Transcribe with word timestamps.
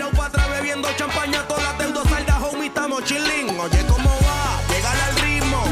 Tirado 0.00 0.16
para 0.16 0.28
atrás 0.28 0.48
bebiendo 0.48 0.88
champaña, 0.96 1.46
todas 1.46 1.62
las 1.62 1.78
deudas 1.78 2.08
saldas, 2.08 2.36
homie, 2.42 2.68
estamos 2.68 3.04
chilling. 3.04 3.50
Oye, 3.60 3.84
¿cómo 3.86 4.08
va? 4.08 4.74
Llegar 4.74 4.96
al 4.96 5.16
ritmo. 5.16 5.62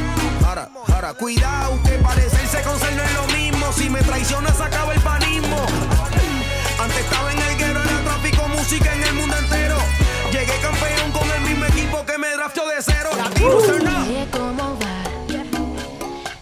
Ahora, 0.47 0.69
ahora, 0.93 1.15
cuidado, 1.15 1.79
que 1.83 1.93
parecerse 1.93 2.61
con 2.61 2.79
ser 2.79 2.93
no 2.93 3.03
es 3.05 3.15
lo 3.15 3.27
mismo. 3.29 3.73
Si 3.73 3.89
me 3.89 4.03
traicionas, 4.03 4.55
se 4.55 4.65
acaba 4.65 4.93
el 4.93 5.01
panismo. 5.01 5.57
Antes 6.79 6.99
estaba 6.99 7.33
en 7.33 7.39
el 7.39 7.57
guero, 7.57 7.83
era 7.83 8.01
tráfico, 8.05 8.49
música 8.49 8.93
en 8.93 9.03
el 9.05 9.15
mundo 9.15 9.35
entero. 9.35 9.77
Llegué 10.31 10.59
campeón 10.61 11.11
con 11.11 11.31
el 11.31 11.41
mismo 11.41 11.65
equipo 11.65 12.05
que 12.05 12.19
me 12.19 12.29
draftó 12.35 12.69
de 12.69 12.83
cero. 12.83 13.09
Up. 13.15 13.33
Oye, 13.43 14.29
¿cómo 14.31 14.79
va? 14.79 15.05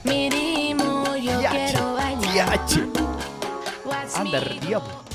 Mi 0.02 0.28
ritmo, 0.28 1.14
yo 1.14 1.38
quiero 1.38 1.94
bailar. 1.94 2.60
Me- 4.24 4.38
el 4.38 4.58
diablo. 4.58 5.05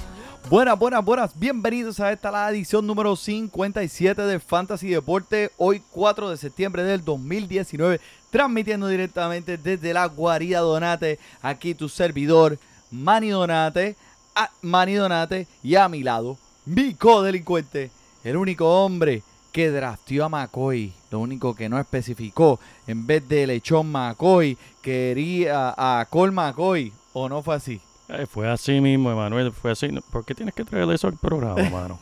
Buenas, 0.52 0.78
buenas, 0.78 1.06
buenas. 1.06 1.40
Bienvenidos 1.40 2.02
a 2.02 2.12
esta 2.12 2.30
la 2.30 2.50
edición 2.50 2.86
número 2.86 3.16
57 3.16 4.22
de 4.22 4.38
Fantasy 4.38 4.90
Deporte. 4.90 5.50
Hoy 5.56 5.82
4 5.92 6.30
de 6.30 6.36
septiembre 6.36 6.84
del 6.84 7.06
2019. 7.06 8.02
Transmitiendo 8.32 8.90
directamente 8.90 9.58
desde 9.58 9.94
la 9.94 10.06
guarida 10.08 10.60
Donate. 10.60 11.20
Aquí 11.42 11.74
tu 11.74 11.88
servidor, 11.88 12.60
Manny 12.92 13.30
Donate. 13.30 13.96
A 14.36 14.52
Manny 14.62 14.96
Donate. 14.96 15.48
Y 15.64 15.76
a 15.76 15.88
mi 15.88 16.04
lado, 16.04 16.38
mi 16.66 16.96
codelincuente. 16.96 17.90
El 18.26 18.36
único 18.36 18.84
hombre 18.84 19.24
que 19.54 19.72
drafteó 19.72 20.26
a 20.26 20.30
McCoy. 20.30 20.92
Lo 21.12 21.20
único 21.20 21.56
que 21.56 21.70
no 21.70 21.80
especificó. 21.80 22.60
En 22.88 23.08
vez 23.08 23.26
de 23.30 23.48
Lechón 23.48 23.90
McCoy, 23.90 24.58
quería 24.82 25.74
a 25.78 26.06
Cole 26.10 26.34
McCoy. 26.34 26.92
¿O 27.14 27.30
no 27.30 27.42
fue 27.42 27.56
así? 27.56 27.80
Eh, 28.14 28.26
fue 28.26 28.50
así 28.50 28.82
mismo, 28.82 29.12
Emanuel, 29.12 29.52
fue 29.52 29.72
así. 29.72 29.88
¿Por 30.12 30.26
qué 30.26 30.36
tienes 30.36 30.54
que 30.54 30.64
traer 30.66 30.90
eso 30.92 31.08
al 31.08 31.18
programa, 31.18 31.70
mano? 31.70 32.00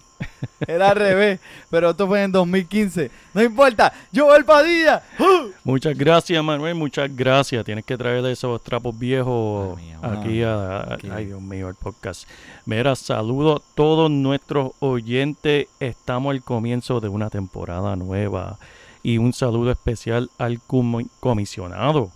Era 0.68 0.90
al 0.90 0.98
revés, 0.98 1.40
pero 1.70 1.92
esto 1.92 2.06
fue 2.06 2.24
en 2.24 2.32
2015. 2.34 3.10
No 3.34 3.42
importa, 3.42 3.94
Joel 4.14 4.44
Padilla. 4.44 5.02
¡Uh! 5.18 5.50
Muchas 5.64 5.98
gracias, 5.98 6.44
Manuel, 6.44 6.76
muchas 6.76 7.16
gracias. 7.16 7.64
Tienes 7.64 7.86
que 7.86 7.98
traerle 7.98 8.34
esos 8.34 8.62
trapos 8.62 8.98
viejos 9.00 9.78
Ay, 9.80 9.86
mía, 9.86 10.00
aquí 10.04 10.44
a. 10.44 10.98
Ay, 11.16 11.26
Dios 11.28 11.42
mío, 11.42 11.70
el 11.70 11.76
podcast. 11.76 12.28
Mira, 12.66 12.96
saludo 12.98 13.58
a 13.58 13.62
todos 13.76 14.12
nuestros 14.12 14.72
oyentes. 14.80 15.68
Estamos 15.80 16.32
al 16.32 16.44
comienzo 16.44 17.00
de 17.00 17.08
una 17.08 17.30
temporada 17.30 17.96
nueva. 17.96 18.58
Y 19.02 19.20
un 19.20 19.32
saludo 19.32 19.72
especial 19.72 20.30
al 20.38 20.60
comi- 20.60 21.08
comisionado 21.22 22.12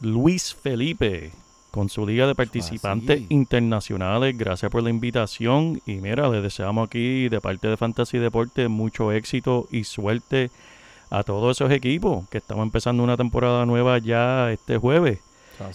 Luis 0.00 0.54
Felipe 0.54 1.32
con 1.72 1.88
su 1.88 2.06
liga 2.06 2.28
de 2.28 2.34
participantes 2.36 3.16
así. 3.16 3.26
internacionales. 3.30 4.38
Gracias 4.38 4.70
por 4.70 4.82
la 4.84 4.90
invitación. 4.90 5.80
Y 5.86 5.94
mira, 5.94 6.28
le 6.28 6.40
deseamos 6.40 6.86
aquí 6.86 7.28
de 7.28 7.40
parte 7.40 7.66
de 7.66 7.76
Fantasy 7.76 8.18
Deporte 8.18 8.68
mucho 8.68 9.10
éxito 9.10 9.66
y 9.72 9.82
suerte 9.84 10.50
a 11.10 11.24
todos 11.24 11.56
esos 11.56 11.72
equipos 11.72 12.28
que 12.28 12.38
estamos 12.38 12.62
empezando 12.62 13.02
una 13.02 13.16
temporada 13.16 13.66
nueva 13.66 13.98
ya 13.98 14.52
este 14.52 14.76
jueves. 14.78 15.18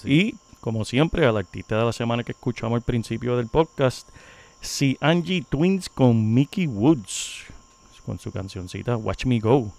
Y 0.05 0.35
como 0.61 0.85
siempre, 0.85 1.25
al 1.25 1.37
artista 1.37 1.77
de 1.77 1.85
la 1.85 1.93
semana 1.93 2.23
que 2.23 2.31
escuchamos 2.31 2.77
al 2.77 2.81
principio 2.83 3.35
del 3.35 3.47
podcast, 3.47 4.07
si 4.61 4.97
Angie 5.01 5.43
Twins 5.49 5.89
con 5.89 6.33
Mickey 6.33 6.67
Woods, 6.67 7.45
con 8.05 8.19
su 8.19 8.31
cancioncita 8.31 8.97
Watch 8.97 9.25
Me 9.25 9.39
Go. 9.39 9.71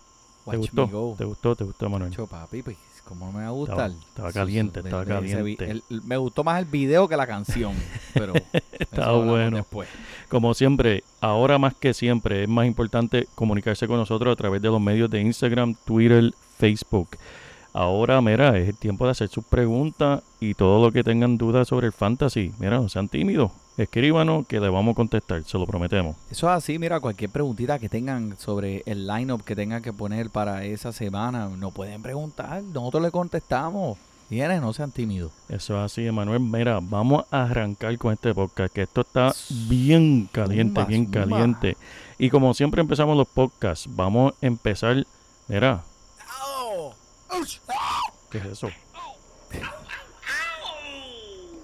¿Te 0.44 0.50
Watch 0.50 0.58
gustó? 0.58 0.86
me 0.86 0.92
go. 0.92 1.14
¿Te 1.16 1.24
gustó? 1.24 1.56
¿Te 1.56 1.64
gustó, 1.64 1.88
Manuel? 1.90 2.12
Cho, 2.12 2.26
papi, 2.26 2.62
pues, 2.62 2.76
¿cómo 3.08 3.26
no 3.26 3.32
me 3.32 3.44
va 3.44 3.48
a 3.50 3.62
Estaba- 3.62 3.88
gustar? 3.88 3.90
estaba 4.08 4.32
caliente, 4.32 4.80
estaba 4.80 5.04
de- 5.04 5.14
de 5.14 5.32
caliente. 5.34 5.70
el- 5.70 5.82
el- 5.90 6.02
me 6.02 6.16
gustó 6.18 6.44
más 6.44 6.58
el 6.58 6.66
video 6.66 7.08
que 7.08 7.16
la 7.16 7.26
canción, 7.26 7.72
pero 8.14 8.34
Estaba 8.78 9.24
bueno. 9.24 9.56
después. 9.56 9.88
Como 10.28 10.52
siempre, 10.54 11.02
ahora 11.20 11.58
más 11.58 11.74
que 11.74 11.94
siempre, 11.94 12.42
es 12.42 12.48
más 12.48 12.66
importante 12.66 13.26
comunicarse 13.34 13.86
con 13.86 13.96
nosotros 13.96 14.32
a 14.32 14.36
través 14.36 14.60
de 14.60 14.68
los 14.68 14.80
medios 14.80 15.08
de 15.10 15.20
Instagram, 15.22 15.74
Twitter, 15.86 16.32
Facebook. 16.58 17.08
Ahora, 17.72 18.20
mira, 18.20 18.56
es 18.58 18.68
el 18.68 18.76
tiempo 18.76 19.04
de 19.04 19.12
hacer 19.12 19.28
sus 19.28 19.44
preguntas 19.44 20.22
y 20.40 20.54
todo 20.54 20.84
lo 20.84 20.92
que 20.92 21.04
tengan 21.04 21.38
dudas 21.38 21.68
sobre 21.68 21.86
el 21.86 21.92
fantasy. 21.92 22.52
Mira, 22.58 22.78
no 22.78 22.88
sean 22.88 23.08
tímidos. 23.08 23.50
Escríbanos 23.78 24.44
que 24.48 24.58
le 24.58 24.68
vamos 24.68 24.92
a 24.92 24.96
contestar, 24.96 25.44
se 25.44 25.56
lo 25.56 25.64
prometemos. 25.64 26.16
Eso 26.32 26.48
es 26.48 26.52
así, 26.52 26.80
mira, 26.80 26.98
cualquier 26.98 27.30
preguntita 27.30 27.78
que 27.78 27.88
tengan 27.88 28.36
sobre 28.36 28.82
el 28.86 29.06
lineup 29.06 29.44
que 29.44 29.54
tengan 29.54 29.80
que 29.80 29.92
poner 29.92 30.30
para 30.30 30.64
esa 30.64 30.92
semana, 30.92 31.48
no 31.48 31.70
pueden 31.70 32.02
preguntar, 32.02 32.60
nosotros 32.60 33.04
le 33.04 33.12
contestamos. 33.12 33.96
Vienen, 34.28 34.60
no 34.60 34.72
sean 34.72 34.90
tímidos. 34.90 35.30
Eso 35.48 35.78
es 35.78 35.92
así, 35.92 36.06
Emanuel. 36.06 36.40
Mira, 36.40 36.80
vamos 36.82 37.24
a 37.30 37.44
arrancar 37.44 37.96
con 37.98 38.12
este 38.12 38.34
podcast, 38.34 38.74
que 38.74 38.82
esto 38.82 39.02
está 39.02 39.32
bien 39.68 40.28
caliente, 40.32 40.84
bien 40.84 41.06
caliente. 41.06 41.76
Y 42.18 42.30
como 42.30 42.52
siempre 42.54 42.80
empezamos 42.80 43.16
los 43.16 43.28
podcasts, 43.28 43.88
vamos 43.88 44.34
a 44.42 44.46
empezar. 44.46 45.06
Mira, 45.46 45.84
¿qué 48.30 48.38
es 48.38 48.44
eso? 48.44 48.68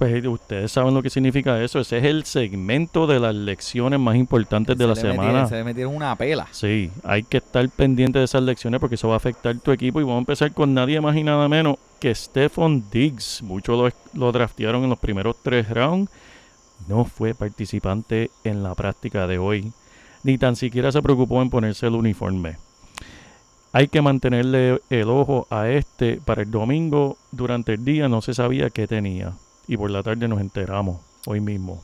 Pues 0.06 0.26
ustedes 0.26 0.70
saben 0.70 0.92
lo 0.92 1.03
que 1.03 1.09
significa 1.09 1.62
eso. 1.62 1.81
Ese 1.81 1.97
es 1.97 2.04
el 2.04 2.25
segmento 2.25 3.06
de 3.06 3.19
las 3.19 3.34
lecciones 3.34 3.98
más 3.98 4.16
importantes 4.16 4.76
de 4.76 4.87
la 4.87 4.92
metieron- 4.94 5.12
semana. 5.16 5.47
se 5.47 5.54
le 5.56 5.65
metieron 5.65 5.97
una 5.97 6.15
pela. 6.15 6.47
Sí, 6.50 6.91
hay 7.04 7.22
que 7.22 7.38
estar 7.38 7.66
pendiente 7.70 8.19
de 8.19 8.26
esas 8.26 8.42
lecciones 8.42 8.81
porque 8.81 8.97
eso 8.97 9.09
va 9.09 9.15
a 9.15 9.16
afectar 9.16 9.59
tu 9.60 9.72
equipo. 9.72 10.00
Y 10.00 10.03
vamos 10.03 10.16
a 10.16 10.19
empezar 10.19 10.53
con 10.53 10.75
nadie 10.75 11.00
más 11.00 11.16
y 11.16 11.22
nada 11.22 11.48
menos 11.48 11.76
que 12.00 12.15
Stephon 12.15 12.84
Diggs. 12.92 13.42
Muchos 13.42 13.78
lo, 13.78 14.20
lo 14.20 14.31
draftearon 14.31 14.84
en 14.84 14.91
los 14.91 14.98
primeros 14.98 15.37
tres 15.42 15.70
rounds. 15.70 16.10
No 16.86 17.06
fue 17.06 17.34
participante 17.34 18.31
en 18.44 18.62
la 18.62 18.75
práctica 18.75 19.26
de 19.26 19.38
hoy. 19.38 19.72
Ni 20.22 20.36
tan 20.36 20.54
siquiera 20.54 20.92
se 20.92 21.00
preocupó 21.00 21.41
en 21.41 21.48
ponerse 21.48 21.86
el 21.86 21.94
uniforme. 21.94 22.56
Hay 23.72 23.88
que 23.88 24.03
mantenerle 24.03 24.81
el 24.91 25.09
ojo 25.09 25.47
a 25.48 25.69
este 25.71 26.21
para 26.22 26.42
el 26.42 26.50
domingo. 26.50 27.16
Durante 27.32 27.72
el 27.72 27.84
día 27.86 28.06
no 28.09 28.21
se 28.21 28.34
sabía 28.34 28.69
qué 28.69 28.86
tenía. 28.86 29.32
Y 29.66 29.76
por 29.76 29.91
la 29.91 30.02
tarde 30.02 30.28
nos 30.28 30.41
enteramos 30.41 31.00
hoy 31.26 31.41
mismo. 31.41 31.82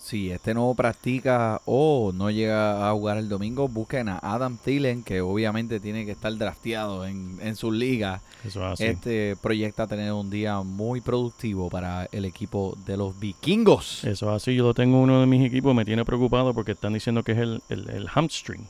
Si 0.00 0.30
este 0.30 0.54
no 0.54 0.72
practica 0.74 1.60
o 1.66 2.10
no 2.12 2.30
llega 2.30 2.88
a 2.88 2.92
jugar 2.92 3.18
el 3.18 3.28
domingo, 3.28 3.68
busquen 3.68 4.08
a 4.08 4.18
Adam 4.18 4.56
Thielen, 4.56 5.02
que 5.02 5.20
obviamente 5.20 5.78
tiene 5.78 6.06
que 6.06 6.12
estar 6.12 6.34
drafteado 6.36 7.06
en, 7.06 7.38
en 7.42 7.54
sus 7.54 7.74
ligas. 7.74 8.22
Eso 8.42 8.66
es 8.66 8.72
así. 8.72 8.84
Este 8.86 9.36
proyecta 9.40 9.86
tener 9.86 10.12
un 10.12 10.30
día 10.30 10.62
muy 10.62 11.00
productivo 11.00 11.68
para 11.68 12.08
el 12.12 12.24
equipo 12.24 12.76
de 12.86 12.96
los 12.96 13.20
vikingos. 13.20 14.02
Eso 14.04 14.30
es 14.30 14.42
así, 14.42 14.54
yo 14.56 14.64
lo 14.64 14.74
tengo 14.74 14.96
en 14.96 15.02
uno 15.04 15.20
de 15.20 15.26
mis 15.26 15.46
equipos, 15.46 15.74
me 15.74 15.84
tiene 15.84 16.04
preocupado 16.04 16.54
porque 16.54 16.72
están 16.72 16.94
diciendo 16.94 17.22
que 17.22 17.32
es 17.32 17.38
el, 17.38 17.62
el, 17.68 17.90
el 17.90 18.08
hamstring, 18.08 18.66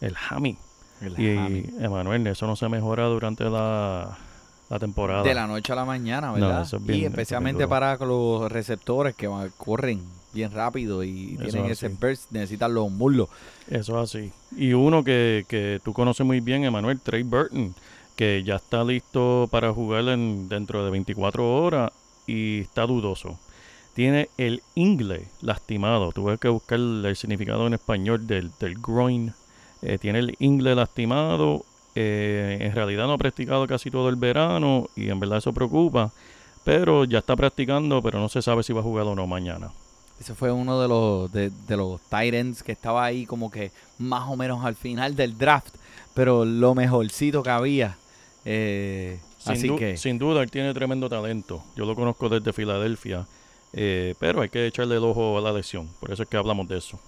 el 0.00 0.14
hammy. 0.28 0.58
El 1.00 1.18
Y. 1.18 1.74
Emanuel, 1.82 2.26
eso 2.28 2.46
no 2.46 2.54
se 2.54 2.68
mejora 2.68 3.06
durante 3.06 3.44
la, 3.44 4.16
la 4.70 4.78
temporada. 4.78 5.22
de 5.22 5.34
la 5.34 5.46
noche 5.46 5.72
a 5.72 5.76
la 5.76 5.84
mañana, 5.84 6.28
No, 6.28 6.34
¿verdad? 6.34 6.62
eso 6.62 6.76
es 6.78 6.84
bien- 6.86 7.00
y 7.00 7.04
especialmente 7.04 7.66
para 7.68 7.96
los 7.98 8.50
receptores 8.50 9.14
que 9.14 9.26
van- 9.26 9.52
corren 9.56 10.02
bien 10.32 10.50
rápido 10.52 11.04
y 11.04 11.34
Eso 11.34 11.44
tienen 11.44 11.70
es 11.70 11.82
ese 11.82 11.88
burst, 11.88 12.30
necesitan 12.32 12.74
los 12.74 12.90
muslos. 12.90 13.28
Eso 13.68 14.02
es 14.02 14.10
así. 14.16 14.32
Y 14.56 14.72
uno 14.72 15.04
que, 15.04 15.44
que 15.48 15.80
tú 15.84 15.92
conoces 15.92 16.26
muy 16.26 16.40
bien, 16.40 16.64
Emanuel, 16.64 16.98
Trey 17.00 17.22
Burton, 17.22 17.74
que 18.16 18.42
ya 18.44 18.56
está 18.56 18.82
listo 18.84 19.48
para 19.50 19.72
jugar 19.72 20.08
en, 20.08 20.48
dentro 20.48 20.84
de 20.84 20.90
24 20.90 21.62
horas 21.62 21.92
y 22.26 22.60
está 22.60 22.86
dudoso. 22.86 23.38
Tiene 23.94 24.28
el 24.38 24.62
ingle 24.74 25.28
lastimado. 25.40 26.10
Tuve 26.10 26.36
que 26.38 26.48
buscar 26.48 26.78
el, 26.80 27.04
el 27.04 27.14
significado 27.16 27.66
en 27.68 27.74
español 27.74 28.26
del, 28.26 28.50
del 28.58 28.74
groin. 28.80 29.32
Eh, 29.82 29.98
tiene 29.98 30.18
el 30.18 30.34
ingle 30.40 30.74
lastimado. 30.74 31.64
Eh, 31.94 32.58
en 32.60 32.72
realidad 32.74 33.06
no 33.06 33.12
ha 33.12 33.18
practicado 33.18 33.66
casi 33.66 33.90
todo 33.90 34.08
el 34.08 34.16
verano 34.16 34.88
y 34.96 35.10
en 35.10 35.20
verdad 35.20 35.38
eso 35.38 35.52
preocupa. 35.52 36.12
Pero 36.64 37.04
ya 37.04 37.18
está 37.18 37.36
practicando, 37.36 38.00
pero 38.02 38.18
no 38.18 38.28
se 38.28 38.40
sabe 38.40 38.62
si 38.62 38.72
va 38.72 38.80
a 38.80 38.82
jugar 38.82 39.06
o 39.06 39.14
no 39.14 39.26
mañana. 39.26 39.70
Ese 40.18 40.34
fue 40.34 40.50
uno 40.52 40.80
de 40.80 40.88
los 40.88 41.32
de, 41.32 41.50
de 41.50 41.76
los 41.76 42.00
tight 42.02 42.34
ends 42.34 42.62
que 42.62 42.72
estaba 42.72 43.04
ahí 43.04 43.26
como 43.26 43.50
que 43.50 43.70
más 43.98 44.28
o 44.28 44.36
menos 44.36 44.64
al 44.64 44.74
final 44.76 45.14
del 45.16 45.36
draft, 45.36 45.74
pero 46.14 46.44
lo 46.44 46.74
mejorcito 46.74 47.42
que 47.42 47.50
había. 47.50 47.96
Eh, 48.44 49.18
Sin, 49.38 49.52
así 49.52 49.76
que 49.76 49.96
sin 49.96 50.18
duda, 50.18 50.42
él 50.42 50.50
tiene 50.50 50.72
tremendo 50.72 51.08
talento. 51.08 51.62
Yo 51.76 51.84
lo 51.84 51.94
conozco 51.94 52.28
desde 52.28 52.52
Filadelfia. 52.52 53.26
Eh, 53.76 54.14
pero 54.20 54.40
hay 54.40 54.48
que 54.48 54.66
echarle 54.66 54.96
el 54.96 55.04
ojo 55.04 55.36
a 55.36 55.40
la 55.40 55.52
lesión. 55.52 55.88
Por 55.98 56.12
eso 56.12 56.22
es 56.22 56.28
que 56.28 56.36
hablamos 56.36 56.68
de 56.68 56.78
eso. 56.78 56.98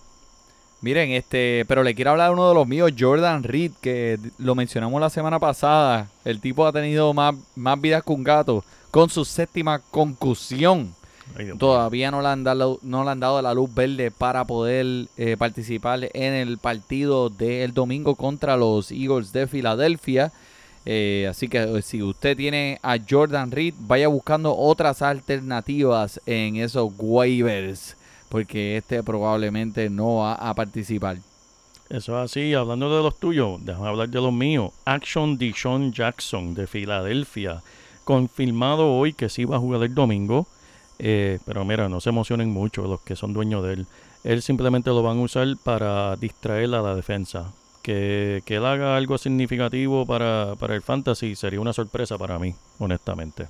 Miren, 0.82 1.11
este, 1.12 1.64
pero 1.67 1.82
le 1.82 1.94
quiero 1.94 2.12
hablar 2.12 2.28
a 2.28 2.32
uno 2.32 2.49
de 2.49 2.55
los 2.55 2.67
míos, 2.67 2.93
Jordan 2.99 3.43
Reed, 3.43 3.73
que 3.81 4.19
lo 4.38 4.55
mencionamos 4.55 5.00
la 5.00 5.11
semana 5.11 5.38
pasada. 5.38 6.08
El 6.25 6.40
tipo 6.40 6.67
ha 6.67 6.73
tenido 6.73 7.12
más, 7.14 7.34
más 7.55 7.81
vidas 7.81 8.02
que 8.05 8.12
un 8.12 8.23
gato 8.23 8.64
con 8.90 9.08
su 9.08 9.25
séptima 9.25 9.78
concusión. 9.78 10.94
Ay. 11.37 11.50
Todavía 11.58 12.11
no 12.11 12.23
le 12.23 12.28
han 12.28 12.44
dado, 12.44 12.78
no 12.82 13.05
le 13.05 13.11
han 13.11 13.20
dado 13.20 13.43
la 13.43 13.52
luz 13.52 13.75
verde 13.75 14.11
para 14.11 14.44
poder 14.44 15.08
eh, 15.17 15.37
participar 15.37 16.08
en 16.12 16.32
el 16.34 16.58
partido 16.58 17.31
del 17.31 17.75
domingo 17.75 18.14
contra 18.14 18.56
los 18.56 18.93
Eagles 18.93 19.32
de 19.32 19.46
Filadelfia. 19.46 20.32
Eh, 20.84 21.26
así 21.29 21.49
que 21.49 21.58
eh, 21.58 21.82
si 21.82 22.00
usted 22.00 22.37
tiene 22.37 22.79
a 22.82 22.96
Jordan 22.99 23.50
Reed, 23.50 23.75
vaya 23.81 24.06
buscando 24.06 24.56
otras 24.56 25.02
alternativas 25.02 26.20
en 26.26 26.56
esos 26.56 26.93
waivers. 26.96 27.95
Porque 28.28 28.76
este 28.76 29.02
probablemente 29.02 29.88
no 29.90 30.17
va 30.17 30.34
a 30.34 30.55
participar. 30.55 31.19
Eso 31.88 32.19
es 32.19 32.31
así. 32.31 32.55
Hablando 32.55 32.94
de 32.94 33.02
los 33.02 33.19
tuyos, 33.19 33.64
déjame 33.64 33.88
hablar 33.88 34.08
de 34.08 34.20
los 34.20 34.32
míos. 34.32 34.73
Action 34.84 35.38
Dishon 35.38 35.93
Jackson 35.93 36.55
de 36.55 36.67
Filadelfia. 36.67 37.62
Confirmado 38.05 38.93
hoy 38.93 39.12
que 39.12 39.28
sí 39.28 39.44
va 39.44 39.56
a 39.56 39.61
jugar 39.61 39.82
el 39.82 39.94
domingo. 39.94 40.46
Eh, 40.99 41.38
pero 41.44 41.64
mira, 41.64 41.88
no 41.88 42.00
se 42.00 42.08
emocionen 42.08 42.50
mucho 42.50 42.82
los 42.82 43.00
que 43.00 43.17
son 43.17 43.32
dueños 43.32 43.62
de 43.62 43.75
él. 43.75 43.87
Él 44.25 44.43
simplemente 44.43 44.90
lo 44.90 45.02
van 45.02 45.19
a 45.19 45.22
usar 45.22 45.46
para 45.62 46.17
distraer 46.17 46.75
a 46.75 46.82
la 46.82 46.94
defensa. 46.94 47.52
Que, 47.82 48.43
que 48.44 48.56
él 48.56 48.67
haga 48.67 48.96
algo 48.96 49.17
significativo 49.17 50.05
para, 50.06 50.55
para 50.58 50.75
el 50.75 50.82
fantasy 50.82 51.37
sería 51.37 51.61
una 51.61 51.72
sorpresa 51.72 52.19
para 52.19 52.37
mí, 52.37 52.52
honestamente. 52.81 53.46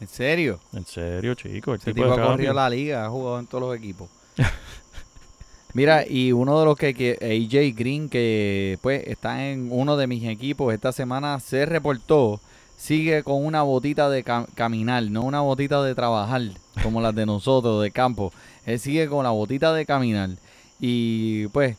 ¿En 0.00 0.08
serio? 0.08 0.60
En 0.72 0.84
serio, 0.86 1.34
chicos. 1.34 1.74
El 1.76 1.80
Ese 1.80 1.94
tipo 1.94 2.06
ha 2.12 2.16
corrido 2.26 2.52
la 2.52 2.68
liga, 2.70 3.04
ha 3.06 3.08
jugado 3.10 3.38
en 3.38 3.46
todos 3.46 3.62
los 3.62 3.76
equipos. 3.76 4.08
Mira, 5.72 6.06
y 6.08 6.30
uno 6.32 6.58
de 6.60 6.66
los 6.66 6.76
que, 6.76 6.94
que 6.94 7.12
AJ 7.20 7.76
Green, 7.76 8.08
que 8.08 8.78
pues 8.80 9.02
está 9.06 9.48
en 9.48 9.68
uno 9.72 9.96
de 9.96 10.06
mis 10.06 10.22
equipos 10.24 10.72
esta 10.72 10.92
semana, 10.92 11.40
se 11.40 11.66
reportó, 11.66 12.40
sigue 12.76 13.24
con 13.24 13.44
una 13.44 13.62
botita 13.62 14.08
de 14.08 14.22
ca- 14.22 14.46
caminar, 14.54 15.02
no 15.04 15.22
una 15.22 15.40
botita 15.40 15.82
de 15.82 15.94
trabajar, 15.96 16.42
como 16.82 17.00
las 17.00 17.14
de 17.14 17.26
nosotros, 17.26 17.82
de 17.82 17.90
campo. 17.90 18.32
Él 18.66 18.78
sigue 18.78 19.08
con 19.08 19.24
la 19.24 19.30
botita 19.30 19.72
de 19.74 19.84
caminar. 19.84 20.30
Y 20.78 21.48
pues, 21.48 21.76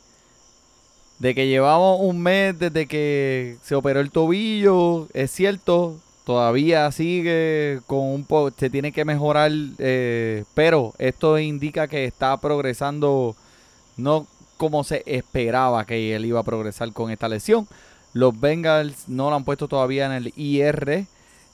de 1.19 1.33
que 1.33 1.47
llevamos 1.47 2.00
un 2.01 2.21
mes 2.21 2.59
desde 2.59 2.88
que 2.88 3.56
se 3.63 3.75
operó 3.75 4.01
el 4.01 4.12
tobillo, 4.12 5.07
es 5.13 5.31
cierto, 5.31 6.00
todavía 6.25 6.92
sigue 6.92 7.80
con 7.88 8.00
un 8.00 8.25
poco, 8.25 8.51
se 8.57 8.69
tiene 8.69 8.92
que 8.92 9.06
mejorar, 9.06 9.51
eh, 9.77 10.44
pero 10.54 10.94
esto 10.98 11.39
indica 11.39 11.88
que 11.88 12.06
está 12.06 12.36
progresando 12.42 13.36
no 13.95 14.27
como 14.57 14.83
se 14.83 15.04
esperaba 15.06 15.86
que 15.86 16.16
él 16.16 16.25
iba 16.25 16.39
a 16.39 16.44
progresar 16.44 16.92
con 16.92 17.12
esta 17.12 17.30
lesión. 17.30 17.68
Los 18.13 18.38
Bengals 18.39 19.07
no 19.07 19.30
lo 19.30 19.36
han 19.36 19.44
puesto 19.44 19.68
todavía 19.68 20.06
en 20.07 20.13
el 20.13 20.33
IR, 20.36 21.06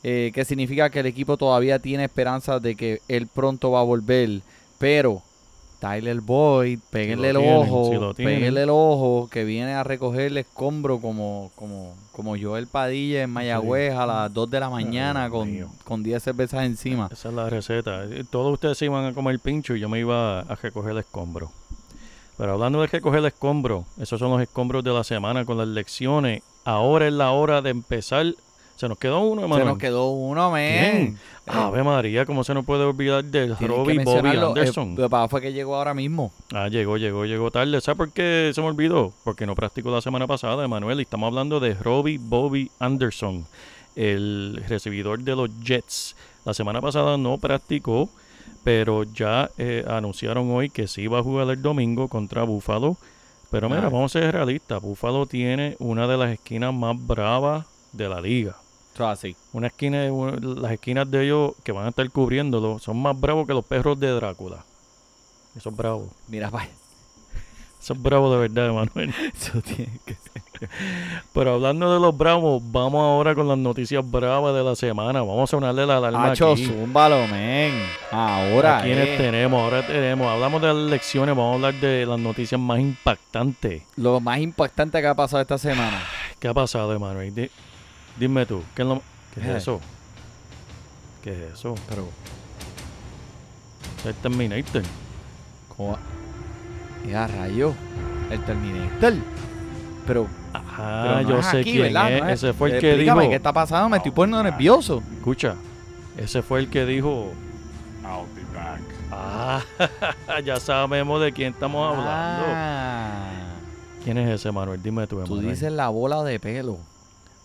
eh, 0.03 0.31
que 0.33 0.45
significa 0.45 0.89
que 0.89 1.01
el 1.01 1.05
equipo 1.05 1.37
todavía 1.37 1.79
tiene 1.79 2.05
esperanza 2.05 2.59
de 2.59 2.75
que 2.75 3.01
él 3.07 3.27
pronto 3.27 3.71
va 3.71 3.81
a 3.81 3.83
volver, 3.83 4.41
pero 4.79 5.21
Tyler 5.81 6.21
Boyd, 6.21 6.77
péguenle 6.91 7.31
el 7.31 7.37
tienen, 7.37 7.57
ojo, 7.57 8.13
si 8.15 8.23
péguenle 8.23 8.61
el 8.61 8.69
ojo, 8.69 9.27
que 9.31 9.43
viene 9.43 9.73
a 9.73 9.83
recoger 9.83 10.27
el 10.27 10.37
escombro 10.37 10.99
como, 10.99 11.49
como, 11.55 11.95
como 12.11 12.37
Joel 12.39 12.67
Padilla 12.67 13.23
en 13.23 13.31
Mayagüez 13.31 13.95
a 13.95 14.05
las 14.05 14.31
2 14.31 14.51
de 14.51 14.59
la 14.59 14.69
mañana 14.69 15.31
con, 15.31 15.49
con 15.83 16.03
10 16.03 16.21
cervezas 16.21 16.65
encima. 16.65 17.09
Esa 17.11 17.29
es 17.29 17.33
la 17.33 17.49
receta. 17.49 18.03
Eh, 18.03 18.23
Todos 18.29 18.53
ustedes 18.53 18.77
se 18.77 18.85
iban 18.85 19.05
a 19.05 19.13
comer 19.13 19.39
pincho 19.39 19.75
y 19.75 19.79
yo 19.79 19.89
me 19.89 19.99
iba 19.99 20.41
a 20.41 20.55
recoger 20.55 20.91
el 20.91 20.99
escombro. 20.99 21.51
Pero 22.37 22.53
hablando 22.53 22.79
de 22.81 22.87
recoger 22.87 23.17
el 23.19 23.25
escombro, 23.25 23.85
esos 23.99 24.19
son 24.19 24.29
los 24.29 24.41
escombros 24.41 24.83
de 24.83 24.91
la 24.91 25.03
semana 25.03 25.45
con 25.45 25.57
las 25.57 25.67
lecciones. 25.67 26.43
Ahora 26.63 27.07
es 27.07 27.13
la 27.13 27.31
hora 27.31 27.63
de 27.63 27.71
empezar. 27.71 28.27
Se 28.81 28.89
nos 28.89 28.97
quedó 28.97 29.19
uno, 29.19 29.41
Se 29.41 29.45
hermano. 29.45 29.65
nos 29.65 29.77
quedó 29.77 30.09
uno, 30.09 30.49
men. 30.49 31.15
Ave 31.45 31.83
María, 31.83 32.25
¿cómo 32.25 32.43
se 32.43 32.55
nos 32.55 32.65
puede 32.65 32.83
olvidar 32.83 33.23
que 33.25 33.45
Robbie 33.45 33.67
Bobby 33.67 33.97
mencionarlo. 33.97 34.47
Anderson? 34.47 34.93
Eh, 34.93 35.01
papá 35.07 35.27
fue 35.27 35.39
que 35.39 35.53
llegó 35.53 35.75
ahora 35.75 35.93
mismo. 35.93 36.31
Ah, 36.51 36.67
llegó, 36.67 36.97
llegó, 36.97 37.25
llegó 37.25 37.51
tarde. 37.51 37.79
¿Sabes 37.79 37.97
por 37.97 38.11
qué 38.11 38.51
se 38.55 38.59
me 38.59 38.65
olvidó? 38.65 39.13
Porque 39.23 39.45
no 39.45 39.53
practicó 39.53 39.91
la 39.91 40.01
semana 40.01 40.25
pasada, 40.25 40.65
Emanuel. 40.65 40.97
Y 40.97 41.03
estamos 41.03 41.27
hablando 41.27 41.59
de 41.59 41.75
Robbie 41.75 42.17
Bobby 42.19 42.71
Anderson, 42.79 43.45
el 43.95 44.63
recibidor 44.67 45.19
de 45.19 45.35
los 45.35 45.49
Jets. 45.63 46.15
La 46.43 46.55
semana 46.55 46.81
pasada 46.81 47.19
no 47.19 47.37
practicó, 47.37 48.09
pero 48.63 49.03
ya 49.03 49.51
eh, 49.59 49.85
anunciaron 49.87 50.49
hoy 50.49 50.71
que 50.71 50.87
sí 50.87 51.05
va 51.05 51.19
a 51.19 51.23
jugar 51.23 51.47
el 51.51 51.61
domingo 51.61 52.07
contra 52.07 52.41
Buffalo. 52.45 52.97
Pero 53.51 53.69
mira, 53.69 53.83
Ah. 53.85 53.89
vamos 53.89 54.15
a 54.15 54.19
ser 54.19 54.33
realistas. 54.33 54.81
Buffalo 54.81 55.27
tiene 55.27 55.75
una 55.77 56.07
de 56.07 56.17
las 56.17 56.31
esquinas 56.31 56.73
más 56.73 56.95
bravas 57.05 57.67
de 57.91 58.09
la 58.09 58.19
liga. 58.21 58.55
Así. 58.99 59.35
Una 59.53 59.67
esquina, 59.67 60.03
las 60.41 60.71
esquinas 60.73 61.09
de 61.09 61.25
ellos 61.25 61.53
que 61.63 61.71
van 61.71 61.85
a 61.85 61.89
estar 61.89 62.09
cubriéndolo 62.11 62.77
son 62.79 63.01
más 63.01 63.19
bravos 63.19 63.47
que 63.47 63.53
los 63.53 63.65
perros 63.65 63.99
de 63.99 64.09
Drácula. 64.11 64.63
Eso 65.55 65.69
es 65.69 65.75
bravo. 65.75 66.07
Mira, 66.27 66.49
vaya. 66.49 66.69
Eso 67.81 67.93
es 67.93 68.01
bravo 68.01 68.31
de 68.31 68.47
verdad, 68.47 68.67
Emanuel. 68.67 69.11
Eso 69.35 69.59
tiene 69.61 69.99
que 70.05 70.13
ser. 70.13 70.69
Pero 71.33 71.55
hablando 71.55 71.91
de 71.91 71.99
los 71.99 72.15
bravos, 72.15 72.61
vamos 72.63 73.01
ahora 73.01 73.33
con 73.33 73.47
las 73.47 73.57
noticias 73.57 74.07
bravas 74.09 74.53
de 74.53 74.63
la 74.63 74.75
semana. 74.75 75.21
Vamos 75.21 75.49
a 75.49 75.51
sonarle 75.51 75.87
la 75.87 75.97
alarma 75.97 76.31
Hacho, 76.31 76.51
aquí. 76.51 76.67
zúmbalo, 76.67 77.25
men. 77.25 77.83
Ahora, 78.11 78.77
¿A 78.77 78.83
quiénes 78.83 79.07
eh. 79.07 79.15
tenemos? 79.17 79.59
Ahora 79.59 79.85
tenemos. 79.87 80.27
Hablamos 80.27 80.61
de 80.61 80.67
las 80.67 80.77
elecciones, 80.77 81.35
vamos 81.35 81.53
a 81.53 81.55
hablar 81.55 81.81
de 81.81 82.05
las 82.05 82.19
noticias 82.19 82.61
más 82.61 82.79
impactantes. 82.79 83.81
Lo 83.95 84.19
más 84.19 84.37
impactante 84.37 85.01
que 85.01 85.07
ha 85.07 85.15
pasado 85.15 85.41
esta 85.41 85.57
semana. 85.57 86.03
¿Qué 86.39 86.47
ha 86.47 86.53
pasado, 86.53 86.93
Emanuel? 86.93 87.49
Di- 88.21 88.27
dime 88.27 88.45
tú, 88.45 88.61
¿qué 88.75 88.83
es, 88.83 88.87
lo- 88.87 89.01
qué 89.33 89.39
es 89.41 89.45
Eh. 89.47 89.57
eso? 89.57 89.81
¿Qué 91.23 91.31
es 91.31 91.53
eso? 91.53 91.75
Pero, 91.89 92.07
El 94.05 94.13
Terminator. 94.15 94.83
¿cómo? 95.75 95.91
va? 95.93 95.99
Ya, 97.09 97.27
rayo. 97.27 97.73
El 98.29 98.43
Terminator. 98.45 99.13
Pero, 100.07 100.27
pero 100.53 101.21
no 101.23 101.29
yo 101.29 101.39
es 101.39 101.45
sé 101.47 101.59
aquí, 101.61 101.71
quién 101.71 101.83
¿verdad? 101.83 102.11
es. 102.13 102.21
No 102.21 102.29
es- 102.29 102.43
Ese 102.43 102.53
fue 102.53 102.71
el 102.75 102.79
que 102.81 102.95
dijo. 102.95 103.19
¿Qué 103.19 103.35
está 103.35 103.53
pasando? 103.53 103.89
Me 103.89 103.97
estoy 103.97 104.11
poniendo 104.11 104.43
nervioso. 104.43 105.01
Escucha, 105.17 105.55
ese 106.17 106.41
fue 106.41 106.59
el 106.59 106.69
que 106.69 106.85
dijo. 106.85 107.31
Ah, 109.13 109.61
ya 110.45 110.57
sabemos 110.57 111.21
de 111.21 111.31
quién 111.33 111.53
estamos 111.53 111.91
hablando. 111.97 112.45
Ah, 112.47 113.29
¿Quién 114.03 114.17
es 114.17 114.29
ese, 114.29 114.51
Manuel? 114.51 114.81
Dime 114.81 115.05
tú, 115.05 115.17
tú 115.17 115.33
Emanuel. 115.35 115.49
dices 115.55 115.71
la 115.71 115.89
bola 115.89 116.23
de 116.23 116.39
pelo. 116.39 116.77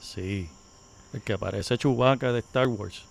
Sí. 0.01 0.49
El 1.17 1.23
que 1.23 1.39
parece 1.39 1.79
Chewbacca 1.79 2.31
de 2.31 2.41
Star 2.41 2.69
Wars. 2.69 3.03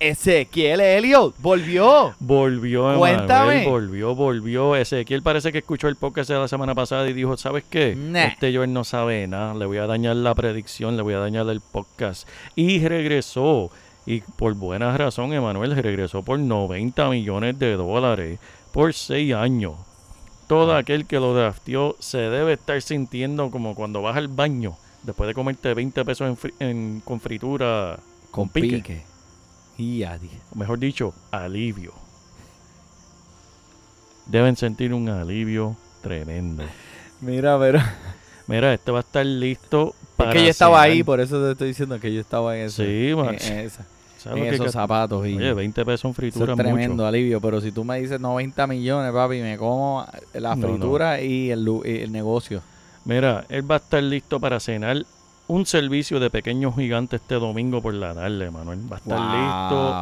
Ezequiel 0.00 0.80
Elliot 0.80 1.34
volvió. 1.38 2.14
Volvió, 2.20 2.92
Emanuel. 2.92 3.16
Cuéntame. 3.16 3.64
Volvió, 3.66 4.14
volvió. 4.14 4.76
Ezequiel 4.76 5.22
parece 5.22 5.50
que 5.50 5.58
escuchó 5.58 5.88
el 5.88 5.96
podcast 5.96 6.28
de 6.28 6.36
la 6.38 6.46
semana 6.46 6.74
pasada 6.74 7.08
y 7.08 7.14
dijo, 7.14 7.38
¿sabes 7.38 7.64
qué? 7.70 7.94
Nah. 7.96 8.24
Este 8.24 8.54
Joel 8.54 8.72
no 8.72 8.84
sabe 8.84 9.26
nada. 9.26 9.54
Le 9.54 9.64
voy 9.64 9.78
a 9.78 9.86
dañar 9.86 10.16
la 10.16 10.34
predicción, 10.34 10.96
le 10.98 11.02
voy 11.02 11.14
a 11.14 11.20
dañar 11.20 11.48
el 11.48 11.62
podcast. 11.62 12.28
Y 12.54 12.86
regresó. 12.86 13.70
Y 14.04 14.20
por 14.20 14.52
buena 14.52 14.94
razón, 14.98 15.32
Emanuel 15.32 15.74
regresó 15.74 16.22
por 16.22 16.38
90 16.38 17.08
millones 17.08 17.58
de 17.58 17.72
dólares 17.76 18.38
por 18.72 18.92
6 18.92 19.32
años. 19.32 19.72
Todo 20.48 20.74
Ah. 20.74 20.78
aquel 20.78 21.06
que 21.06 21.18
lo 21.18 21.34
drafteó 21.34 21.96
se 22.00 22.18
debe 22.18 22.52
estar 22.52 22.82
sintiendo 22.82 23.50
como 23.50 23.74
cuando 23.74 24.02
vas 24.02 24.18
al 24.18 24.28
baño 24.28 24.76
después 25.04 25.28
de 25.28 25.34
comerte 25.34 25.72
20 25.74 26.04
pesos 26.04 26.28
en 26.28 26.36
fri- 26.36 26.54
en- 26.58 27.00
con 27.04 27.20
fritura 27.20 27.98
Con 28.30 28.48
pique. 28.48 28.76
pique. 28.76 29.02
Y 29.78 30.02
a 30.04 30.18
di- 30.18 30.30
o 30.54 30.58
mejor 30.58 30.78
dicho, 30.78 31.12
alivio. 31.30 31.92
Deben 34.26 34.56
sentir 34.56 34.94
un 34.94 35.08
alivio 35.08 35.76
tremendo. 36.02 36.64
Mira, 37.20 37.58
pero. 37.58 37.78
Mira, 38.46 38.72
este 38.74 38.90
va 38.90 38.98
a 38.98 39.00
estar 39.00 39.24
listo 39.24 39.94
para. 40.16 40.30
Es 40.30 40.36
que 40.36 40.44
yo 40.44 40.50
estaba 40.50 40.80
ahí, 40.82 41.02
por 41.02 41.20
eso 41.20 41.42
te 41.42 41.52
estoy 41.52 41.68
diciendo 41.68 41.98
que 42.00 42.12
yo 42.12 42.20
estaba 42.20 42.56
en, 42.56 42.66
ese, 42.66 42.84
Sí, 42.86 43.10
en, 43.10 43.16
man. 43.16 43.28
en 43.40 43.58
esa- 43.60 43.86
¿Sabes 44.18 44.38
en 44.38 44.44
lo 44.44 44.50
que 44.50 44.54
esos 44.56 44.72
zapatos. 44.72 45.26
Y 45.26 45.36
Oye, 45.36 45.52
20 45.52 45.84
pesos 45.84 46.04
en 46.06 46.14
fritura 46.14 46.52
es 46.54 46.58
es 46.58 46.64
tremendo 46.64 46.94
mucho. 46.94 47.06
alivio. 47.06 47.40
Pero 47.42 47.60
si 47.60 47.72
tú 47.72 47.84
me 47.84 48.00
dices 48.00 48.18
90 48.20 48.66
millones, 48.66 49.12
papi, 49.12 49.40
me 49.42 49.58
como 49.58 50.06
la 50.32 50.56
No, 50.56 50.62
no. 50.62 50.68
fritura 50.74 51.20
Y, 51.20 51.50
el, 51.50 51.62
lu- 51.64 51.82
y 51.84 51.98
el 51.98 52.10
negocio. 52.12 52.62
Mira, 53.04 53.44
él 53.48 53.68
va 53.70 53.76
a 53.76 53.78
estar 53.78 54.02
listo 54.02 54.40
para 54.40 54.60
cenar 54.60 55.04
un 55.46 55.66
servicio 55.66 56.20
de 56.20 56.30
pequeños 56.30 56.74
gigantes 56.74 57.20
este 57.20 57.34
domingo 57.34 57.82
por 57.82 57.92
la 57.92 58.14
tarde, 58.14 58.50
Manuel. 58.50 58.80
Va 58.90 58.96
a 58.96 58.98
estar 59.00 59.18
Wow. 59.20 59.30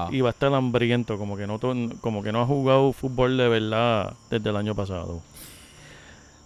listo 0.06 0.14
y 0.16 0.20
va 0.20 0.28
a 0.28 0.32
estar 0.32 0.54
hambriento, 0.54 1.18
como 1.18 1.36
que 1.36 1.46
no 1.48 1.58
como 2.00 2.22
que 2.22 2.30
no 2.30 2.42
ha 2.42 2.46
jugado 2.46 2.92
fútbol 2.92 3.36
de 3.36 3.48
verdad 3.48 4.14
desde 4.30 4.50
el 4.50 4.56
año 4.56 4.74
pasado. 4.76 5.20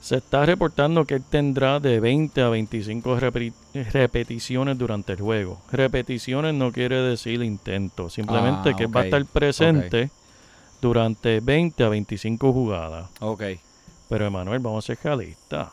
Se 0.01 0.17
está 0.19 0.47
reportando 0.47 1.05
que 1.05 1.15
él 1.17 1.25
tendrá 1.29 1.81
de 1.81 1.99
20 2.01 2.41
a 2.41 2.49
25 2.49 3.19
repri- 3.19 3.53
repeticiones 3.93 4.79
durante 4.79 5.13
el 5.15 5.21
juego. 5.21 5.61
Repeticiones 5.73 6.55
no 6.55 6.71
quiere 6.73 6.97
decir 7.03 7.43
intento, 7.43 8.09
simplemente 8.09 8.71
Ah, 8.71 8.77
que 8.77 8.85
él 8.85 8.97
va 8.97 9.01
a 9.01 9.05
estar 9.05 9.25
presente 9.27 10.11
durante 10.81 11.41
20 11.41 11.83
a 11.85 11.89
25 11.89 12.53
jugadas. 12.53 13.11
Ok. 13.21 13.43
Pero 14.09 14.27
Emanuel, 14.27 14.61
vamos 14.61 14.85
a 14.85 14.87
ser 14.87 14.99
realistas. 15.03 15.69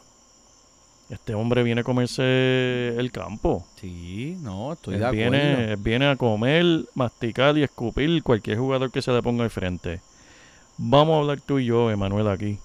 Este 1.14 1.36
hombre 1.36 1.62
viene 1.62 1.82
a 1.82 1.84
comerse 1.84 2.90
el 2.98 3.12
campo. 3.12 3.64
Sí, 3.80 4.36
no, 4.42 4.74
estoy 4.74 4.96
Él 4.96 5.00
de 5.02 5.06
acuerdo. 5.06 5.22
viene, 5.32 5.72
él 5.72 5.78
viene 5.78 6.08
a 6.08 6.16
comer, 6.16 6.86
masticar 6.96 7.56
y 7.56 7.64
escupir 7.64 8.24
cualquier 8.24 8.58
jugador 8.58 8.92
que 8.92 9.02
se 9.04 9.12
le 9.12 9.22
ponga 9.22 9.44
al 9.44 9.52
frente. 9.52 10.02
Vamos 10.78 11.16
a 11.16 11.20
hablar 11.20 11.40
tú 11.42 11.60
y 11.60 11.66
yo, 11.66 11.92
Emanuel, 11.92 12.28
aquí. 12.28 12.58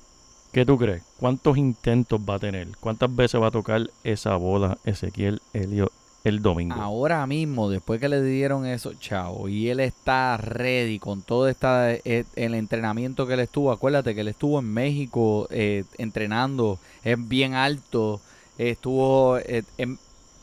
¿Qué 0.50 0.64
tú 0.64 0.78
crees? 0.78 1.02
¿Cuántos 1.19 1.59
intentos 1.59 2.21
va 2.26 2.37
a 2.37 2.38
tener? 2.38 2.69
¿Cuántas 2.81 3.14
veces 3.14 3.38
va 3.38 3.49
a 3.49 3.50
tocar 3.50 3.90
esa 4.02 4.35
bola 4.37 4.78
Ezequiel 4.85 5.43
Helio 5.52 5.93
el 6.25 6.40
domingo? 6.40 6.75
Ahora 6.81 7.26
mismo, 7.26 7.69
después 7.69 8.00
que 8.00 8.09
le 8.09 8.23
dieron 8.23 8.64
eso, 8.64 8.95
chavo, 8.95 9.50
y 9.50 9.69
él 9.69 9.78
está 9.81 10.38
ready 10.38 10.99
con 10.99 11.21
todo 11.21 11.49
esta, 11.49 11.93
eh, 11.93 12.25
el 12.35 12.55
entrenamiento 12.55 13.26
que 13.26 13.35
él 13.35 13.40
estuvo. 13.40 13.71
Acuérdate 13.71 14.14
que 14.14 14.23
él 14.23 14.28
estuvo 14.28 14.59
en 14.59 14.73
México 14.73 15.47
eh, 15.50 15.85
entrenando, 15.99 16.78
es 17.05 17.28
bien 17.28 17.52
alto, 17.52 18.23
estuvo, 18.59 19.38
eh, 19.38 19.62
en- 19.79 19.99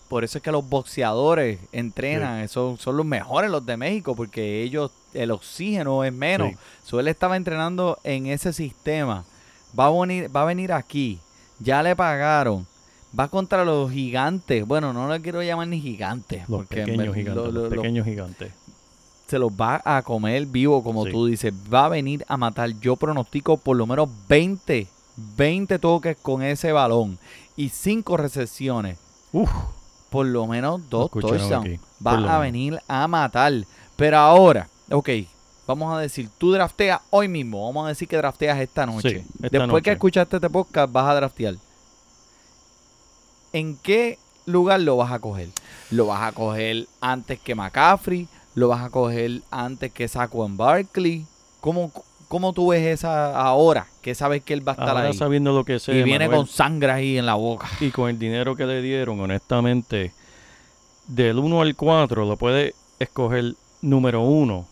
por 0.07 0.23
eso 0.23 0.37
es 0.37 0.43
que 0.43 0.51
los 0.51 0.67
boxeadores 0.67 1.59
entrenan, 1.71 2.47
son, 2.47 2.77
son 2.77 2.95
los 2.95 3.05
mejores 3.05 3.49
los 3.49 3.65
de 3.65 3.75
México, 3.75 4.15
porque 4.15 4.61
ellos, 4.61 4.91
el 5.13 5.31
oxígeno 5.31 6.03
es 6.03 6.13
menos. 6.13 6.49
Sí. 6.51 6.57
So, 6.85 6.99
él 6.99 7.07
estaba 7.07 7.35
entrenando 7.37 7.97
en 8.03 8.27
ese 8.27 8.53
sistema. 8.53 9.25
Va 9.77 9.87
a 9.87 9.91
venir, 9.91 10.33
va 10.33 10.43
a 10.43 10.45
venir 10.45 10.71
aquí. 10.71 11.19
Ya 11.59 11.81
le 11.83 11.95
pagaron. 11.95 12.65
Va 13.17 13.27
contra 13.29 13.65
los 13.65 13.91
gigantes. 13.91 14.65
Bueno, 14.67 14.93
no 14.93 15.07
lo 15.07 15.21
quiero 15.21 15.41
llamar 15.41 15.67
ni 15.69 15.81
gigantes. 15.81 16.41
los 16.47 16.59
porque 16.59 16.75
pequeños 16.81 16.97
ver- 17.07 17.15
gigantes, 17.15 17.35
lo- 17.35 17.45
los 17.51 17.53
lo- 17.53 17.69
lo- 17.69 17.81
pequeños 17.81 18.05
gigantes. 18.05 18.51
se 19.27 19.39
los 19.39 19.51
va 19.51 19.81
a 19.83 20.01
comer 20.03 20.45
vivo, 20.45 20.83
como 20.83 21.05
Sí. 21.05 21.11
tú 21.11 21.25
dices. 21.25 21.51
Va 21.73 21.85
a 21.85 21.89
venir 21.89 22.23
a 22.27 22.37
matar. 22.37 22.69
Yo 22.79 22.95
pronostico 22.95 23.57
por 23.57 23.75
lo 23.75 23.87
menos 23.87 24.07
20, 24.29 24.87
20 25.35 25.79
toques 25.79 26.15
con 26.21 26.43
ese 26.43 26.71
balón 26.71 27.17
y 27.55 27.69
5 27.69 28.17
recepciones. 28.17 28.97
Uf, 29.31 29.49
Por 30.09 30.25
lo 30.27 30.47
menos 30.47 30.81
dos 30.89 31.09
touchdowns. 31.11 31.79
Va 32.05 32.11
a 32.11 32.17
menos. 32.17 32.39
venir 32.41 32.81
a 32.87 33.07
matar. 33.07 33.53
Pero 33.95 34.17
ahora, 34.17 34.67
ok, 34.91 35.09
vamos 35.67 35.93
a 35.95 35.99
decir, 35.99 36.29
tú 36.37 36.51
drafteas 36.51 37.01
hoy 37.09 37.27
mismo. 37.27 37.65
Vamos 37.65 37.85
a 37.85 37.89
decir 37.89 38.07
que 38.07 38.17
drafteas 38.17 38.59
esta 38.59 38.85
noche. 38.85 39.09
Sí, 39.09 39.15
esta 39.35 39.49
Después 39.49 39.67
noche. 39.67 39.81
que 39.83 39.91
escuchaste 39.91 40.35
este 40.37 40.49
podcast, 40.49 40.91
vas 40.91 41.07
a 41.09 41.15
draftear. 41.15 41.55
¿En 43.53 43.77
qué 43.77 44.19
lugar 44.45 44.81
lo 44.81 44.97
vas 44.97 45.11
a 45.11 45.19
coger? 45.19 45.49
¿Lo 45.91 46.07
vas 46.07 46.21
a 46.23 46.31
coger 46.33 46.87
antes 47.01 47.39
que 47.39 47.55
McCaffrey? 47.55 48.27
¿Lo 48.53 48.67
vas 48.67 48.83
a 48.83 48.89
coger 48.89 49.41
antes 49.51 49.91
que 49.91 50.07
Saquon 50.07 50.57
Barkley? 50.57 51.25
¿Cómo, 51.61 51.91
¿Cómo 52.27 52.53
tú 52.53 52.69
ves 52.69 52.85
esa 52.85 53.35
ahora? 53.39 53.87
Que 54.01 54.15
sabes 54.15 54.43
que 54.43 54.53
él 54.53 54.67
va 54.67 54.73
a 54.73 54.75
estar 54.75 54.89
ahora 54.89 55.07
ahí. 55.09 55.13
sabiendo 55.13 55.53
lo 55.53 55.63
que 55.63 55.79
sé, 55.79 55.93
Y 55.97 56.03
viene 56.03 56.29
con 56.29 56.47
sangre 56.47 56.91
ahí 56.91 57.17
en 57.17 57.25
la 57.25 57.35
boca. 57.35 57.69
y 57.79 57.91
con 57.91 58.09
el 58.09 58.19
dinero 58.19 58.55
que 58.55 58.65
le 58.65 58.81
dieron, 58.81 59.19
honestamente, 59.19 60.13
del 61.07 61.39
1 61.39 61.61
al 61.61 61.75
4 61.75 62.25
lo 62.25 62.37
puedes 62.37 62.73
escoger 62.99 63.53
número 63.81 64.21
1 64.21 64.67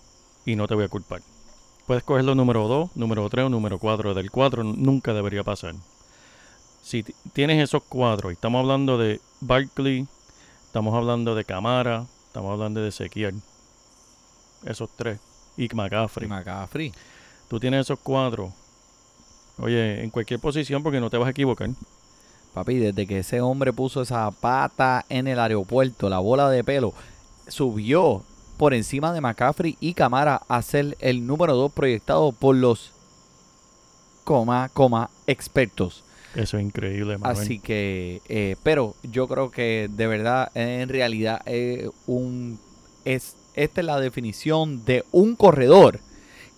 y 0.45 0.55
no 0.55 0.67
te 0.67 0.75
voy 0.75 0.85
a 0.85 0.89
culpar. 0.89 1.21
Puedes 1.85 2.03
cogerlo 2.03 2.33
número 2.33 2.67
2, 2.67 2.91
número 2.95 3.29
3 3.29 3.45
o 3.45 3.49
número 3.49 3.77
4. 3.77 4.13
Del 4.13 4.31
4 4.31 4.63
nunca 4.63 5.13
debería 5.13 5.43
pasar. 5.43 5.75
Si 6.81 7.03
tienes 7.33 7.61
esos 7.63 7.83
cuatro, 7.87 8.29
y 8.29 8.33
estamos 8.33 8.59
hablando 8.59 8.97
de 8.97 9.21
Barkley, 9.41 10.05
estamos 10.65 10.93
hablando 10.93 11.33
de 11.33 11.45
Camara, 11.45 12.05
estamos 12.27 12.51
hablando 12.51 12.81
de 12.81 12.89
Ezequiel, 12.89 13.35
esos 14.65 14.89
tres, 14.95 15.19
y 15.55 15.69
McCaffrey. 15.73 16.27
McCaffrey. 16.27 16.91
Tú 17.53 17.59
tienes 17.59 17.81
esos 17.81 17.99
cuatro. 18.01 18.51
Oye, 19.59 20.03
en 20.03 20.09
cualquier 20.09 20.39
posición 20.39 20.81
porque 20.81 20.99
no 20.99 21.11
te 21.11 21.17
vas 21.17 21.27
a 21.27 21.29
equivocar. 21.29 21.69
Papi, 22.51 22.79
desde 22.79 23.05
que 23.05 23.19
ese 23.19 23.41
hombre 23.41 23.71
puso 23.71 24.01
esa 24.01 24.31
pata 24.31 25.05
en 25.07 25.27
el 25.27 25.37
aeropuerto, 25.37 26.09
la 26.09 26.17
bola 26.17 26.49
de 26.49 26.63
pelo, 26.63 26.95
subió 27.47 28.23
por 28.57 28.73
encima 28.73 29.13
de 29.13 29.21
McCaffrey 29.21 29.77
y 29.79 29.93
Camara 29.93 30.41
a 30.47 30.63
ser 30.63 30.97
el 30.99 31.27
número 31.27 31.55
2 31.55 31.71
proyectado 31.73 32.31
por 32.31 32.55
los 32.55 32.89
coma, 34.23 34.71
coma, 34.73 35.11
expertos. 35.27 36.03
Eso 36.33 36.57
es 36.57 36.63
increíble, 36.63 37.19
Manuel. 37.19 37.39
Así 37.39 37.59
que, 37.59 38.23
eh, 38.29 38.55
pero 38.63 38.95
yo 39.03 39.27
creo 39.27 39.51
que 39.51 39.91
de 39.95 40.07
verdad, 40.07 40.49
en 40.55 40.89
realidad, 40.89 41.43
eh, 41.45 41.91
un, 42.07 42.59
es, 43.05 43.35
esta 43.53 43.81
es 43.81 43.85
la 43.85 43.99
definición 43.99 44.83
de 44.85 45.05
un 45.11 45.35
corredor 45.35 45.99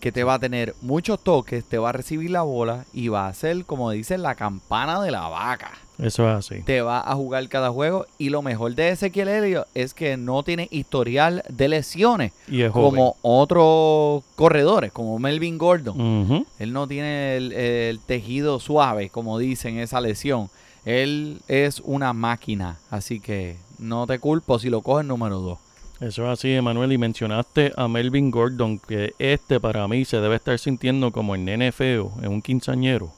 que 0.06 0.12
te 0.12 0.24
va 0.24 0.36
a 0.36 0.40
tener 0.40 0.76
muchos 0.84 1.20
toques, 1.20 1.66
te 1.66 1.80
va 1.80 1.90
a 1.90 1.92
recibir 1.92 2.30
la 2.30 2.44
bola 2.44 2.86
y 2.94 3.08
va 3.08 3.26
a 3.26 3.34
ser, 3.34 3.66
como 3.66 3.90
dicen, 3.90 4.22
la 4.22 4.36
campana 4.36 5.02
de 5.02 5.10
la 5.10 5.28
vaca 5.30 5.72
Eso 5.98 6.30
es 6.30 6.36
así. 6.36 6.62
te 6.62 6.82
va 6.82 7.00
a 7.00 7.16
jugar 7.16 7.50
cada 7.50 7.72
juego. 7.72 8.06
Y 8.20 8.30
lo 8.30 8.44
mejor 8.44 8.76
de 8.76 8.90
Ezequiel 8.90 9.30
Elliott 9.30 9.68
es 9.74 9.96
que 9.96 10.16
no 10.16 10.44
tiene 10.44 10.68
historial 10.70 11.42
de 11.50 11.70
lesiones 11.70 12.34
Y 12.48 12.62
es 12.62 12.72
como 12.72 13.16
otros 13.24 14.24
corredores, 14.36 14.92
como 14.92 15.18
Melvin 15.18 15.58
Gordon. 15.58 16.46
Él 16.60 16.72
no 16.72 16.88
tiene 16.88 17.38
el, 17.38 17.52
el 17.54 18.00
tejido 18.00 18.60
suave, 18.60 19.10
como 19.10 19.40
dicen, 19.40 19.80
esa 19.80 20.02
lesión. 20.02 20.52
Él 20.86 21.42
es 21.48 21.82
una 21.84 22.14
máquina. 22.14 22.78
Así 22.92 23.20
que 23.20 23.58
no 23.80 24.06
te 24.06 24.20
culpo 24.20 24.60
si 24.60 24.70
lo 24.70 24.84
coges 24.84 25.08
número 25.08 25.40
2. 25.40 25.58
Eso 26.02 26.24
es 26.24 26.30
así, 26.40 26.52
Emanuel. 26.52 26.92
Y 26.92 26.98
mencionaste 26.98 27.72
a 27.78 27.88
Melvin 27.88 28.30
Gordon, 28.30 28.80
que 28.80 29.14
este 29.18 29.60
para 29.62 29.88
mí 29.88 30.04
se 30.04 30.20
debe 30.20 30.36
estar 30.36 30.60
sintiendo 30.60 31.12
como 31.12 31.36
el 31.36 31.46
nene 31.46 31.72
feo, 31.72 32.12
en 32.22 32.32
un 32.32 32.42
quinceañero. 32.42 33.14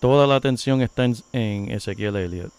Toda 0.00 0.26
la 0.26 0.36
atención 0.36 0.82
está 0.82 1.04
en, 1.04 1.70
Ezequiel 1.70 2.16
Elliott. 2.16 2.52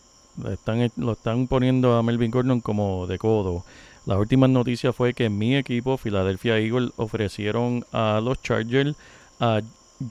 Están, 0.50 0.90
lo 0.96 1.14
están 1.14 1.48
poniendo 1.48 1.96
a 1.96 2.04
Melvin 2.04 2.32
Gordon 2.32 2.62
como 2.62 3.08
de 3.08 3.18
codo. 3.18 3.66
La 4.06 4.18
última 4.18 4.48
noticia 4.48 4.94
fue 4.94 5.14
que 5.14 5.30
mi 5.30 5.56
equipo, 5.56 5.98
Philadelphia 5.98 6.58
Eagles, 6.58 6.92
ofrecieron 6.96 7.86
a 7.92 8.22
los 8.24 8.42
Chargers 8.42 8.96
a 9.40 9.62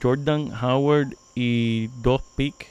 Jordan 0.01 0.51
Howard 0.61 1.15
y 1.33 1.87
dos 2.01 2.21
picks 2.35 2.67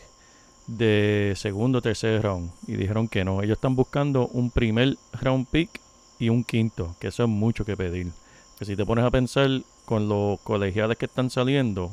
de 0.66 1.34
segundo 1.36 1.82
tercer 1.82 2.22
round. 2.22 2.50
Y 2.66 2.76
dijeron 2.76 3.08
que 3.08 3.24
no. 3.24 3.42
Ellos 3.42 3.56
están 3.56 3.74
buscando 3.74 4.28
un 4.28 4.50
primer 4.50 4.96
round 5.20 5.46
pick 5.48 5.80
y 6.18 6.28
un 6.28 6.44
quinto, 6.44 6.94
que 7.00 7.08
eso 7.08 7.24
es 7.24 7.28
mucho 7.28 7.64
que 7.64 7.76
pedir. 7.76 8.12
Que 8.58 8.64
si 8.64 8.76
te 8.76 8.86
pones 8.86 9.04
a 9.04 9.10
pensar 9.10 9.48
con 9.84 10.08
los 10.08 10.40
colegiales 10.40 10.96
que 10.96 11.06
están 11.06 11.30
saliendo, 11.30 11.92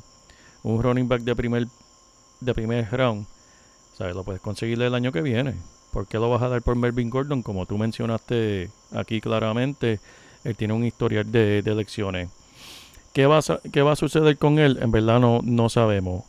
un 0.63 0.82
running 0.82 1.08
back 1.08 1.22
de 1.22 1.36
primer 1.36 1.68
de 2.40 2.54
primer 2.54 2.90
round, 2.92 3.25
¿sabes? 3.98 4.16
Lo 4.16 4.24
puedes 4.24 4.42
conseguir 4.42 4.82
el 4.82 4.96
año 4.96 5.12
que 5.12 5.22
viene. 5.22 5.56
¿Por 5.92 6.08
qué 6.08 6.18
lo 6.18 6.30
vas 6.30 6.42
a 6.42 6.50
dar 6.50 6.62
por 6.62 6.75
Melvin 6.75 7.10
Gordon? 7.10 7.44
Como 7.44 7.66
tú 7.66 7.78
mencionaste 7.78 8.70
aquí 8.94 9.22
claramente, 9.22 10.00
él 10.44 10.56
tiene 10.56 10.74
un 10.74 10.84
historial 10.84 11.32
de, 11.32 11.62
de 11.62 11.72
elecciones. 11.72 12.30
¿Qué 13.13 13.25
va, 13.25 13.40
a, 13.40 13.60
¿Qué 13.72 13.82
va 13.82 13.92
a 13.92 13.96
suceder 13.96 14.38
con 14.38 14.58
él? 14.58 14.80
En 14.82 14.92
verdad 14.92 15.20
no, 15.20 15.42
no 15.44 15.70
sabemos. 15.70 16.24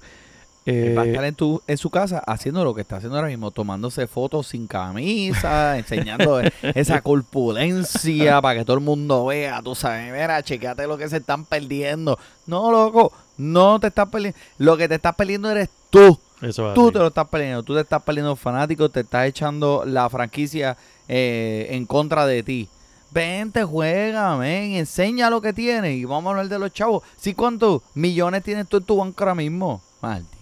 Va 0.65 1.03
a 1.03 1.05
Eh, 1.05 1.09
estar 1.11 1.25
en, 1.25 1.35
tu, 1.35 1.61
en 1.67 1.77
su 1.77 1.91
casa 1.91 2.19
haciendo 2.25 2.63
lo 2.65 2.73
que 2.75 2.83
está 2.83 2.97
haciendo 2.97 3.17
ahora 3.17 3.29
mismo, 3.29 3.51
tomándose 3.51 4.07
fotos 4.07 4.47
sin 4.47 4.67
camisa, 4.69 5.77
enseñando 5.79 6.41
esa 6.63 7.01
corpulencia 7.03 8.41
para 8.43 8.61
que 8.61 8.65
todo 8.65 8.77
el 8.77 8.83
mundo 8.83 9.27
vea. 9.27 9.61
Tú 9.63 9.75
sabes, 9.75 10.13
mira, 10.13 10.43
chequeate 10.43 10.87
lo 10.87 10.97
que 10.97 11.09
se 11.09 11.17
están 11.19 11.45
perdiendo. 11.45 12.19
No, 12.47 12.71
loco, 12.71 13.13
no 13.39 13.81
te 13.81 13.89
estás 13.89 14.09
perdiendo. 14.09 14.39
Lo 14.59 14.77
que 14.77 14.89
te 14.89 14.95
estás 14.97 15.15
perdiendo 15.17 15.51
eres 15.51 15.69
tú. 15.91 16.19
eso 16.41 16.69
es 16.69 16.75
Tú 16.75 16.93
te 16.93 16.99
lo 17.01 17.09
estás 17.09 17.27
perdiendo. 17.29 17.63
Tú 17.63 17.75
te 17.75 17.81
estás 17.81 18.03
perdiendo 18.03 18.37
fanáticos, 18.37 18.93
te 18.93 19.01
estás 19.01 19.27
echando 19.27 19.83
la 19.85 20.09
franquicia 20.09 20.77
eh, 21.09 21.67
en 21.71 21.87
contra 21.87 22.25
de 22.27 22.43
ti. 22.43 22.69
Vente, 23.11 23.63
juega, 23.65 24.37
men, 24.39 24.73
enseña 24.73 25.29
lo 25.29 25.43
que 25.43 25.53
tienes 25.53 25.97
y 25.97 26.05
vamos 26.07 26.29
a 26.29 26.31
hablar 26.31 26.49
de 26.49 26.59
los 26.59 26.73
chavos. 26.73 27.03
¿Sí 27.19 27.35
cuántos 27.35 27.83
millones 27.95 28.43
tienes 28.43 28.67
tú 28.69 28.79
en 28.79 28.85
tu 28.85 28.97
banco 28.97 29.23
ahora 29.25 29.35
mismo? 29.35 29.83
Maldita 30.01 30.31
sea. 30.39 30.42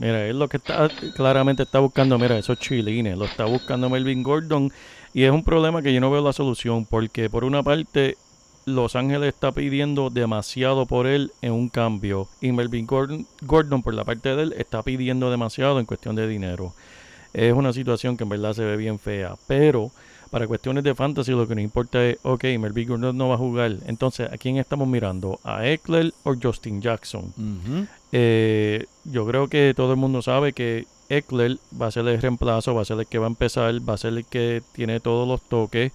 Mira, 0.00 0.26
él 0.26 0.38
lo 0.38 0.48
que 0.48 0.58
está 0.58 0.88
claramente 1.16 1.64
está 1.64 1.80
buscando, 1.80 2.18
mira, 2.20 2.38
esos 2.38 2.58
chilines, 2.60 3.18
lo 3.18 3.24
está 3.24 3.46
buscando 3.46 3.90
Melvin 3.90 4.22
Gordon 4.22 4.70
y 5.12 5.24
es 5.24 5.32
un 5.32 5.42
problema 5.42 5.82
que 5.82 5.92
yo 5.92 6.00
no 6.00 6.08
veo 6.08 6.22
la 6.22 6.32
solución 6.32 6.86
porque 6.86 7.28
por 7.28 7.42
una 7.42 7.64
parte 7.64 8.16
Los 8.64 8.94
Ángeles 8.94 9.34
está 9.34 9.50
pidiendo 9.50 10.08
demasiado 10.10 10.86
por 10.86 11.08
él 11.08 11.32
en 11.42 11.52
un 11.52 11.68
cambio 11.68 12.28
y 12.40 12.52
Melvin 12.52 12.86
Gordon, 12.86 13.26
Gordon 13.42 13.82
por 13.82 13.92
la 13.92 14.04
parte 14.04 14.36
de 14.36 14.42
él 14.44 14.54
está 14.56 14.84
pidiendo 14.84 15.32
demasiado 15.32 15.80
en 15.80 15.86
cuestión 15.86 16.14
de 16.14 16.28
dinero. 16.28 16.74
Es 17.32 17.52
una 17.52 17.72
situación 17.72 18.16
que 18.16 18.22
en 18.22 18.30
verdad 18.30 18.52
se 18.52 18.64
ve 18.64 18.76
bien 18.76 19.00
fea, 19.00 19.34
pero 19.48 19.90
para 20.30 20.46
cuestiones 20.46 20.84
de 20.84 20.94
fantasy 20.94 21.32
lo 21.32 21.46
que 21.48 21.54
nos 21.54 21.64
importa 21.64 22.04
es, 22.04 22.18
ok, 22.22 22.44
Melvin 22.58 22.88
Gordon 22.88 23.16
no 23.16 23.28
va 23.28 23.34
a 23.34 23.38
jugar, 23.38 23.76
entonces 23.86 24.30
¿a 24.32 24.36
quién 24.36 24.58
estamos 24.58 24.88
mirando? 24.88 25.40
¿A 25.44 25.66
Eckler 25.66 26.12
o 26.24 26.34
Justin 26.40 26.80
Jackson? 26.80 27.32
Eh, 28.12 28.86
yo 29.04 29.26
creo 29.26 29.48
que 29.48 29.74
todo 29.76 29.92
el 29.92 29.98
mundo 29.98 30.22
sabe 30.22 30.52
que 30.52 30.86
Eckler 31.08 31.58
va 31.80 31.86
a 31.86 31.90
ser 31.90 32.06
el 32.08 32.20
reemplazo, 32.20 32.74
va 32.74 32.82
a 32.82 32.84
ser 32.84 32.98
el 33.00 33.06
que 33.06 33.18
va 33.18 33.26
a 33.26 33.28
empezar, 33.28 33.74
va 33.88 33.94
a 33.94 33.98
ser 33.98 34.14
el 34.14 34.24
que 34.24 34.62
tiene 34.72 35.00
todos 35.00 35.26
los 35.26 35.42
toques. 35.42 35.92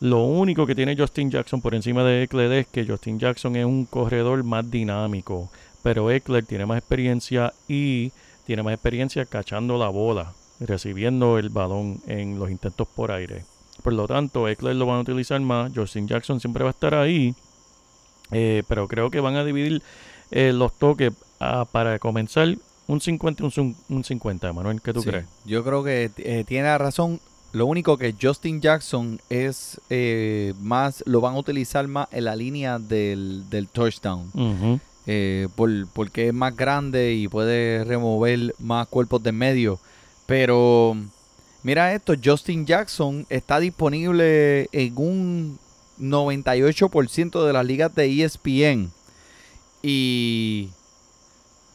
Lo 0.00 0.24
único 0.24 0.66
que 0.66 0.74
tiene 0.74 0.96
Justin 0.96 1.30
Jackson 1.30 1.60
por 1.60 1.74
encima 1.74 2.02
de 2.04 2.24
Eckler 2.24 2.52
es 2.52 2.66
que 2.66 2.86
Justin 2.86 3.18
Jackson 3.18 3.56
es 3.56 3.64
un 3.64 3.84
corredor 3.84 4.42
más 4.44 4.70
dinámico, 4.70 5.50
pero 5.82 6.10
Eckler 6.10 6.44
tiene 6.44 6.66
más 6.66 6.78
experiencia 6.78 7.52
y 7.68 8.12
tiene 8.46 8.62
más 8.62 8.74
experiencia 8.74 9.24
cachando 9.24 9.78
la 9.78 9.88
bola, 9.88 10.32
recibiendo 10.60 11.38
el 11.38 11.48
balón 11.48 12.00
en 12.06 12.38
los 12.38 12.50
intentos 12.50 12.86
por 12.88 13.12
aire. 13.12 13.44
Por 13.84 13.92
lo 13.92 14.08
tanto, 14.08 14.48
Eckler 14.48 14.74
lo 14.74 14.86
van 14.86 14.96
a 14.96 15.00
utilizar 15.02 15.38
más, 15.40 15.70
Justin 15.72 16.08
Jackson 16.08 16.40
siempre 16.40 16.64
va 16.64 16.70
a 16.70 16.72
estar 16.72 16.94
ahí, 16.94 17.34
eh, 18.32 18.62
pero 18.66 18.88
creo 18.88 19.10
que 19.10 19.20
van 19.20 19.36
a 19.36 19.44
dividir 19.44 19.82
eh, 20.32 20.52
los 20.52 20.72
toques 20.76 21.12
ah, 21.38 21.66
para 21.70 21.98
comenzar 21.98 22.56
un 22.86 23.00
50 23.00 23.44
y 23.44 23.60
un, 23.60 23.76
un 23.90 24.02
50, 24.04 24.52
Manuel, 24.52 24.80
¿qué 24.82 24.92
tú 24.92 25.02
Sí, 25.02 25.10
crees? 25.10 25.26
Yo 25.44 25.62
creo 25.62 25.84
que 25.84 26.10
eh, 26.16 26.44
tiene 26.48 26.76
razón. 26.78 27.20
Lo 27.52 27.66
único 27.66 27.96
que 27.98 28.14
Justin 28.20 28.60
Jackson 28.60 29.20
es 29.30 29.80
eh, 29.90 30.54
más, 30.60 31.04
lo 31.06 31.20
van 31.20 31.34
a 31.34 31.38
utilizar 31.38 31.86
más 31.86 32.08
en 32.10 32.24
la 32.24 32.34
línea 32.36 32.78
del, 32.80 33.44
del 33.48 33.68
touchdown. 33.68 34.80
Eh, 35.06 35.48
por- 35.54 35.86
porque 35.92 36.28
es 36.28 36.34
más 36.34 36.56
grande 36.56 37.12
y 37.12 37.28
puede 37.28 37.84
remover 37.84 38.54
más 38.58 38.88
cuerpos 38.88 39.22
de 39.22 39.32
medio. 39.32 39.78
Pero 40.26 40.96
mira 41.64 41.92
esto, 41.92 42.14
Justin 42.22 42.64
Jackson 42.64 43.26
está 43.28 43.58
disponible 43.58 44.68
en 44.70 44.92
un 44.96 45.58
98% 45.98 47.44
de 47.44 47.52
las 47.52 47.66
ligas 47.66 47.92
de 47.94 48.22
ESPN. 48.22 48.92
Y, 49.82 50.70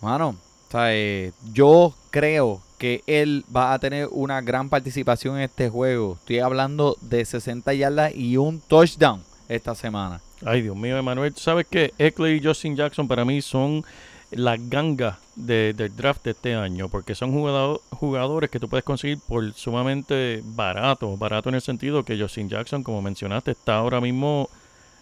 mano, 0.02 0.30
o 0.30 0.72
sea, 0.72 0.96
eh, 0.96 1.34
yo 1.52 1.94
creo 2.10 2.62
que 2.78 3.04
él 3.06 3.44
va 3.54 3.74
a 3.74 3.80
tener 3.80 4.08
una 4.12 4.42
gran 4.42 4.70
participación 4.70 5.36
en 5.36 5.44
este 5.44 5.70
juego. 5.70 6.18
Estoy 6.20 6.40
hablando 6.40 6.96
de 7.02 7.26
60 7.26 7.74
yardas 7.74 8.16
y 8.16 8.38
un 8.38 8.62
touchdown 8.62 9.22
esta 9.50 9.76
semana. 9.76 10.22
Ay, 10.46 10.62
Dios 10.62 10.76
mío, 10.76 10.98
Emanuel. 10.98 11.34
¿tú 11.34 11.42
¿Sabes 11.42 11.68
que 11.70 11.94
Eckler 11.98 12.36
y 12.36 12.44
Justin 12.44 12.76
Jackson 12.76 13.08
para 13.08 13.26
mí 13.26 13.42
son 13.42 13.84
las 14.32 14.60
gangas 14.70 15.18
de- 15.36 15.74
del 15.74 15.96
draft 15.96 16.24
de 16.24 16.32
este 16.32 16.56
año? 16.56 16.90
Porque 16.90 17.16
son 17.16 17.32
jugado- 17.32 17.82
jugadores 17.92 18.50
que 18.50 18.60
tú 18.60 18.70
puedes 18.70 18.84
conseguir 18.84 19.20
por 19.28 19.54
sumamente 19.54 20.42
barato. 20.46 21.18
Barato 21.18 21.50
en 21.50 21.56
el 21.56 21.62
sentido 21.62 22.04
que 22.04 22.20
Justin 22.20 22.50
Jackson, 22.50 22.84
como 22.84 23.02
mencionaste, 23.02 23.52
está 23.52 23.78
ahora 23.78 24.00
mismo 24.02 24.50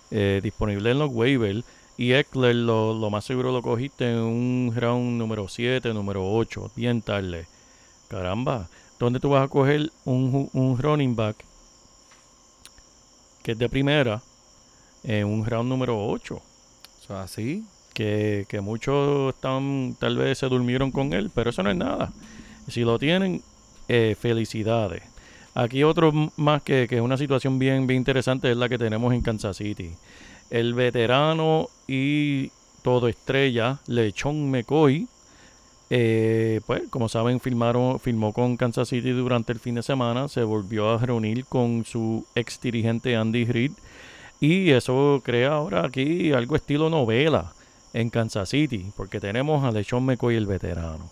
eh, 0.09 0.39
disponible 0.41 0.91
en 0.91 0.99
los 0.99 1.09
waivers. 1.11 1.65
Y 1.97 2.13
Eckler 2.13 2.55
lo, 2.55 2.93
lo 2.93 3.09
más 3.09 3.25
seguro 3.25 3.51
lo 3.51 3.61
cogiste 3.61 4.09
en 4.09 4.19
un 4.19 4.73
round 4.75 5.17
número 5.17 5.47
7, 5.49 5.93
número 5.93 6.31
8, 6.31 6.71
bien 6.75 7.01
tarde. 7.01 7.47
Caramba, 8.07 8.69
¿dónde 8.99 9.19
tú 9.19 9.29
vas 9.31 9.43
a 9.43 9.47
coger 9.49 9.91
un, 10.05 10.49
un 10.53 10.77
running 10.77 11.15
back 11.15 11.35
que 13.43 13.51
es 13.53 13.57
de 13.57 13.67
primera 13.67 14.21
en 15.03 15.25
un 15.25 15.45
round 15.45 15.67
número 15.69 16.07
8? 16.07 16.35
O 16.35 17.05
sea, 17.07 17.23
así. 17.23 17.65
Que, 17.97 18.59
muchos 18.61 19.33
están, 19.33 19.95
tal 19.99 20.17
vez 20.17 20.37
se 20.37 20.47
durmieron 20.47 20.91
con 20.91 21.13
él, 21.13 21.31
pero 21.33 21.49
eso 21.49 21.63
no 21.63 21.71
es 21.71 21.75
nada. 21.75 22.11
Si 22.67 22.81
lo 22.81 22.99
tienen, 22.99 23.41
eh, 23.87 24.15
felicidades. 24.19 25.03
Aquí 25.55 25.83
otro 25.83 26.11
más 26.35 26.61
que, 26.61 26.87
que 26.87 26.97
es 26.97 27.01
una 27.01 27.17
situación 27.17 27.57
bien, 27.57 27.87
bien 27.87 27.97
interesante 27.97 28.51
es 28.51 28.57
la 28.57 28.69
que 28.69 28.77
tenemos 28.77 29.13
en 29.13 29.21
Kansas 29.21 29.57
City. 29.57 29.93
El 30.51 30.75
veterano 30.75 31.69
y 31.87 32.51
todo 32.83 33.07
estrella, 33.07 33.79
Lechón 33.87 34.51
McCoy, 34.51 35.07
eh, 35.89 36.61
pues 36.67 36.83
como 36.89 37.09
saben, 37.09 37.39
filmaron, 37.39 37.99
filmó 37.99 38.31
con 38.33 38.57
Kansas 38.57 38.89
City 38.89 39.11
durante 39.11 39.53
el 39.53 39.59
fin 39.59 39.75
de 39.75 39.83
semana, 39.83 40.27
se 40.27 40.43
volvió 40.43 40.91
a 40.91 40.97
reunir 40.99 41.45
con 41.45 41.83
su 41.85 42.25
ex 42.35 42.61
dirigente 42.61 43.15
Andy 43.15 43.45
Reid 43.45 43.71
y 44.39 44.69
eso 44.69 45.21
crea 45.25 45.53
ahora 45.53 45.85
aquí 45.85 46.31
algo 46.31 46.55
estilo 46.55 46.89
novela 46.91 47.53
en 47.97 48.11
Kansas 48.11 48.49
City, 48.49 48.91
porque 48.95 49.19
tenemos 49.19 49.63
a 49.63 49.71
LeSean 49.71 50.03
McCoy 50.03 50.35
el 50.35 50.45
veterano, 50.45 51.09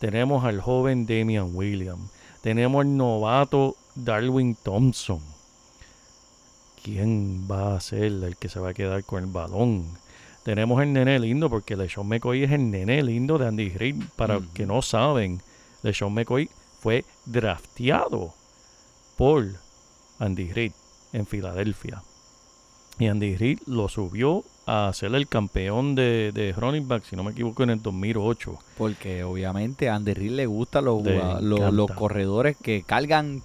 tenemos 0.00 0.44
al 0.44 0.60
joven 0.60 1.06
Damian 1.06 1.54
Williams, 1.54 2.10
tenemos 2.40 2.80
al 2.80 2.96
novato 2.96 3.76
Darwin 3.94 4.56
Thompson. 4.56 5.20
¿Quién 6.82 7.46
va 7.48 7.76
a 7.76 7.80
ser 7.80 8.04
el 8.04 8.36
que 8.36 8.48
se 8.48 8.58
va 8.58 8.70
a 8.70 8.74
quedar 8.74 9.04
con 9.04 9.22
el 9.22 9.30
balón? 9.30 9.86
Tenemos 10.42 10.82
el 10.82 10.92
nene 10.92 11.20
lindo, 11.20 11.48
porque 11.48 11.76
LeSean 11.76 12.08
McCoy 12.08 12.42
es 12.42 12.50
el 12.50 12.72
nene 12.72 13.04
lindo 13.04 13.38
de 13.38 13.46
Andy 13.46 13.68
Reid. 13.70 14.02
Para 14.16 14.38
Ujú. 14.38 14.46
que 14.52 14.66
no 14.66 14.82
saben, 14.82 15.40
LeSean 15.82 16.12
McCoy 16.12 16.50
fue 16.80 17.04
drafteado 17.24 18.34
por 19.16 19.46
Andy 20.18 20.52
Reid 20.52 20.72
en 21.12 21.24
Filadelfia. 21.24 22.02
Y 22.98 23.06
Andy 23.06 23.36
Reid 23.36 23.60
lo 23.66 23.88
subió 23.88 24.42
a 24.66 24.92
ser 24.92 25.14
el 25.14 25.28
campeón 25.28 25.94
de, 25.94 26.32
de 26.32 26.52
running 26.52 26.88
back, 26.88 27.04
si 27.04 27.14
no 27.14 27.22
me 27.22 27.30
equivoco, 27.30 27.62
en 27.62 27.70
el 27.70 27.80
2008. 27.80 28.58
Porque 28.76 29.22
obviamente 29.22 29.88
a 29.88 29.94
Andy 29.94 30.12
Reid 30.12 30.32
le 30.32 30.46
gustan 30.46 30.86
los, 30.86 31.02
los, 31.40 31.90
corredores 31.92 32.56
que 32.56 32.82
cargan, 32.82 33.42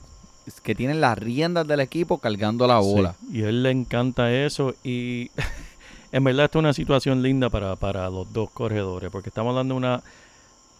que 0.63 0.73
tienen 0.73 0.99
las 0.99 1.17
riendas 1.17 1.67
del 1.67 1.79
equipo 1.79 2.17
cargando 2.17 2.65
la 2.65 2.79
bola. 2.79 3.15
Sí, 3.19 3.37
y 3.37 3.43
a 3.43 3.49
él 3.49 3.61
le 3.61 3.69
encanta 3.69 4.33
eso 4.33 4.73
y 4.83 5.29
en 6.11 6.23
verdad 6.23 6.45
esto 6.45 6.57
es 6.57 6.61
una 6.61 6.73
situación 6.73 7.21
linda 7.21 7.51
para, 7.51 7.75
para 7.75 8.09
los 8.09 8.33
dos 8.33 8.49
corredores, 8.49 9.11
porque 9.11 9.29
estamos 9.29 9.51
hablando 9.51 9.75
de 9.75 9.77
una... 9.77 10.03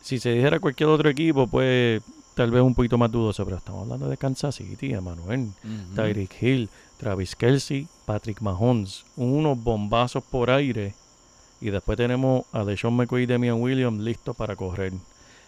Si 0.01 0.17
se 0.17 0.31
dijera 0.31 0.59
cualquier 0.59 0.89
otro 0.89 1.07
equipo, 1.07 1.45
pues 1.45 2.01
tal 2.33 2.49
vez 2.49 2.63
un 2.63 2.73
poquito 2.73 2.97
más 2.97 3.11
dudoso, 3.11 3.45
pero 3.45 3.57
estamos 3.57 3.83
hablando 3.83 4.09
de 4.09 4.17
Kansas 4.17 4.55
City, 4.55 4.93
Emanuel. 4.93 5.49
Tyreek 5.95 6.41
Hill, 6.41 6.69
Travis 7.01 7.35
Kelsey, 7.35 7.87
Patrick 8.05 8.41
Mahomes, 8.41 9.03
unos 9.15 9.57
bombazos 9.57 10.23
por 10.23 10.51
aire. 10.51 10.93
Y 11.59 11.71
después 11.71 11.97
tenemos 11.97 12.45
a 12.51 12.63
DeShaun 12.63 12.95
McCoy 12.95 13.23
y 13.23 13.25
Damian 13.25 13.59
Williams 13.59 13.99
listos 13.99 14.35
para 14.35 14.55
correr. 14.55 14.93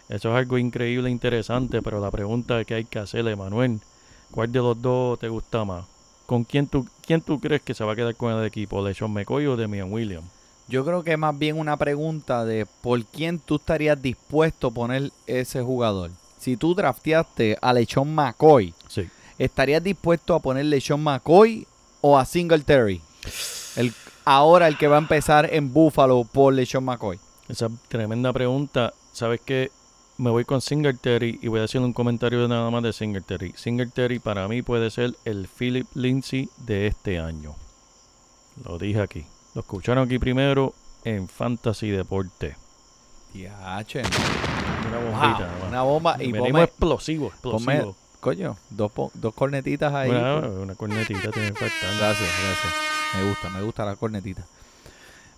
Eso 0.08 0.30
es 0.30 0.34
algo 0.34 0.58
increíble 0.58 1.08
e 1.08 1.12
interesante, 1.12 1.80
pero 1.80 2.00
la 2.00 2.10
pregunta 2.10 2.64
que 2.64 2.74
hay 2.74 2.84
que 2.84 2.98
hacerle, 2.98 3.36
Manuel, 3.36 3.78
¿cuál 4.32 4.50
de 4.50 4.58
los 4.58 4.82
dos 4.82 5.20
te 5.20 5.28
gusta 5.28 5.64
más? 5.64 5.84
¿Con 6.26 6.42
quién 6.42 6.66
tú, 6.66 6.88
quién 7.06 7.20
tú 7.20 7.38
crees 7.38 7.62
que 7.62 7.72
se 7.72 7.84
va 7.84 7.92
a 7.92 7.96
quedar 7.96 8.16
con 8.16 8.32
el 8.32 8.44
equipo? 8.44 8.84
¿DeShaun 8.84 9.12
McCoy 9.12 9.46
o 9.46 9.56
Damian 9.56 9.92
Williams? 9.92 10.26
Yo 10.66 10.84
creo 10.84 11.04
que 11.04 11.12
es 11.12 11.18
más 11.18 11.38
bien 11.38 11.56
una 11.56 11.76
pregunta 11.76 12.44
de 12.44 12.66
por 12.66 13.04
quién 13.04 13.38
tú 13.38 13.56
estarías 13.56 14.02
dispuesto 14.02 14.68
a 14.68 14.70
poner 14.72 15.12
ese 15.28 15.62
jugador. 15.62 16.10
Si 16.36 16.56
tú 16.56 16.74
drafteaste 16.74 17.58
a 17.62 17.72
Lechon 17.72 18.12
McCoy, 18.12 18.74
Sí. 18.88 19.08
¿Estarías 19.38 19.82
dispuesto 19.82 20.34
a 20.34 20.40
ponerle 20.40 20.80
Sean 20.80 21.02
McCoy 21.02 21.66
o 22.00 22.18
a 22.18 22.24
Singletary? 22.24 23.00
El, 23.76 23.92
ahora 24.24 24.68
el 24.68 24.76
que 24.78 24.88
va 24.88 24.96
a 24.96 25.00
empezar 25.00 25.48
en 25.52 25.72
Buffalo 25.72 26.24
por 26.24 26.52
LeSean 26.54 26.84
McCoy. 26.84 27.18
Esa 27.48 27.68
tremenda 27.88 28.32
pregunta. 28.32 28.92
¿Sabes 29.12 29.40
qué? 29.44 29.70
Me 30.16 30.30
voy 30.30 30.44
con 30.44 30.60
Singletary 30.60 31.40
y 31.42 31.48
voy 31.48 31.60
a 31.60 31.64
hacer 31.64 31.80
un 31.80 31.92
comentario 31.92 32.40
de 32.42 32.48
nada 32.48 32.70
más 32.70 32.82
de 32.82 32.92
Singletary. 32.92 33.52
Singletary 33.56 34.20
para 34.20 34.46
mí 34.46 34.62
puede 34.62 34.90
ser 34.90 35.14
el 35.24 35.48
Philip 35.48 35.86
Lindsay 35.94 36.48
de 36.58 36.86
este 36.86 37.18
año. 37.18 37.56
Lo 38.64 38.78
dije 38.78 39.00
aquí. 39.00 39.26
Lo 39.54 39.62
escucharon 39.62 40.04
aquí 40.06 40.18
primero 40.20 40.72
en 41.04 41.28
Fantasy 41.28 41.90
Deporte. 41.90 42.56
Diache. 43.32 44.02
Una 44.88 44.98
bombita. 44.98 45.50
una 45.68 45.82
bomba. 45.82 46.14
Y 46.20 46.30
Venimos 46.30 46.48
ponme, 46.50 46.62
explosivo, 46.62 47.26
explosivo. 47.28 47.70
ponme- 47.72 47.94
coño, 48.24 48.56
dos, 48.70 48.90
dos 49.12 49.34
cornetitas 49.34 49.92
ahí. 49.92 50.08
una, 50.08 50.74
cornetita 50.74 51.30
tiene 51.30 51.52
que 51.52 51.68
faltar. 51.68 51.96
Gracias, 51.98 52.30
gracias. 52.42 52.74
Me 53.16 53.22
gusta, 53.28 53.50
me 53.50 53.62
gusta 53.62 53.84
la 53.84 53.96
cornetita. 53.96 54.46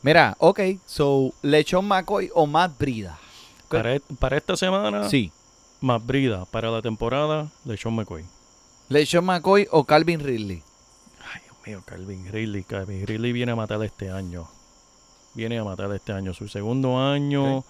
Mira, 0.02 0.36
ok, 0.38 0.60
so, 0.86 1.32
Lechon 1.42 1.84
McCoy 1.84 2.30
o 2.32 2.46
Matt 2.46 2.78
Brida. 2.78 3.18
Para, 3.68 3.96
e- 3.96 4.00
para 4.20 4.36
esta 4.36 4.56
semana, 4.56 5.08
Sí. 5.10 5.32
más 5.80 6.04
brida. 6.06 6.44
Para 6.44 6.70
la 6.70 6.80
temporada, 6.80 7.48
LeSean 7.64 7.92
McCoy. 7.92 8.24
Lechon 8.88 9.24
McCoy 9.24 9.66
o 9.72 9.82
Calvin 9.82 10.20
Ridley. 10.20 10.62
Ay, 11.34 11.40
Dios 11.42 11.56
mío, 11.66 11.82
Calvin 11.84 12.30
Ridley. 12.30 12.62
Calvin 12.62 13.04
Ridley 13.04 13.32
viene 13.32 13.50
a 13.50 13.56
matar 13.56 13.82
este 13.82 14.12
año. 14.12 14.46
Viene 15.34 15.58
a 15.58 15.64
matar 15.64 15.92
este 15.92 16.12
año. 16.12 16.32
Su 16.34 16.46
segundo 16.46 17.00
año 17.00 17.64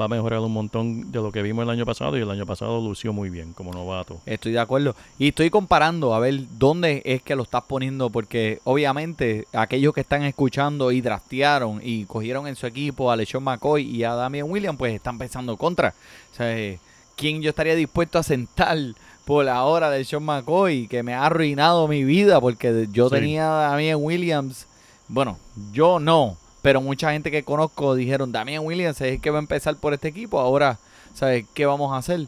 va 0.00 0.06
a 0.06 0.08
mejorar 0.08 0.40
un 0.40 0.52
montón 0.52 1.12
de 1.12 1.20
lo 1.20 1.30
que 1.30 1.40
vimos 1.42 1.62
el 1.62 1.70
año 1.70 1.86
pasado. 1.86 2.16
Y 2.18 2.22
el 2.22 2.30
año 2.30 2.46
pasado 2.46 2.80
lució 2.80 3.12
muy 3.12 3.30
bien 3.30 3.52
como 3.52 3.72
novato. 3.72 4.20
Estoy 4.26 4.52
de 4.52 4.58
acuerdo. 4.58 4.96
Y 5.18 5.28
estoy 5.28 5.50
comparando 5.50 6.14
a 6.14 6.18
ver 6.18 6.40
dónde 6.58 7.02
es 7.04 7.22
que 7.22 7.36
lo 7.36 7.44
estás 7.44 7.62
poniendo, 7.64 8.10
porque 8.10 8.60
obviamente 8.64 9.46
aquellos 9.52 9.94
que 9.94 10.00
están 10.00 10.22
escuchando 10.24 10.90
y 10.92 11.00
draftearon 11.00 11.80
y 11.82 12.04
cogieron 12.06 12.46
en 12.46 12.56
su 12.56 12.66
equipo 12.66 13.10
a 13.10 13.16
LeSean 13.16 13.42
McCoy 13.42 13.82
y 13.88 14.04
a 14.04 14.14
Damian 14.14 14.50
Williams, 14.50 14.78
pues 14.78 14.94
están 14.94 15.16
pensando 15.18 15.56
contra. 15.56 15.94
O 16.32 16.36
sea, 16.36 16.58
eh, 16.58 16.78
¿quién 17.16 17.40
yo 17.42 17.50
estaría 17.50 17.74
dispuesto 17.76 18.18
a 18.18 18.22
sentar 18.22 18.76
por 19.24 19.48
ahora 19.48 19.90
de 19.90 19.98
LeSean 19.98 20.22
McCoy, 20.24 20.86
que 20.88 21.02
me 21.02 21.14
ha 21.14 21.24
arruinado 21.26 21.86
mi 21.88 22.04
vida? 22.04 22.40
Porque 22.40 22.88
yo 22.92 23.08
Sí. 23.08 23.14
tenía 23.14 23.46
a 23.46 23.70
Damian 23.70 23.98
Williams, 24.02 24.66
bueno, 25.08 25.38
yo 25.72 25.98
no, 26.00 26.36
pero 26.64 26.80
mucha 26.80 27.12
gente 27.12 27.30
que 27.30 27.42
conozco 27.44 27.94
dijeron, 27.94 28.32
Damian 28.32 28.64
Williams 28.64 28.98
es 29.02 29.12
el 29.12 29.20
que 29.20 29.28
va 29.28 29.36
a 29.36 29.40
empezar 29.42 29.76
por 29.76 29.92
este 29.92 30.08
equipo, 30.08 30.40
ahora, 30.40 30.78
¿sabes 31.12 31.44
qué 31.52 31.66
vamos 31.66 31.92
a 31.92 31.98
hacer? 31.98 32.26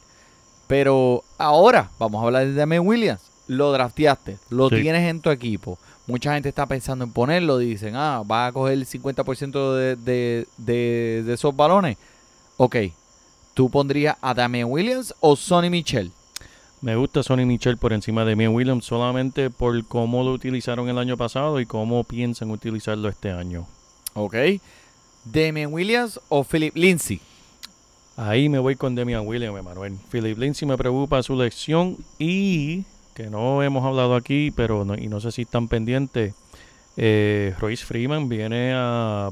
Pero 0.66 1.25
ahora 1.38 1.88
vamos 1.99 2.22
a 2.22 2.27
hablar 2.27 2.44
de 2.46 2.53
Damian 2.53 2.87
Williams. 2.87 3.22
lo 3.49 3.70
drafteaste, 3.72 4.38
lo 4.51 4.68
Sí. 4.68 4.83
tienes 4.83 5.09
en 5.09 5.20
tu 5.20 5.31
equipo. 5.31 5.79
Mucha 6.07 6.35
gente 6.35 6.49
está 6.51 6.66
pensando 6.66 7.05
en 7.05 7.12
ponerlo. 7.12 7.59
Dicen, 7.59 7.94
ah, 7.96 8.22
va 8.31 8.46
a 8.49 8.53
coger 8.53 8.75
el 8.75 8.87
50% 8.87 9.75
de, 9.75 9.94
de, 9.96 10.46
de, 10.59 11.22
de 11.25 11.33
esos 11.33 11.55
balones. 11.57 11.96
Ok, 12.57 12.77
¿tú 13.55 13.70
pondrías 13.70 14.16
a 14.20 14.35
Damian 14.35 14.68
Williams 14.70 15.14
o 15.20 15.35
Sonny 15.37 15.70
Michel? 15.70 16.11
Me 16.81 16.96
gusta 16.96 17.22
Sonny 17.22 17.44
Michel 17.46 17.79
por 17.79 17.92
encima 17.92 18.25
de 18.25 18.35
Mia 18.37 18.51
Williams 18.51 18.85
solamente 18.85 19.49
por 19.49 19.83
cómo 19.87 20.22
lo 20.25 20.33
utilizaron 20.33 20.88
el 20.88 20.99
año 20.99 21.16
pasado 21.16 21.59
y 21.61 21.66
cómo 21.66 22.03
piensan 22.05 22.51
utilizarlo 22.51 23.09
este 23.09 23.31
año. 23.31 23.66
Ok. 24.16 24.35
Damian 25.24 25.72
Williams 25.72 26.18
o 26.29 26.42
Philip 26.42 26.74
Lindsay. 26.74 27.20
Ahí 28.16 28.48
me 28.48 28.59
voy 28.59 28.76
con 28.76 28.94
Demian 28.94 29.26
Williams, 29.26 29.59
Emanuel. 29.59 29.96
Philip 30.11 30.38
Lindsay 30.38 30.66
me 30.66 30.79
preocupa 30.79 31.22
su 31.22 31.37
lección 31.37 31.98
y 32.18 32.85
que 33.14 33.29
no 33.31 33.62
hemos 33.62 33.85
hablado 33.85 34.14
aquí, 34.14 34.50
pero 34.50 34.85
no, 34.85 34.94
y 34.94 35.09
no 35.09 35.20
sé 35.20 35.33
si 35.33 35.42
están 35.42 35.68
pendientes. 35.68 36.35
Eh, 36.96 37.55
Royce 37.61 37.85
Freeman 37.85 38.29
viene 38.29 38.72
a, 38.74 39.31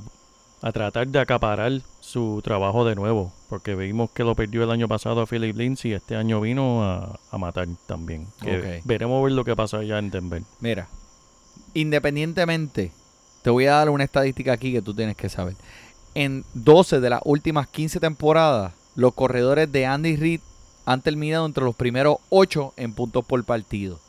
a 0.61 0.73
tratar 0.73 1.09
de 1.09 1.19
acaparar 1.19 1.81
su 2.01 2.43
trabajo 2.45 2.85
de 2.85 2.95
nuevo, 2.95 3.33
porque 3.49 3.75
vimos 3.75 4.11
que 4.11 4.23
lo 4.23 4.35
perdió 4.35 4.65
el 4.65 4.71
año 4.71 4.87
pasado 4.87 5.23
a 5.23 5.27
Philip 5.27 5.57
Lindsay 5.57 5.93
y 5.93 5.95
este 5.95 6.17
año 6.17 6.43
vino 6.43 6.85
a, 6.85 7.19
a 7.31 7.39
matar 7.39 7.69
también. 7.87 8.27
Que. 8.43 8.83
Veremos 8.85 9.23
ver 9.25 9.33
lo 9.33 9.45
que 9.45 9.57
pasa 9.57 9.79
allá 9.79 9.99
en 9.99 10.11
Denver. 10.11 10.43
Mira, 10.61 10.89
independientemente, 11.73 12.93
te 13.45 13.51
voy 13.51 13.67
a 13.67 13.73
dar 13.73 13.91
una 13.91 14.05
estadística 14.05 14.55
aquí 14.55 14.73
que 14.73 14.81
tú 14.81 14.95
tienes 14.95 15.17
que 15.17 15.29
saber. 15.29 15.55
En 16.15 16.47
12 16.55 17.01
de 17.01 17.11
las 17.11 17.21
últimas 17.27 17.69
15 17.69 18.01
temporadas, 18.01 18.73
los 18.97 19.13
corredores 19.13 19.71
de 19.71 19.85
Andy 19.85 20.17
Reid 20.17 20.41
han 20.87 21.03
terminado 21.03 21.45
entre 21.45 21.63
los 21.63 21.77
primeros 21.77 22.17
8 22.31 22.73
en 22.79 22.95
puntos 22.95 23.23
por 23.27 23.45
partido. 23.45 24.01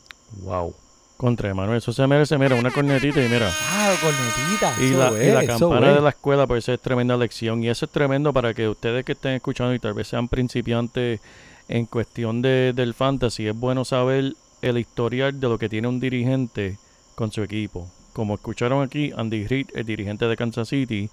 Wow. 0.41 0.73
Contra 1.17 1.49
Emanuel, 1.49 1.79
eso 1.79 1.91
se 1.91 2.07
merece, 2.07 2.37
mira, 2.37 2.55
una 2.55 2.71
cornetita 2.71 3.21
y 3.21 3.27
mira. 3.27 3.51
Ah, 3.51 3.93
cornetita. 4.01 4.73
Y 4.79 4.91
eso 4.91 4.97
la, 4.99 5.21
y 5.21 5.31
la 5.33 5.43
es, 5.43 5.49
eso 5.49 5.69
campana 5.69 5.93
de 5.93 6.01
la 6.01 6.09
escuela, 6.11 6.47
pues 6.47 6.69
es 6.69 6.79
tremenda 6.79 7.17
lección. 7.17 7.61
Y 7.61 7.67
eso 7.67 7.87
es 7.87 7.91
tremendo 7.91 8.31
para 8.31 8.53
que 8.53 8.69
ustedes 8.69 9.03
que 9.03 9.11
estén 9.11 9.33
escuchando 9.33 9.73
y 9.73 9.79
tal 9.79 9.95
vez 9.95 10.07
sean 10.07 10.29
principiantes 10.29 11.19
en 11.67 11.85
cuestión 11.87 12.41
de, 12.41 12.71
del 12.73 12.93
fantasy, 12.93 13.49
es 13.49 13.55
bueno 13.55 13.83
saber 13.83 14.33
el 14.61 14.77
historial 14.77 15.37
de 15.37 15.49
lo 15.49 15.57
que 15.57 15.67
tiene 15.67 15.89
un 15.89 15.99
dirigente 15.99 16.77
con 17.15 17.33
su 17.33 17.43
equipo. 17.43 17.89
Como 18.15 18.35
escucharon 18.35 18.81
aquí, 18.81 19.11
Andy 19.13 19.45
Reid, 19.45 19.67
el 19.75 19.85
dirigente 19.85 20.25
de 20.25 20.37
Kansas 20.37 20.69
City, 20.69 21.09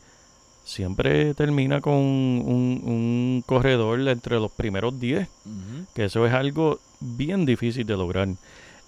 siempre 0.62 1.34
termina 1.34 1.80
con 1.80 1.94
un, 1.94 2.80
un 2.84 3.42
corredor 3.44 3.98
entre 4.08 4.36
los 4.38 4.52
primeros 4.52 5.00
10 5.00 5.26
Ujú. 5.44 5.86
que 5.96 6.04
eso 6.04 6.24
es 6.24 6.32
algo 6.32 6.78
bien 7.00 7.44
difícil 7.44 7.84
de 7.84 7.96
lograr. 7.96 8.28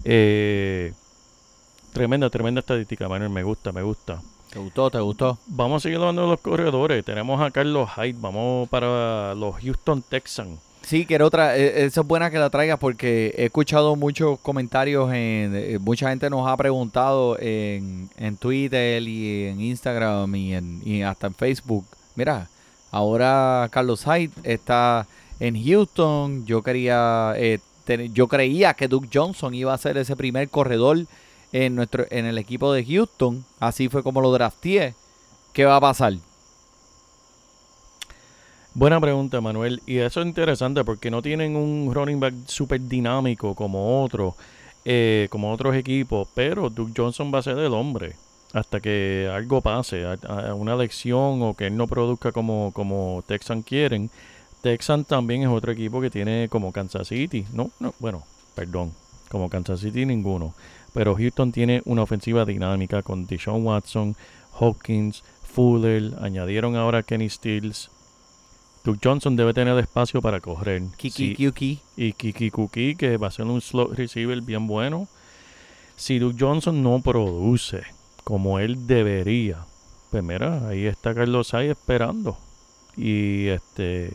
Eh, 0.05 0.93
tremenda, 1.91 2.29
tremenda 2.29 2.59
estadística, 2.59 3.09
Manuel, 3.09 3.31
me 3.31 3.43
gusta, 3.43 3.73
me 3.73 3.81
gusta. 3.81 4.21
¿Te 4.49 4.59
gustó? 4.59 4.89
¿Te 4.89 4.99
gustó? 5.01 5.37
Vamos 5.47 5.81
a 5.81 5.83
seguir 5.83 5.97
hablando 5.97 6.21
de 6.21 6.27
los 6.29 6.39
corredores. 6.39 7.03
Tenemos 7.03 7.41
a 7.41 7.51
Carlos 7.51 7.89
Hyde, 7.97 8.15
vamos 8.17 8.69
para 8.69 9.35
los 9.35 9.55
Houston 9.61 10.01
Texans. 10.03 10.57
Sí, 10.85 11.05
quiero 11.07 11.25
otra. 11.25 11.57
eh, 11.57 11.85
Eso 11.85 12.01
es 12.01 12.07
buena 12.07 12.29
que 12.29 12.37
la 12.37 12.49
traigas 12.51 12.77
porque 12.77 13.33
he 13.37 13.45
escuchado 13.45 13.95
muchos 13.95 14.39
comentarios. 14.39 15.09
En, 15.11 15.55
eh, 15.55 15.79
mucha 15.79 16.09
gente 16.09 16.29
nos 16.29 16.47
ha 16.47 16.55
preguntado 16.57 17.37
en, 17.39 18.09
en 18.17 18.37
Twitter 18.37 19.01
y 19.01 19.45
en 19.45 19.61
Instagram 19.61 20.35
y, 20.35 20.53
en, 20.53 20.81
y 20.85 21.01
hasta 21.01 21.27
en 21.27 21.33
Facebook. 21.33 21.85
Mira, 22.15 22.47
ahora 22.91 23.67
Carlos 23.71 24.03
Hyde 24.05 24.29
está 24.43 25.07
en 25.39 25.61
Houston. 25.65 26.45
Yo 26.45 26.61
quería, 26.61 27.33
eh, 27.35 27.59
ten- 27.83 28.13
yo 28.13 28.27
creía 28.27 28.75
que 28.75 28.87
Duke 28.87 29.09
Johnson 29.11 29.55
iba 29.55 29.73
a 29.73 29.77
ser 29.79 29.97
ese 29.97 30.15
primer 30.15 30.49
corredor 30.49 30.99
en 31.51 31.73
nuestro, 31.75 32.05
en 32.11 32.25
el 32.25 32.37
equipo 32.37 32.71
de 32.71 32.85
Houston. 32.85 33.43
Así 33.59 33.89
fue 33.89 34.03
como 34.03 34.21
lo 34.21 34.31
drafteé. 34.31 34.93
¿Qué 35.51 35.65
va 35.65 35.77
a 35.77 35.81
pasar? 35.81 36.13
Buena 38.77 38.99
pregunta, 38.99 39.39
Manuel. 39.39 39.81
Y 39.85 39.99
eso 39.99 40.19
es 40.19 40.27
interesante 40.27 40.83
porque 40.83 41.09
no 41.09 41.21
tienen 41.21 41.55
un 41.55 41.93
running 41.93 42.19
back 42.19 42.33
súper 42.45 42.81
dinámico 42.81 43.55
como 43.55 44.03
otro, 44.03 44.35
eh, 44.83 45.27
como 45.29 45.49
otros 45.53 45.75
equipos, 45.75 46.27
pero 46.35 46.69
Duke 46.69 46.91
Johnson 46.93 47.31
va 47.33 47.39
a 47.39 47.43
ser 47.43 47.57
el 47.57 47.73
hombre 47.73 48.15
hasta 48.51 48.81
que 48.81 49.31
algo 49.33 49.61
pase, 49.61 50.03
una 50.55 50.75
lección 50.75 51.41
o 51.41 51.53
que 51.53 51.67
él 51.67 51.77
no 51.77 51.87
produzca 51.87 52.33
como, 52.33 52.71
como 52.73 53.23
Texan 53.25 53.61
quieren. 53.61 54.09
Texan 54.61 55.05
también 55.05 55.43
es 55.43 55.47
otro 55.47 55.71
equipo 55.71 56.01
que 56.01 56.09
tiene 56.09 56.49
como 56.49 56.73
Kansas 56.73 57.07
City. 57.07 57.45
No, 57.53 57.71
no, 57.79 57.93
bueno, 57.99 58.23
perdón, 58.55 58.91
como 59.29 59.49
Kansas 59.49 59.79
City 59.79 60.05
ninguno. 60.05 60.53
Pero 60.93 61.15
Houston 61.15 61.53
tiene 61.53 61.81
una 61.85 62.01
ofensiva 62.01 62.43
dinámica 62.43 63.03
con 63.03 63.25
Deshaun 63.25 63.65
Watson, 63.65 64.17
Hopkins, 64.59 65.23
Fuller, 65.43 66.13
añadieron 66.21 66.75
ahora 66.75 67.03
Kenny 67.03 67.29
Stills. 67.29 67.89
Duke 68.85 68.99
Johnson 69.03 69.35
debe 69.35 69.53
tener 69.53 69.77
espacio 69.79 70.21
para 70.21 70.39
correr. 70.39 70.81
Kiki 70.95 71.09
Sí, 71.29 71.35
Kiki. 71.35 71.79
y 71.97 72.13
Kiki 72.13 72.51
Kuki, 72.51 72.95
que 72.95 73.17
va 73.17 73.27
a 73.27 73.31
ser 73.31 73.45
un 73.45 73.59
slot 73.59 73.93
receiver 73.97 74.39
bien 74.41 74.67
bueno. 74.67 75.07
Si 75.95 76.19
Duke 76.19 76.37
Johnson 76.39 76.81
no 76.83 77.01
produce 77.01 77.81
como 78.23 78.59
él 78.59 78.85
debería, 78.87 79.65
pues 80.11 80.23
mira, 80.23 80.67
ahí 80.67 80.85
está 80.85 81.13
Carlos 81.15 81.51
Hyde 81.51 81.71
esperando. 81.71 82.37
Y 82.95 83.47
este 83.47 84.07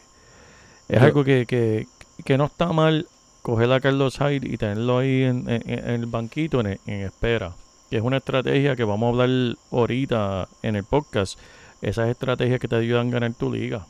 es 0.89 0.99
Yo- 0.99 1.01
algo 1.01 1.25
que, 1.25 1.47
que, 1.47 1.87
que 2.25 2.39
no 2.39 2.45
está 2.47 2.73
mal 2.73 3.07
coger 3.43 3.73
a 3.73 3.81
Carlos 3.81 4.19
Hyde 4.19 4.47
y 4.47 4.57
tenerlo 4.57 4.99
ahí 4.99 5.23
en, 5.25 5.49
en- 5.49 5.63
en 5.69 5.89
el 5.91 6.07
banquito 6.07 6.61
en, 6.61 6.79
en 6.87 7.01
espera. 7.01 7.55
Que 7.91 7.97
es 7.97 8.03
una 8.03 8.19
estrategia 8.19 8.77
que 8.77 8.85
vamos 8.85 9.07
a 9.07 9.11
hablar 9.23 9.57
ahorita 9.73 10.49
en 10.63 10.77
el 10.77 10.85
podcast. 10.85 11.39
Esas 11.83 12.09
estrategias 12.09 12.61
que 12.61 12.69
te 12.69 12.77
ayudan 12.77 13.09
a 13.09 13.13
ganar 13.13 13.35
tu 13.35 13.51
liga. 13.53 13.87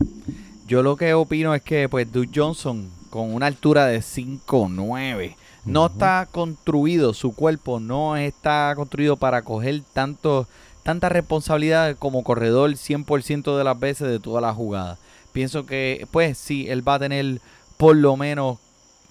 Yo 0.70 0.84
lo 0.84 0.94
que 0.94 1.14
opino 1.14 1.52
es 1.52 1.62
que 1.62 1.88
pues 1.88 2.12
Duke 2.12 2.30
Johnson 2.32 2.88
con 3.10 3.34
una 3.34 3.46
altura 3.46 3.86
de 3.86 3.98
5'9 3.98 5.34
no 5.64 5.86
Ujú. 5.86 5.92
está 5.92 6.28
construido, 6.30 7.12
su 7.12 7.34
cuerpo 7.34 7.80
no 7.80 8.16
está 8.16 8.72
construido 8.76 9.16
para 9.16 9.42
coger 9.42 9.82
tanto, 9.92 10.46
tanta 10.84 11.08
responsabilidad 11.08 11.96
como 11.96 12.22
corredor 12.22 12.70
100% 12.76 13.58
de 13.58 13.64
las 13.64 13.80
veces 13.80 14.06
de 14.10 14.20
toda 14.20 14.40
la 14.40 14.54
jugada. 14.54 14.96
Pienso 15.32 15.66
que 15.66 16.06
pues 16.12 16.38
sí, 16.38 16.68
él 16.68 16.86
va 16.86 16.94
a 16.94 16.98
tener 17.00 17.40
por 17.76 17.96
lo 17.96 18.16
menos 18.16 18.58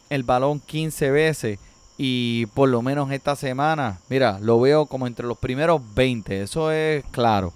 el 0.09 0.23
balón 0.23 0.61
15 0.61 1.11
veces 1.11 1.59
y 1.97 2.45
por 2.53 2.69
lo 2.69 2.81
menos 2.81 3.11
esta 3.11 3.35
semana, 3.35 3.99
mira, 4.07 4.39
lo 4.39 4.61
veo 4.61 4.85
como 4.85 5.07
entre 5.07 5.27
los 5.27 5.37
primeros 5.37 5.81
20, 5.93 6.41
eso 6.41 6.71
es 6.71 7.03
claro. 7.11 7.51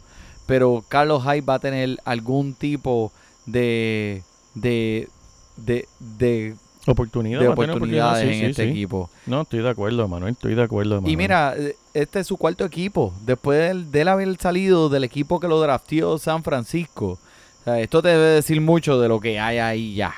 Pero 0.45 0.83
Carlos 0.89 1.23
Hyde 1.23 1.39
va 1.39 1.53
a 1.53 1.59
tener 1.59 1.99
algún 2.03 2.53
tipo 2.53 3.13
de 3.45 4.23
de 4.55 5.07
de, 5.55 5.87
de, 5.99 6.55
Oportunidad, 6.85 7.39
de 7.39 7.47
oportunidades 7.47 7.77
oportunidad, 7.77 8.21
en 8.23 8.33
sí, 8.39 8.45
este 8.45 8.63
sí. 8.65 8.69
equipo. 8.71 9.09
No, 9.25 9.41
estoy 9.43 9.61
de 9.61 9.69
acuerdo, 9.69 10.05
Manuel. 10.09 10.33
Estoy 10.33 10.53
de 10.53 10.63
acuerdo, 10.63 10.95
Manuel. 10.95 11.13
Y 11.13 11.15
mira, 11.15 11.53
eh, 11.57 11.77
este 11.93 12.19
es 12.19 12.27
su 12.27 12.35
cuarto 12.35 12.65
equipo. 12.65 13.13
Después 13.25 13.89
de 13.91 14.01
él 14.01 14.07
haber 14.09 14.35
salido 14.37 14.89
del 14.89 15.05
equipo 15.05 15.39
que 15.39 15.47
lo 15.47 15.61
drafteó 15.61 16.17
San 16.17 16.43
Francisco. 16.43 17.19
O 17.61 17.63
sea, 17.63 17.79
esto 17.79 18.01
te 18.01 18.09
debe 18.09 18.25
decir 18.25 18.59
mucho 18.59 18.99
de 18.99 19.07
lo 19.07 19.21
que 19.21 19.39
hay 19.39 19.59
ahí 19.59 19.95
ya. 19.95 20.13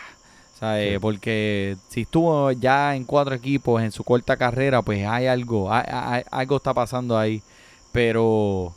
Porque 1.00 1.78
si 1.90 2.02
estuvo 2.02 2.52
ya 2.52 2.96
en 2.96 3.04
cuatro 3.04 3.36
equipos 3.36 3.84
en 3.84 3.92
su 3.92 4.04
corta 4.04 4.36
carrera, 4.36 4.82
pues 4.82 5.06
hay 5.06 5.28
algo. 5.28 5.72
hay- 5.72 5.86
hay- 5.88 6.24
algo 6.32 6.56
está 6.58 6.74
pasando 6.74 7.16
ahí. 7.16 7.44
Pero 7.92 8.74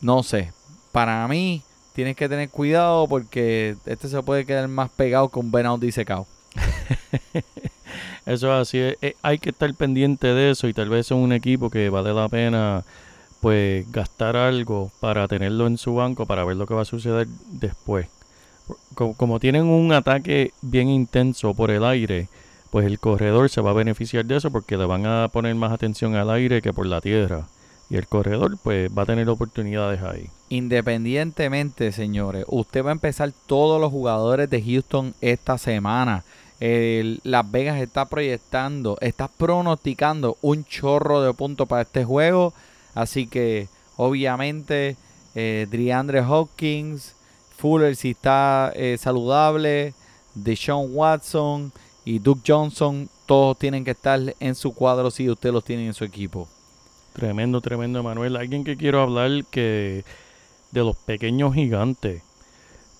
no 0.00 0.22
sé. 0.22 0.52
Para 0.92 1.28
mí, 1.28 1.62
tienes 1.98 2.14
que 2.14 2.28
tener 2.28 2.48
cuidado 2.48 3.08
porque 3.08 3.74
este 3.84 4.06
se 4.06 4.22
puede 4.22 4.44
quedar 4.46 4.68
más 4.68 4.88
pegado 4.88 5.30
con 5.30 5.50
Out 5.66 5.80
disecado. 5.80 6.28
Eso 8.24 8.54
es 8.54 8.68
así. 8.68 8.78
eh, 8.78 8.96
eh, 9.02 9.16
hay 9.20 9.38
que 9.40 9.50
estar 9.50 9.74
pendiente 9.74 10.28
de 10.28 10.50
eso 10.50 10.68
y 10.68 10.72
tal 10.74 10.90
vez 10.90 11.06
es 11.06 11.10
un 11.10 11.32
equipo 11.32 11.70
que 11.70 11.88
vale 11.90 12.14
la 12.14 12.28
pena 12.28 12.84
pues 13.40 13.90
gastar 13.90 14.36
algo 14.36 14.92
para 15.00 15.26
tenerlo 15.26 15.66
en 15.66 15.76
su 15.76 15.96
banco 15.96 16.24
para 16.24 16.44
ver 16.44 16.56
lo 16.56 16.66
que 16.68 16.74
va 16.74 16.82
a 16.82 16.84
suceder 16.84 17.26
después. 17.50 18.06
Co- 18.94 19.14
Como, 19.14 19.40
tienen 19.40 19.64
un 19.64 19.92
ataque 19.92 20.52
bien 20.62 20.88
intenso 20.90 21.52
por 21.52 21.72
el 21.72 21.82
aire, 21.84 22.28
pues 22.70 22.86
el 22.86 23.00
corredor 23.00 23.50
se 23.50 23.60
va 23.60 23.70
a 23.70 23.74
beneficiar 23.74 24.24
de 24.24 24.36
eso 24.36 24.52
porque 24.52 24.76
le 24.76 24.84
van 24.84 25.04
a 25.04 25.26
poner 25.32 25.56
más 25.56 25.72
atención 25.72 26.14
al 26.14 26.30
aire 26.30 26.62
que 26.62 26.72
por 26.72 26.86
la 26.86 27.00
tierra. 27.00 27.48
Y 27.90 27.96
el 27.96 28.06
corredor 28.06 28.58
pues 28.62 28.90
va 28.96 29.02
a 29.02 29.06
tener 29.06 29.28
oportunidades 29.28 30.02
ahí. 30.02 30.28
Independientemente, 30.50 31.92
señores, 31.92 32.44
usted 32.48 32.84
va 32.84 32.90
a 32.90 32.92
empezar 32.92 33.32
todos 33.46 33.80
los 33.80 33.90
jugadores 33.90 34.50
de 34.50 34.62
Houston 34.62 35.14
esta 35.20 35.56
semana. 35.58 36.24
El- 36.60 37.20
Las 37.24 37.50
Vegas 37.50 37.80
está 37.80 38.04
proyectando, 38.06 38.98
está 39.00 39.28
pronosticando 39.28 40.36
un 40.42 40.64
chorro 40.64 41.22
de 41.22 41.32
puntos 41.32 41.68
para 41.68 41.82
este 41.82 42.04
juego. 42.04 42.52
Así 42.94 43.26
que, 43.26 43.68
obviamente, 43.96 44.96
eh, 45.34 45.66
DeAndre 45.70 46.20
Hopkins, 46.20 47.14
Fuller 47.56 47.94
si 47.96 48.10
está 48.10 48.72
eh, 48.74 48.96
saludable, 49.00 49.94
Deshaun 50.34 50.90
Watson 50.94 51.72
y 52.04 52.18
Duke 52.18 52.42
Johnson 52.46 53.08
todos 53.26 53.58
tienen 53.58 53.84
que 53.84 53.90
estar 53.92 54.20
en 54.40 54.54
su 54.54 54.72
cuadro 54.74 55.10
si 55.10 55.28
usted 55.30 55.52
los 55.52 55.64
tiene 55.64 55.86
en 55.86 55.94
su 55.94 56.04
equipo. 56.04 56.48
Tremendo, 57.18 57.60
tremendo, 57.60 58.04
Manuel. 58.04 58.36
Alguien 58.36 58.62
que 58.62 58.76
quiero 58.76 59.02
hablar 59.02 59.44
que 59.50 60.04
de 60.70 60.80
los 60.80 60.94
pequeños 60.94 61.52
gigantes, 61.52 62.22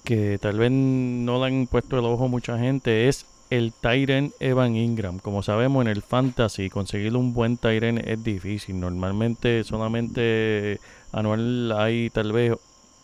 que 0.02 0.38
tal 0.38 0.59
vez 0.59 0.72
no 0.72 1.38
le 1.38 1.46
han 1.46 1.68
puesto 1.68 2.00
el 2.00 2.04
ojo 2.04 2.26
mucha 2.26 2.59
gente, 2.59 3.07
es 3.07 3.26
el 3.48 3.72
Tyren 3.72 4.33
Evan 4.40 4.74
Ingram. 4.74 5.20
Como 5.20 5.44
sabemos 5.44 5.83
en 5.83 5.87
el 5.87 6.02
fantasy, 6.02 6.68
conseguir 6.68 7.14
un 7.14 7.33
buen 7.33 7.59
Tyren 7.59 7.98
es 7.98 8.24
difícil. 8.24 8.81
Normalmente 8.81 9.62
solamente 9.62 10.81
anual 11.12 11.70
hay 11.78 12.11
tal 12.11 12.33
vez 12.33 12.54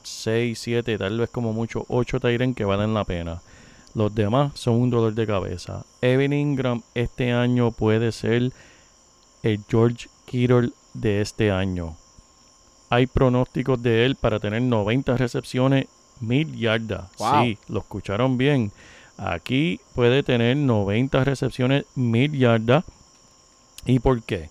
6, 0.02 0.58
7, 0.58 0.98
tal 0.98 1.20
vez 1.20 1.30
como 1.30 1.52
mucho 1.52 1.86
8 1.90 2.18
Tyren 2.18 2.56
que 2.56 2.64
valen 2.64 2.92
la 2.92 3.04
pena. 3.04 3.40
Los 3.94 4.12
demás 4.12 4.58
son 4.58 4.80
un 4.80 4.90
dolor 4.90 5.14
de 5.14 5.28
cabeza. 5.28 5.84
Evan 6.02 6.32
Ingram 6.32 6.82
este 6.92 7.30
año 7.30 7.70
puede 7.70 8.10
ser 8.10 8.50
el 9.44 9.60
George 9.68 10.08
Kittle 10.26 10.70
de 10.94 11.20
este 11.20 11.50
año. 11.50 11.96
Hay 12.90 13.06
pronósticos 13.06 13.82
de 13.82 14.04
él 14.06 14.16
para 14.16 14.38
tener 14.40 14.62
90 14.62 15.16
recepciones, 15.16 15.86
1000 16.20 16.56
yardas. 16.58 17.10
Wow. 17.18 17.42
Sí, 17.42 17.58
lo 17.68 17.80
escucharon 17.80 18.38
bien. 18.38 18.72
Aquí 19.16 19.80
puede 19.94 20.22
tener 20.22 20.56
90 20.56 21.24
recepciones, 21.24 21.84
1000 21.94 22.38
yardas. 22.38 22.84
¿Y 23.86 23.98
por 23.98 24.22
qué? 24.22 24.48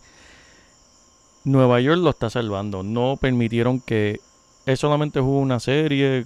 Nueva 1.44 1.80
York 1.82 2.00
lo 2.00 2.10
está 2.12 2.30
salvando. 2.30 2.84
No 2.84 3.18
permitieron 3.20 3.80
que 3.80 4.20
él 4.66 4.78
solamente 4.78 5.20
jugó 5.20 5.40
una 5.40 5.60
serie, 5.60 6.26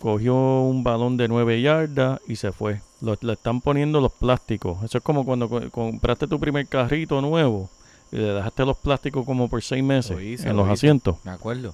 cogió 0.00 0.34
un 0.62 0.82
balón 0.82 1.16
de 1.16 1.28
9 1.28 1.60
yardas 1.60 2.20
y 2.26 2.36
se 2.36 2.52
fue. 2.52 2.80
Lo- 3.02 3.18
le 3.20 3.34
están 3.34 3.60
poniendo 3.60 4.00
los 4.00 4.12
plásticos. 4.12 4.82
Eso 4.82 4.98
es 4.98 5.04
como 5.04 5.24
cuando 5.24 5.48
co- 5.48 5.70
compraste 5.70 6.26
tu 6.26 6.40
primer 6.40 6.66
carrito 6.66 7.20
nuevo 7.20 7.68
y 8.12 8.16
le 8.16 8.32
dejaste 8.34 8.64
los 8.64 8.76
plásticos 8.76 9.24
como 9.26 9.48
por 9.48 9.62
6 9.62 9.82
meses 9.82 10.12
Lo 10.12 10.20
hice, 10.22 10.48
en 10.48 10.56
lo 10.56 10.62
los 10.64 10.66
hice. 10.66 10.86
asientos. 10.86 11.16
Me 11.24 11.30
acuerdo. 11.32 11.72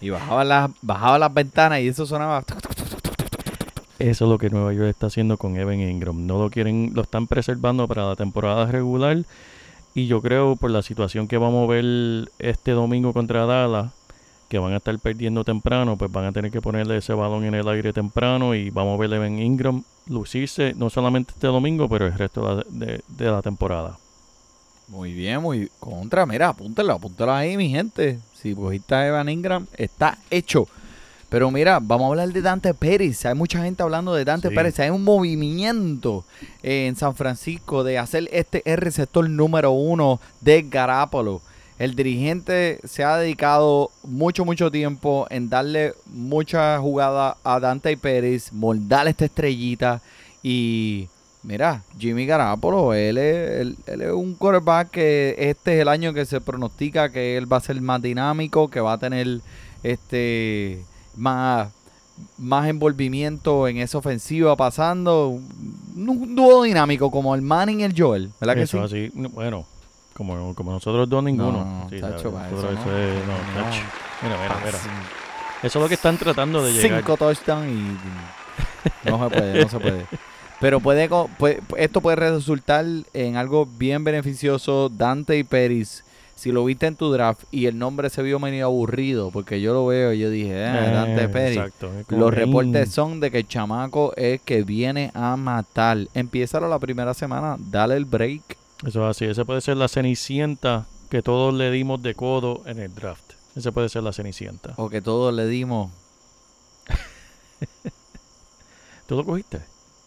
Y 0.00 0.10
bajaba 0.10 0.44
las, 0.44 0.70
bajaba 0.82 1.18
las 1.18 1.32
ventanas 1.34 1.80
y 1.80 1.88
eso 1.88 2.06
sonaba. 2.06 2.42
Eso 3.98 4.24
es 4.24 4.30
lo 4.30 4.38
que 4.38 4.50
Nueva 4.50 4.72
York 4.72 4.88
está 4.88 5.06
haciendo 5.06 5.36
con 5.38 5.56
Evan 5.56 5.80
Ingram. 5.80 6.26
No 6.26 6.38
lo 6.38 6.50
quieren, 6.50 6.90
lo 6.94 7.02
están 7.02 7.26
preservando 7.26 7.86
para 7.86 8.06
la 8.06 8.16
temporada 8.16 8.66
regular. 8.66 9.18
Y 9.94 10.06
yo 10.08 10.20
creo 10.20 10.56
por 10.56 10.70
la 10.70 10.82
situación 10.82 11.28
que 11.28 11.38
vamos 11.38 11.68
a 11.68 11.72
ver 11.72 12.28
este 12.40 12.72
domingo 12.72 13.12
contra 13.12 13.46
Dallas, 13.46 13.92
que 14.48 14.58
van 14.58 14.72
a 14.72 14.78
estar 14.78 14.98
perdiendo 14.98 15.44
temprano, 15.44 15.96
pues 15.96 16.10
van 16.10 16.24
a 16.24 16.32
tener 16.32 16.50
que 16.50 16.60
ponerle 16.60 16.96
ese 16.96 17.14
balón 17.14 17.44
en 17.44 17.54
el 17.54 17.68
aire 17.68 17.92
temprano 17.92 18.54
y 18.56 18.70
vamos 18.70 18.98
a 18.98 19.00
ver 19.00 19.12
a 19.12 19.16
Evan 19.16 19.38
Ingram 19.38 19.84
lucirse 20.06 20.74
no 20.76 20.90
solamente 20.90 21.32
este 21.32 21.46
domingo, 21.46 21.88
pero 21.88 22.06
el 22.06 22.12
resto 22.18 22.64
de- 22.68 23.00
de 23.06 23.30
la 23.30 23.40
temporada. 23.42 23.96
Muy 24.88 25.12
bien, 25.12 25.40
muy 25.40 25.70
contra. 25.80 26.26
Mira, 26.26 26.48
apúntalo, 26.48 26.92
apúntalo 26.92 27.32
ahí, 27.32 27.56
mi 27.56 27.70
gente. 27.70 28.18
Si 28.34 28.54
cogiste 28.54 28.94
a 28.94 29.06
Evan 29.06 29.28
Ingram, 29.28 29.66
está 29.76 30.18
hecho. 30.30 30.68
Pero 31.30 31.50
mira, 31.50 31.80
vamos 31.80 32.04
a 32.04 32.08
hablar 32.10 32.32
de 32.32 32.42
Dante 32.42 32.74
Pérez. 32.74 33.24
Hay 33.26 33.34
mucha 33.34 33.62
gente 33.62 33.82
hablando 33.82 34.14
de 34.14 34.24
Dante 34.24 34.50
Sí. 34.50 34.54
Pérez. 34.54 34.78
Hay 34.78 34.90
un 34.90 35.02
movimiento 35.02 36.24
eh, 36.62 36.86
en 36.86 36.96
San 36.96 37.16
Francisco 37.16 37.82
de 37.82 37.98
hacer 37.98 38.28
este 38.30 38.62
receptor 38.76 39.28
número 39.28 39.72
uno 39.72 40.20
de 40.40 40.62
Garapolo. 40.62 41.40
El 41.78 41.96
dirigente 41.96 42.78
se 42.84 43.02
ha 43.02 43.16
dedicado 43.16 43.90
mucho, 44.04 44.44
mucho 44.44 44.70
tiempo 44.70 45.26
en 45.30 45.48
darle 45.48 45.94
mucha 46.06 46.78
jugada 46.78 47.36
a 47.42 47.58
Dante 47.58 47.96
Pérez, 47.96 48.52
moldarle 48.52 49.10
esta 49.10 49.24
estrellita 49.24 50.00
y 50.40 51.08
Mira, 51.44 51.82
Jimmy 51.98 52.24
Garapolo, 52.24 52.94
él 52.94 53.18
es, 53.18 53.60
él, 53.60 53.76
él 53.86 54.00
es 54.02 54.10
un 54.12 54.34
quarterback 54.34 54.90
que 54.90 55.34
este 55.38 55.74
es 55.76 55.82
el 55.82 55.88
año 55.88 56.14
que 56.14 56.24
se 56.24 56.40
pronostica 56.40 57.10
que 57.10 57.36
él 57.36 57.52
va 57.52 57.58
a 57.58 57.60
ser 57.60 57.78
más 57.82 58.00
dinámico, 58.00 58.68
que 58.68 58.80
va 58.80 58.94
a 58.94 58.98
tener 58.98 59.40
este 59.82 60.82
más, 61.16 61.68
más 62.38 62.66
envolvimiento 62.68 63.68
en 63.68 63.76
esa 63.76 63.98
ofensiva 63.98 64.56
pasando. 64.56 65.28
Un, 65.28 66.34
dúo 66.34 66.62
dinámico 66.62 67.10
como 67.10 67.34
el 67.34 67.42
Manning 67.42 67.80
y 67.80 67.84
el 67.84 67.94
Joel, 67.96 68.30
¿verdad 68.40 68.54
que 68.54 68.66
sí? 68.66 68.78
así, 68.78 69.10
bueno, 69.14 69.66
como, 70.16 70.54
como 70.54 70.72
nosotros 70.72 71.08
dos 71.08 71.22
ninguno. 71.22 71.62
No, 71.64 71.90
Sí, 71.90 72.00
tacho, 72.00 72.32
¿sabes? 72.32 72.34
para 72.34 72.50
Nosotros 72.50 72.72
eso 72.72 72.80
eso 72.80 72.90
no. 72.90 72.98
es- 72.98 73.26
no, 73.26 73.32
No. 73.60 73.64
tacho. 73.70 73.82
Mira, 74.22 74.36
mira, 74.42 74.56
mira. 74.64 74.78
Eso 75.62 75.78
es 75.78 75.82
lo 75.82 75.88
que 75.88 75.94
están 75.94 76.16
tratando 76.16 76.62
de 76.64 76.72
llegar. 76.72 77.00
Cinco 77.00 77.16
touchdowns 77.18 77.68
y 77.70 79.08
no 79.10 79.28
se 79.28 79.34
puede, 79.34 79.62
no 79.62 79.68
se 79.68 79.78
puede. 79.80 80.06
Pero 80.60 80.80
puede, 80.80 81.10
esto 81.76 82.00
puede 82.00 82.16
resultar 82.16 82.86
en 83.12 83.36
algo 83.36 83.66
bien 83.66 84.04
beneficioso. 84.04 84.88
Dante 84.88 85.36
y 85.36 85.44
Pérez, 85.44 86.04
si 86.36 86.52
lo 86.52 86.64
viste 86.64 86.86
en 86.86 86.96
tu 86.96 87.12
draft 87.12 87.42
y 87.50 87.66
el 87.66 87.78
nombre 87.78 88.10
se 88.10 88.22
vio 88.22 88.38
medio 88.38 88.66
aburrido, 88.66 89.30
porque 89.30 89.60
yo 89.60 89.74
lo 89.74 89.86
veo 89.86 90.12
y 90.12 90.20
yo 90.20 90.30
dije, 90.30 90.52
eh, 90.52 90.90
Dante 90.92 91.28
Pérez. 91.28 91.56
Exacto. 91.56 91.90
Los 92.08 92.32
reportes 92.32 92.88
mm, 92.88 92.92
son 92.92 93.20
de 93.20 93.30
que 93.30 93.38
el 93.38 93.48
chamaco 93.48 94.12
es 94.16 94.40
que 94.40 94.62
viene 94.62 95.10
a 95.14 95.36
matar. 95.36 95.98
Empieza 96.14 96.60
la 96.60 96.78
primera 96.78 97.14
semana, 97.14 97.56
dale 97.58 97.96
el 97.96 98.04
break. 98.04 98.56
Eso 98.86 99.08
es 99.08 99.16
así. 99.16 99.24
Esa 99.24 99.44
puede 99.44 99.60
ser 99.60 99.76
la 99.76 99.88
cenicienta 99.88 100.86
que 101.10 101.22
todos 101.22 101.54
le 101.54 101.70
dimos 101.70 102.02
de 102.02 102.14
codo 102.14 102.62
en 102.66 102.78
el 102.78 102.94
draft. 102.94 103.32
Esa 103.56 103.70
puede 103.70 103.88
ser 103.88 104.02
la 104.02 104.12
cenicienta. 104.12 104.74
O 104.76 104.88
que 104.88 105.00
todos 105.00 105.32
le 105.32 105.46
dimos. 105.46 105.90
¿Tú 109.06 109.16
lo 109.16 109.24
cogiste? 109.24 109.60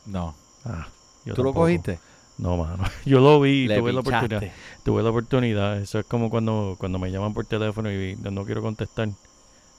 No. 0.08 0.34
Ah, 0.66 0.88
yo 1.26 1.34
¿Tú 1.34 1.44
lo 1.44 1.54
cogiste? 1.54 2.00
No, 2.38 2.56
mano. 2.56 2.84
Yo 3.06 3.20
lo 3.20 3.42
vi 3.42 3.64
y 3.64 3.68
Le 3.68 3.78
tuve 3.80 3.92
la 3.92 4.02
oportunidad. 4.02 4.44
Tuve 4.84 5.02
la 5.02 5.10
oportunidad. 5.10 5.82
Eso 5.82 5.98
es 6.00 6.06
como 6.06 6.30
cuando, 6.30 6.76
cuando 6.78 7.00
me 7.00 7.10
llaman 7.12 7.34
por 7.34 7.46
teléfono 7.46 7.92
y 7.92 8.16
no, 8.22 8.30
no 8.30 8.46
quiero 8.46 8.62
contestar. 8.62 9.10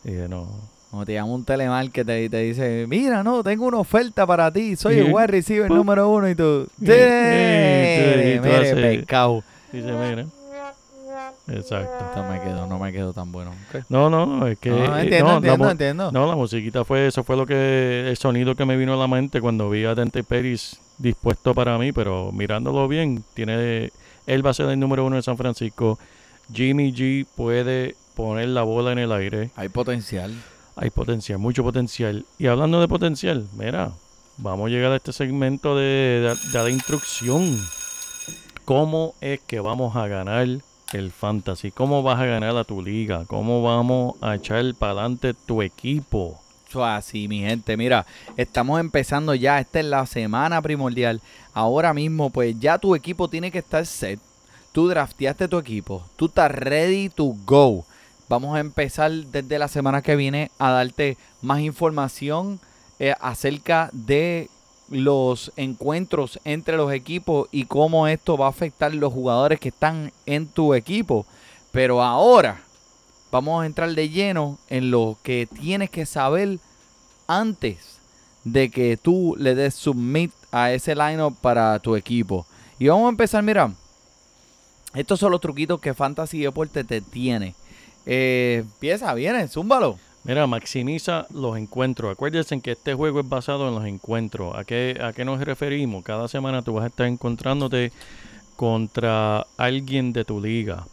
Y 0.04 0.10
dije, 0.10 0.28
no. 0.28 0.48
Como 0.90 1.04
te 1.04 1.12
llama 1.12 1.32
un 1.34 1.44
telemar 1.44 1.88
que 1.90 2.04
te, 2.04 2.28
dice, 2.28 2.86
mira, 2.88 3.22
no, 3.22 3.44
tengo 3.44 3.66
una 3.66 3.78
oferta 3.78 4.26
para 4.26 4.50
ti, 4.50 4.74
soy 4.74 4.98
el 4.98 5.12
wide 5.12 5.26
receiver 5.26 5.70
número 5.70 6.08
uno 6.08 6.28
y 6.30 6.34
tú, 6.34 6.66
Sí, 6.78 6.86
"Dere, 6.86 8.32
sí, 8.34 8.38
tú 8.38 8.48
mire, 8.48 8.96
pescado. 8.96 9.44
Dice, 9.70 9.92
mira. 9.92 10.26
Exacto. 11.48 12.04
Esto 12.04 12.24
me 12.24 12.40
quedó, 12.40 12.66
no 12.66 12.78
me 12.78 12.92
quedó 12.92 13.12
tan 13.12 13.32
bueno. 13.32 13.52
No, 13.88 14.10
no, 14.10 14.26
no, 14.26 14.46
es 14.46 14.58
que... 14.58 14.70
No, 14.70 14.98
eh, 14.98 15.02
entiendo, 15.02 15.24
no, 15.26 15.30
la 15.30 15.36
entiendo, 15.36 15.70
entiendo. 15.70 16.12
No, 16.12 16.26
la 16.26 16.36
musiquita 16.36 16.84
fue, 16.84 17.06
eso 17.06 17.24
fue 17.24 17.36
lo 17.36 17.46
que, 17.46 18.08
el 18.08 18.16
sonido 18.16 18.54
que 18.54 18.64
me 18.66 18.76
vino 18.76 18.92
a 18.92 18.96
la 18.96 19.06
mente 19.06 19.40
cuando 19.40 19.70
vi 19.70 19.84
a 19.84 19.94
Dante 19.94 20.22
Pérez 20.22 20.78
dispuesto 20.98 21.54
para 21.54 21.78
mí, 21.78 21.92
pero 21.92 22.32
mirándolo 22.32 22.86
bien, 22.86 23.24
tiene, 23.34 23.92
él 24.26 24.44
va 24.44 24.50
a 24.50 24.54
ser 24.54 24.68
el 24.68 24.78
número 24.78 25.06
uno 25.06 25.16
de 25.16 25.22
San 25.22 25.38
Francisco. 25.38 25.98
Jimmy 26.52 26.92
G 26.92 27.26
puede 27.34 27.94
poner 28.14 28.48
la 28.48 28.62
bola 28.62 28.92
en 28.92 28.98
el 28.98 29.12
aire. 29.12 29.50
Hay 29.56 29.68
potencial. 29.68 30.34
Hay 30.76 30.90
potencial, 30.90 31.38
mucho 31.38 31.62
potencial. 31.62 32.26
Y 32.38 32.46
hablando 32.46 32.80
de 32.80 32.88
potencial, 32.88 33.46
mira, 33.56 33.92
vamos 34.36 34.66
a 34.66 34.70
llegar 34.70 34.92
a 34.92 34.96
este 34.96 35.12
segmento 35.12 35.76
de, 35.76 35.82
de, 35.82 36.34
de 36.52 36.62
la 36.62 36.70
instrucción. 36.70 37.58
¿Cómo 38.64 39.14
es 39.22 39.40
que 39.40 39.60
vamos 39.60 39.96
a 39.96 40.06
ganar 40.08 40.46
el 40.92 41.10
fantasy? 41.10 41.70
¿Cómo 41.70 42.02
vas 42.02 42.20
a 42.20 42.26
ganar 42.26 42.56
a 42.56 42.64
tu 42.64 42.82
liga? 42.82 43.24
¿Cómo 43.26 43.62
vamos 43.62 44.14
a 44.20 44.34
echar 44.34 44.64
para 44.74 44.92
adelante 44.92 45.34
tu 45.34 45.62
equipo? 45.62 46.40
Así, 46.74 47.28
mi 47.28 47.40
gente. 47.40 47.76
Mira, 47.76 48.06
estamos 48.36 48.78
empezando 48.78 49.34
ya. 49.34 49.58
Esta 49.58 49.80
es 49.80 49.86
la 49.86 50.04
semana 50.06 50.60
primordial. 50.60 51.20
Ahora 51.54 51.94
mismo, 51.94 52.30
pues 52.30 52.58
ya 52.60 52.78
tu 52.78 52.94
equipo 52.94 53.28
tiene 53.28 53.50
que 53.50 53.58
estar 53.58 53.84
set. 53.86 54.20
Tú 54.72 54.88
drafteaste 54.88 55.48
tu 55.48 55.58
equipo. 55.58 56.04
Tú 56.16 56.26
estás 56.26 56.50
ready 56.50 57.08
to 57.08 57.34
go. 57.46 57.84
Vamos 58.28 58.54
a 58.54 58.60
empezar 58.60 59.10
desde 59.10 59.58
la 59.58 59.68
semana 59.68 60.02
que 60.02 60.14
viene 60.14 60.50
a 60.58 60.70
darte 60.70 61.16
más 61.40 61.60
información 61.60 62.60
eh, 62.98 63.14
acerca 63.20 63.88
de 63.92 64.50
los 64.90 65.52
encuentros 65.56 66.40
entre 66.44 66.76
los 66.76 66.92
equipos 66.92 67.48
y 67.50 67.64
cómo 67.64 68.08
esto 68.08 68.36
va 68.36 68.46
a 68.46 68.50
afectar 68.50 68.94
los 68.94 69.12
jugadores 69.12 69.60
que 69.60 69.68
están 69.68 70.12
en 70.26 70.46
tu 70.46 70.74
equipo. 70.74 71.26
Pero 71.72 72.02
ahora 72.02 72.62
vamos 73.30 73.62
a 73.62 73.66
entrar 73.66 73.94
de 73.94 74.08
lleno 74.08 74.58
en 74.68 74.90
lo 74.90 75.18
que 75.22 75.46
tienes 75.60 75.90
que 75.90 76.06
saber 76.06 76.58
antes 77.26 77.98
de 78.44 78.70
que 78.70 78.96
tú 78.96 79.34
le 79.38 79.54
des 79.54 79.74
submit 79.74 80.32
a 80.50 80.72
ese 80.72 80.94
lineup 80.94 81.36
para 81.40 81.78
tu 81.78 81.96
equipo. 81.96 82.46
Y 82.78 82.88
vamos 82.88 83.06
a 83.06 83.10
empezar, 83.10 83.42
mira. 83.42 83.72
Estos 84.94 85.20
son 85.20 85.32
los 85.32 85.40
truquitos 85.40 85.80
que 85.80 85.92
Fantasy 85.92 86.40
Deporte 86.40 86.82
te 86.82 87.02
tiene. 87.02 87.54
Eh, 88.06 88.64
empieza, 88.64 89.12
viene, 89.12 89.46
zúmbalo. 89.48 89.98
Mira, 90.28 90.46
maximiza 90.46 91.26
los 91.32 91.56
encuentros. 91.56 92.12
Acuérdense 92.12 92.60
que 92.60 92.72
este 92.72 92.92
juego 92.92 93.20
es 93.20 93.28
basado 93.28 93.66
en 93.68 93.74
los 93.74 93.86
encuentros. 93.86 94.54
¿A 94.54 94.64
qué, 94.64 94.98
¿A 95.02 95.14
qué 95.14 95.24
nos 95.24 95.40
referimos? 95.40 96.04
Cada 96.04 96.28
semana 96.28 96.60
tú 96.60 96.74
vas 96.74 96.84
a 96.84 96.88
estar 96.88 97.06
encontrándote 97.06 97.92
contra 98.54 99.46
alguien 99.56 100.12
de 100.12 100.26
tu 100.26 100.40
liga. 100.40 100.86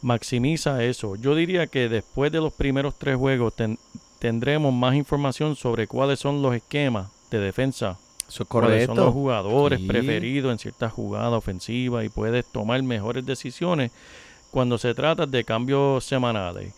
Maximiza 0.00 0.82
eso. 0.82 1.14
Yo 1.14 1.36
diría 1.36 1.68
que 1.68 1.88
después 1.88 2.32
de 2.32 2.40
los 2.40 2.52
primeros 2.52 2.94
tres 2.98 3.16
juegos 3.16 3.54
ten- 3.54 3.78
tendremos 4.18 4.74
más 4.74 4.96
información 4.96 5.54
sobre 5.54 5.86
cuáles 5.86 6.18
son 6.18 6.42
los 6.42 6.52
esquemas 6.54 7.08
de 7.30 7.38
defensa 7.38 7.98
Eso 8.28 8.42
es 8.42 8.48
cuáles 8.48 8.86
son 8.86 8.96
los 8.96 9.12
jugadores 9.12 9.78
Sí. 9.80 9.86
preferidos 9.86 10.50
en 10.50 10.58
ciertas 10.58 10.92
jugadas 10.92 11.32
ofensivas 11.32 12.04
y 12.04 12.08
puedes 12.08 12.44
tomar 12.46 12.82
mejores 12.82 13.24
decisiones 13.24 13.92
cuando 14.50 14.76
se 14.76 14.92
trata 14.94 15.24
de 15.26 15.44
cambios 15.44 16.04
semanales. 16.04 16.72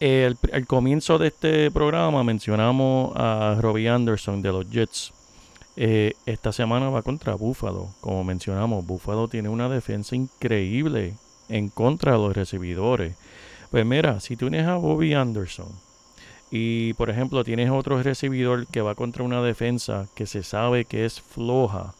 Al 0.00 0.66
comienzo 0.66 1.18
de 1.18 1.28
este 1.28 1.70
programa 1.70 2.22
mencionamos 2.24 3.12
a 3.16 3.56
Robbie 3.60 3.88
Anderson 3.88 4.42
de 4.42 4.52
los 4.52 4.68
Jets. 4.68 5.12
Eh, 5.76 6.14
esta 6.26 6.52
semana 6.52 6.90
va 6.90 7.02
contra 7.02 7.34
Buffalo. 7.34 7.88
Como 8.00 8.22
mencionamos, 8.24 8.86
Buffalo 8.86 9.28
tiene 9.28 9.48
una 9.48 9.68
defensa 9.68 10.14
increíble 10.14 11.14
en 11.48 11.68
contra 11.68 12.12
de 12.12 12.18
los 12.18 12.34
recibidores. 12.34 13.16
Pues 13.70 13.84
mira, 13.86 14.20
si 14.20 14.36
tienes 14.36 14.66
a 14.66 14.76
Bobby 14.76 15.14
Anderson 15.14 15.68
y 16.50 16.92
por 16.94 17.10
ejemplo 17.10 17.42
tienes 17.42 17.70
otro 17.70 18.00
recibidor 18.02 18.66
que 18.68 18.82
va 18.82 18.94
contra 18.94 19.24
una 19.24 19.42
defensa 19.42 20.06
que 20.14 20.26
se 20.26 20.42
sabe 20.42 20.84
que 20.84 21.04
es 21.04 21.20
floja, 21.20 21.94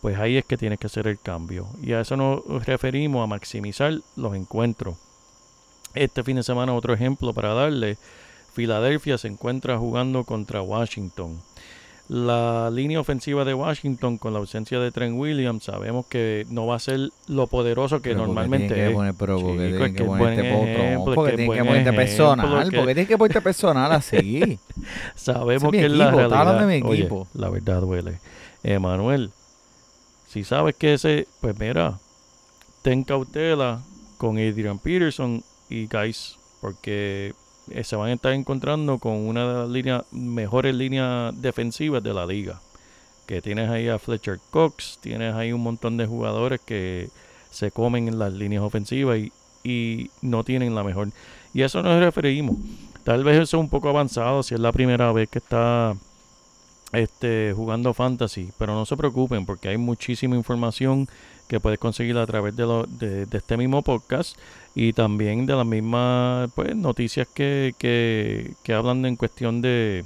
pues 0.00 0.18
ahí 0.18 0.36
es 0.36 0.44
que 0.44 0.56
tienes 0.56 0.78
que 0.78 0.86
hacer 0.86 1.06
el 1.06 1.20
cambio. 1.20 1.68
Y 1.82 1.92
a 1.92 2.00
eso 2.00 2.16
nos 2.16 2.66
referimos 2.66 3.22
a 3.22 3.26
maximizar 3.26 4.00
los 4.16 4.34
encuentros. 4.34 4.96
Este 5.94 6.22
fin 6.22 6.36
de 6.36 6.42
semana 6.42 6.74
otro 6.74 6.94
ejemplo 6.94 7.32
para 7.32 7.54
darle. 7.54 7.96
Filadelfia 8.52 9.18
se 9.18 9.28
encuentra 9.28 9.78
jugando 9.78 10.24
contra 10.24 10.62
Washington. 10.62 11.40
La 12.08 12.70
línea 12.72 12.98
ofensiva 12.98 13.44
de 13.44 13.54
Washington 13.54 14.18
con 14.18 14.32
la 14.32 14.40
ausencia 14.40 14.80
de 14.80 14.90
Trent 14.90 15.16
Williams 15.16 15.62
sabemos 15.62 16.06
que 16.06 16.44
no 16.50 16.66
va 16.66 16.74
a 16.74 16.78
ser 16.80 17.10
lo 17.28 17.46
poderoso 17.46 18.02
que 18.02 18.10
Pero 18.10 18.26
normalmente 18.26 18.74
que 18.74 18.88
es. 18.88 18.92
poner, 18.92 19.14
pero 19.14 19.38
porque 19.40 19.68
tienen 19.68 19.94
que 19.94 20.02
ponerte 20.04 20.40
ejemplo, 20.40 21.04
porque 21.14 21.30
que 21.30 21.36
tienen 21.36 21.56
que 21.56 21.64
ponerte 21.64 21.92
personal, 21.92 22.70
que- 22.70 22.76
porque 22.78 22.94
tienen 22.94 23.06
que 23.06 23.18
ponerte 23.18 23.40
personal 23.40 23.92
así. 23.92 24.58
Sabemos 25.14 25.62
es 25.62 25.70
que 25.70 25.76
mi 25.78 25.84
es 25.84 25.92
la 25.92 26.04
equipo, 26.08 26.20
está 26.22 26.44
realidad. 26.44 26.66
mi 26.66 26.82
Oye, 26.90 27.00
equipo. 27.02 27.28
la 27.34 27.48
verdad 27.48 27.80
duele. 27.80 28.18
Emanuel, 28.64 29.30
si 30.28 30.42
sabes 30.42 30.74
que 30.74 30.94
ese, 30.94 31.28
pues 31.40 31.56
mira, 31.60 32.00
ten 32.82 33.04
cautela 33.04 33.82
con 34.18 34.36
Adrian 34.36 34.80
Peterson 34.80 35.44
y 35.70 35.86
Guys, 35.86 36.36
porque 36.60 37.32
eh, 37.70 37.84
se 37.84 37.96
van 37.96 38.10
a 38.10 38.12
estar 38.12 38.32
encontrando 38.32 38.98
con 38.98 39.12
una 39.12 39.46
de 39.46 39.54
las 39.60 39.68
líneas, 39.70 40.02
mejores 40.10 40.74
líneas 40.74 41.40
defensivas 41.40 42.02
de 42.02 42.12
la 42.12 42.26
liga. 42.26 42.60
Que 43.26 43.40
tienes 43.40 43.70
ahí 43.70 43.88
a 43.88 43.98
Fletcher 43.98 44.40
Cox, 44.50 44.98
tienes 45.00 45.34
ahí 45.34 45.52
un 45.52 45.62
montón 45.62 45.96
de 45.96 46.06
jugadores 46.06 46.60
que 46.60 47.08
se 47.50 47.70
comen 47.70 48.08
en 48.08 48.18
las 48.18 48.32
líneas 48.32 48.62
ofensivas 48.62 49.18
y, 49.18 49.32
y 49.62 50.10
no 50.20 50.44
tienen 50.44 50.74
la 50.74 50.82
mejor. 50.82 51.08
Y 51.54 51.62
a 51.62 51.66
eso 51.66 51.82
nos 51.82 52.00
referimos. 52.00 52.56
Tal 53.04 53.24
vez 53.24 53.36
eso 53.36 53.56
es 53.56 53.60
un 53.62 53.70
poco 53.70 53.88
avanzado 53.88 54.42
si 54.42 54.54
es 54.54 54.60
la 54.60 54.72
primera 54.72 55.12
vez 55.12 55.28
que 55.28 55.38
está 55.38 55.94
este, 56.92 57.52
jugando 57.54 57.94
fantasy, 57.94 58.50
pero 58.58 58.74
no 58.74 58.84
se 58.84 58.96
preocupen 58.96 59.46
porque 59.46 59.68
hay 59.68 59.78
muchísima 59.78 60.36
información 60.36 61.08
que 61.50 61.58
puedes 61.58 61.80
conseguir 61.80 62.16
a 62.16 62.26
través 62.28 62.54
de, 62.54 62.62
lo- 62.62 62.86
de, 62.86 63.26
este 63.32 63.56
mismo 63.56 63.82
podcast 63.82 64.38
y 64.72 64.92
también 64.92 65.46
de 65.46 65.56
las 65.56 65.66
mismas 65.66 66.48
pues, 66.54 66.76
noticias 66.76 67.26
que, 67.26 67.74
que, 67.76 68.54
que 68.62 68.72
hablan 68.72 69.04
en 69.04 69.16
cuestión 69.16 69.60
de, 69.60 70.04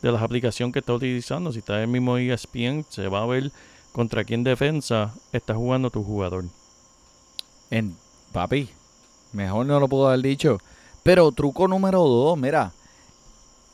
de 0.00 0.12
las 0.12 0.22
aplicaciones 0.22 0.72
que 0.72 0.78
está 0.78 0.92
utilizando. 0.94 1.50
Si 1.50 1.58
está 1.58 1.74
en 1.78 1.80
el 1.82 1.88
mismo 1.88 2.16
ESPN, 2.18 2.84
se 2.88 3.08
va 3.08 3.24
a 3.24 3.26
ver 3.26 3.50
contra 3.90 4.22
quién 4.22 4.44
defensa 4.44 5.12
está 5.32 5.56
jugando 5.56 5.90
tu 5.90 6.04
jugador. 6.04 6.44
En, 7.72 7.96
papi, 8.30 8.70
mejor 9.32 9.66
no 9.66 9.80
lo 9.80 9.88
puedo 9.88 10.06
haber 10.06 10.20
dicho. 10.22 10.58
Pero 11.02 11.32
truco 11.32 11.66
número 11.66 11.98
dos, 11.98 12.38
mira. 12.38 12.72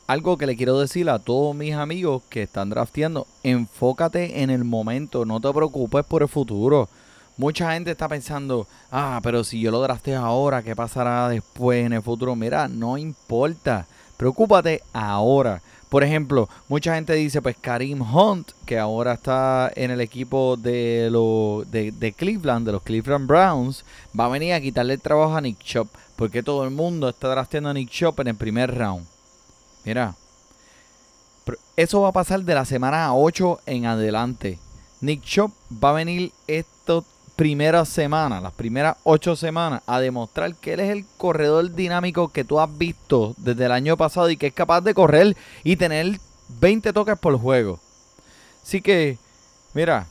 Algo 0.07 0.37
que 0.37 0.47
le 0.47 0.55
quiero 0.55 0.79
decir 0.79 1.09
a 1.09 1.19
todos 1.19 1.53
mis 1.53 1.73
amigos 1.73 2.23
que 2.29 2.43
están 2.43 2.69
drafteando, 2.69 3.27
enfócate 3.43 4.41
en 4.41 4.49
el 4.49 4.63
momento, 4.63 5.25
no 5.25 5.41
te 5.41 5.51
preocupes 5.51 6.05
por 6.05 6.21
el 6.21 6.29
futuro. 6.29 6.87
Mucha 7.35 7.73
gente 7.73 7.91
está 7.91 8.07
pensando, 8.07 8.67
ah, 8.89 9.19
pero 9.21 9.43
si 9.43 9.59
yo 9.59 9.69
lo 9.69 9.81
drafteo 9.81 10.23
ahora, 10.23 10.63
¿qué 10.63 10.77
pasará 10.77 11.27
después 11.27 11.85
en 11.85 11.91
el 11.91 12.01
futuro? 12.01 12.37
Mira, 12.37 12.69
no 12.69 12.97
importa, 12.97 13.85
preocúpate 14.15 14.81
ahora. 14.93 15.61
Por 15.89 16.05
ejemplo, 16.05 16.47
mucha 16.69 16.95
gente 16.95 17.11
dice, 17.11 17.41
pues 17.41 17.57
Karim 17.59 18.01
Hunt, 18.01 18.51
que 18.65 18.79
ahora 18.79 19.11
está 19.11 19.69
en 19.75 19.91
el 19.91 19.99
equipo 19.99 20.55
de, 20.55 21.11
de 21.69 22.13
Cleveland, 22.13 22.65
de 22.65 22.71
los 22.71 22.83
Cleveland 22.83 23.27
Browns, 23.27 23.83
va 24.17 24.27
a 24.27 24.29
venir 24.29 24.53
a 24.53 24.61
quitarle 24.61 24.93
el 24.93 25.01
trabajo 25.01 25.35
a 25.35 25.41
Nick 25.41 25.61
Chop, 25.65 25.89
porque 26.15 26.43
todo 26.43 26.63
el 26.63 26.71
mundo 26.71 27.09
está 27.09 27.27
drafteando 27.27 27.71
a 27.71 27.73
Nick 27.73 27.89
Chop 27.89 28.21
en 28.21 28.29
el 28.29 28.35
primer 28.35 28.73
round. 28.73 29.05
Mira, 29.87 30.15
eso 31.77 32.01
va 32.01 32.09
a 32.09 32.11
pasar 32.11 32.41
de 32.41 32.53
la 32.53 32.65
semana 32.65 33.15
8 33.15 33.61
en 33.67 33.85
adelante. 33.85 34.59
Nick 34.99 35.23
Chop 35.23 35.53
va 35.81 35.91
a 35.91 35.93
venir 35.93 36.33
estas 36.45 37.05
primeras 37.37 37.87
semanas, 37.87 38.43
las 38.43 38.51
primeras 38.51 38.97
8 39.05 39.37
semanas, 39.37 39.83
a 39.87 40.01
demostrar 40.01 40.55
que 40.55 40.73
él 40.73 40.81
es 40.81 40.89
el 40.89 41.05
corredor 41.15 41.73
dinámico 41.73 42.27
que 42.27 42.43
tú 42.43 42.59
has 42.59 42.77
visto 42.77 43.33
desde 43.37 43.63
el 43.63 43.71
año 43.71 43.95
pasado 43.95 44.29
y 44.29 44.35
que 44.35 44.47
es 44.47 44.53
capaz 44.53 44.81
de 44.81 44.93
correr 44.93 45.37
y 45.63 45.77
tener 45.77 46.19
20 46.59 46.91
toques 46.91 47.17
por 47.17 47.39
juego. 47.39 47.79
Así 48.61 48.81
que, 48.81 49.17
mira, 49.73 50.05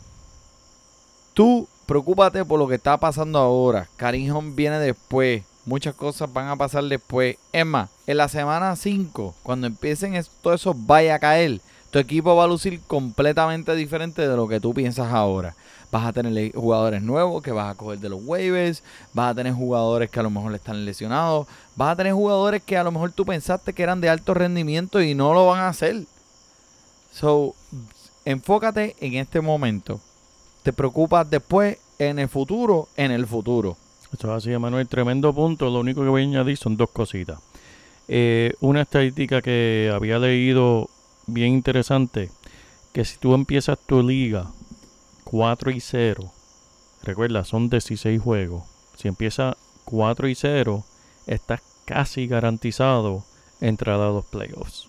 tú 1.35 1.69
preocúpate 1.85 2.47
por 2.47 2.59
lo 2.59 2.67
que 2.67 2.77
está 2.77 2.97
pasando 2.97 3.39
ahora. 3.39 3.91
Karim 3.97 4.35
Hunt 4.35 4.57
viene 4.57 4.79
después. 4.79 5.43
Muchas 5.67 5.95
cosas 5.97 6.33
van 6.33 6.47
a 6.49 6.57
pasar 6.57 6.85
después. 6.85 7.37
Es 7.53 7.67
más, 7.67 7.91
en 8.07 8.17
la 8.19 8.29
semana 8.29 8.77
5, 8.77 9.35
cuando 9.43 9.67
empiecen 9.67 10.15
es- 10.15 10.31
todo 10.41 10.55
eso 10.55 10.73
vaya 10.75 11.17
a 11.17 11.19
caer, 11.19 11.61
tu 11.91 11.99
equipo 11.99 12.37
va 12.37 12.45
a 12.45 12.47
lucir 12.49 12.81
completamente 12.87 13.75
diferente 13.75 14.27
de 14.29 14.37
lo 14.37 14.47
que 14.47 14.61
tú 14.61 14.73
piensas 14.73 15.13
ahora. 15.13 15.57
Vas 15.91 16.07
a 16.07 16.13
tener 16.13 16.53
jugadores 16.53 17.03
nuevos 17.03 17.43
que 17.43 17.51
vas 17.51 17.73
a 17.73 17.77
coger 17.77 17.99
de 17.99 18.09
los 18.09 18.21
waivers, 18.25 18.85
vas 19.13 19.33
a 19.33 19.35
tener 19.35 19.53
jugadores 19.55 20.09
que 20.09 20.21
a 20.21 20.23
lo 20.23 20.31
mejor 20.31 20.55
están 20.55 20.85
lesionados, 20.85 21.49
vas 21.75 21.93
a 21.93 21.97
tener 21.97 22.13
jugadores 22.13 22.63
que 22.63 22.77
a 22.77 22.85
lo 22.85 22.93
mejor 22.93 23.11
tú 23.11 23.25
pensaste 23.25 23.73
que 23.73 23.83
eran 23.83 24.01
de 24.01 24.09
alto 24.09 24.35
rendimiento 24.35 25.03
y 25.03 25.15
no 25.15 25.35
lo 25.35 25.47
van 25.47 25.61
a 25.61 25.69
hacer. 25.69 26.05
So, 27.13 27.55
enfócate 28.25 28.95
en 29.01 29.15
este 29.15 29.41
momento. 29.41 30.01
Te 30.63 30.73
preocupas 30.73 31.29
después 31.29 31.79
en 31.99 32.19
el 32.21 32.29
futuro, 32.29 32.89
en 32.97 33.11
el 33.11 33.27
futuro. 33.27 33.77
Eso 34.13 34.29
es 34.37 34.45
así, 34.45 34.57
Manuel. 34.59 34.89
Tremendo 34.89 35.33
punto. 35.35 35.71
Lo 35.71 35.81
único 35.81 36.03
que 36.03 36.09
voy 36.09 36.23
a 36.23 36.25
añadir 36.25 36.57
son 36.57 36.77
dos 36.77 36.91
cositas. 36.91 37.39
Eh, 38.09 38.55
una 38.61 38.83
estadística 38.83 39.43
que 39.43 39.91
había 39.93 40.19
leído 40.19 40.89
bien 41.27 41.53
interesante, 41.55 42.31
que 42.93 43.05
si 43.05 43.19
tú 43.19 43.35
empiezas 43.35 43.79
tu 43.85 44.03
liga 44.03 44.47
4 45.25 45.71
y 45.73 45.81
0, 45.81 46.31
recuerda, 47.03 47.45
son 47.45 47.69
16 47.69 48.21
juegos. 48.23 48.63
Si 48.97 49.09
empiezas 49.09 49.57
4 49.85 50.29
y 50.29 50.35
0, 50.37 50.85
estás 51.27 51.61
casi 51.85 52.27
garantizado 52.29 53.25
entrar 53.61 54.01
a 54.01 54.09
los 54.11 54.25
playoffs. 54.25 54.89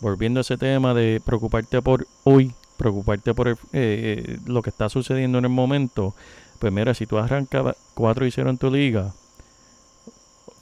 Volviendo 0.00 0.40
a 0.40 0.42
ese 0.42 0.58
tema 0.58 0.94
de 0.94 1.22
preocuparte 1.24 1.80
por 1.80 2.06
hoy, 2.24 2.52
preocuparte 2.76 3.32
por 3.34 3.48
el- 3.48 3.54
eh, 3.72 4.24
eh, 4.26 4.38
lo 4.46 4.62
que 4.62 4.70
está 4.70 4.88
sucediendo 4.88 5.38
en 5.38 5.44
el 5.44 5.50
momento, 5.50 6.14
pues 6.58 6.72
mira, 6.72 6.94
si 6.94 7.06
tú 7.06 7.18
arrancas 7.18 7.76
4 7.94 8.26
y 8.26 8.30
0 8.30 8.50
en 8.50 8.58
tu 8.58 8.70
liga, 8.70 9.12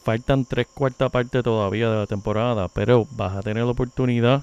faltan 0.04 0.44
tres 0.44 0.66
cuartas 0.74 1.10
partes 1.10 1.42
todavía 1.42 1.88
de 1.90 1.96
la 1.98 2.06
temporada, 2.06 2.68
pero 2.68 3.06
vas 3.12 3.36
a 3.36 3.40
tener 3.42 3.64
la 3.64 3.70
oportunidad 3.70 4.42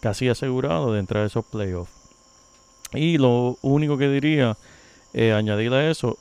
casi 0.00 0.28
asegurado 0.28 0.92
de 0.92 1.00
entrar 1.00 1.22
a 1.24 1.26
esos 1.26 1.44
playoffs. 1.44 1.92
Y 2.92 3.18
lo 3.18 3.58
único 3.62 3.98
que 3.98 4.08
diría, 4.08 4.56
eh, 5.12 5.32
añadir 5.32 5.72
a 5.72 5.90
eso, 5.90 6.16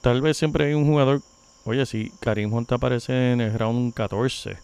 tal 0.00 0.20
vez 0.22 0.36
siempre 0.36 0.66
hay 0.66 0.74
un 0.74 0.86
jugador, 0.86 1.20
oye, 1.64 1.84
si 1.86 2.10
Karim 2.20 2.52
Hunt 2.52 2.72
aparece 2.72 3.32
en 3.32 3.40
el 3.40 3.58
round 3.58 3.92
14, 3.92 4.56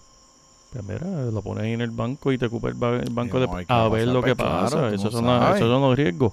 pues 0.72 0.84
mira, 0.84 1.06
lo 1.30 1.42
pones 1.42 1.64
ahí 1.64 1.72
en 1.72 1.80
el 1.82 1.90
banco 1.90 2.32
y 2.32 2.38
te 2.38 2.46
ocupa 2.46 2.68
el, 2.68 2.74
ba- 2.74 2.96
el 2.96 3.12
banco 3.12 3.38
no, 3.38 3.56
de, 3.56 3.64
a 3.68 3.88
ver 3.88 4.08
lo 4.08 4.22
que 4.22 4.34
pues, 4.34 4.48
claro, 4.48 4.64
pasa. 4.70 4.88
esos, 4.88 5.04
no 5.04 5.10
son 5.10 5.26
la- 5.26 5.56
esos 5.56 5.68
son 5.70 5.82
los 5.82 5.96
riesgos. 5.96 6.32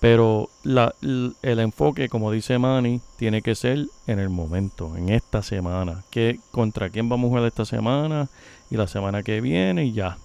Pero 0.00 0.48
el 0.64 1.34
enfoque, 1.60 2.08
como 2.08 2.32
dice 2.32 2.58
Manny, 2.58 3.02
tiene 3.16 3.42
que 3.42 3.54
ser 3.54 3.86
en 4.06 4.18
el 4.18 4.30
momento, 4.30 4.96
en 4.96 5.10
esta 5.10 5.42
semana. 5.42 6.04
¿Qué, 6.10 6.40
¿Contra 6.52 6.88
quién 6.88 7.08
vamos 7.10 7.26
a 7.26 7.28
jugar 7.28 7.44
esta 7.44 7.66
semana? 7.66 8.28
Y 8.70 8.76
la 8.76 8.86
semana 8.86 9.22
que 9.22 9.42
viene 9.42 9.84
y 9.84 9.92
ya. 9.92 10.16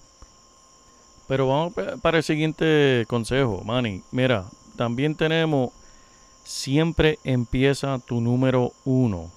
Pero 1.28 1.48
vamos 1.48 1.74
pa- 1.74 1.96
para 1.98 2.16
el 2.18 2.22
siguiente 2.22 3.04
consejo, 3.08 3.62
Manny. 3.64 4.02
Mira, 4.12 4.46
también 4.76 5.14
tenemos, 5.14 5.70
siempre 6.44 7.18
empieza 7.24 7.98
tu 7.98 8.20
número 8.22 8.72
uno, 8.86 9.30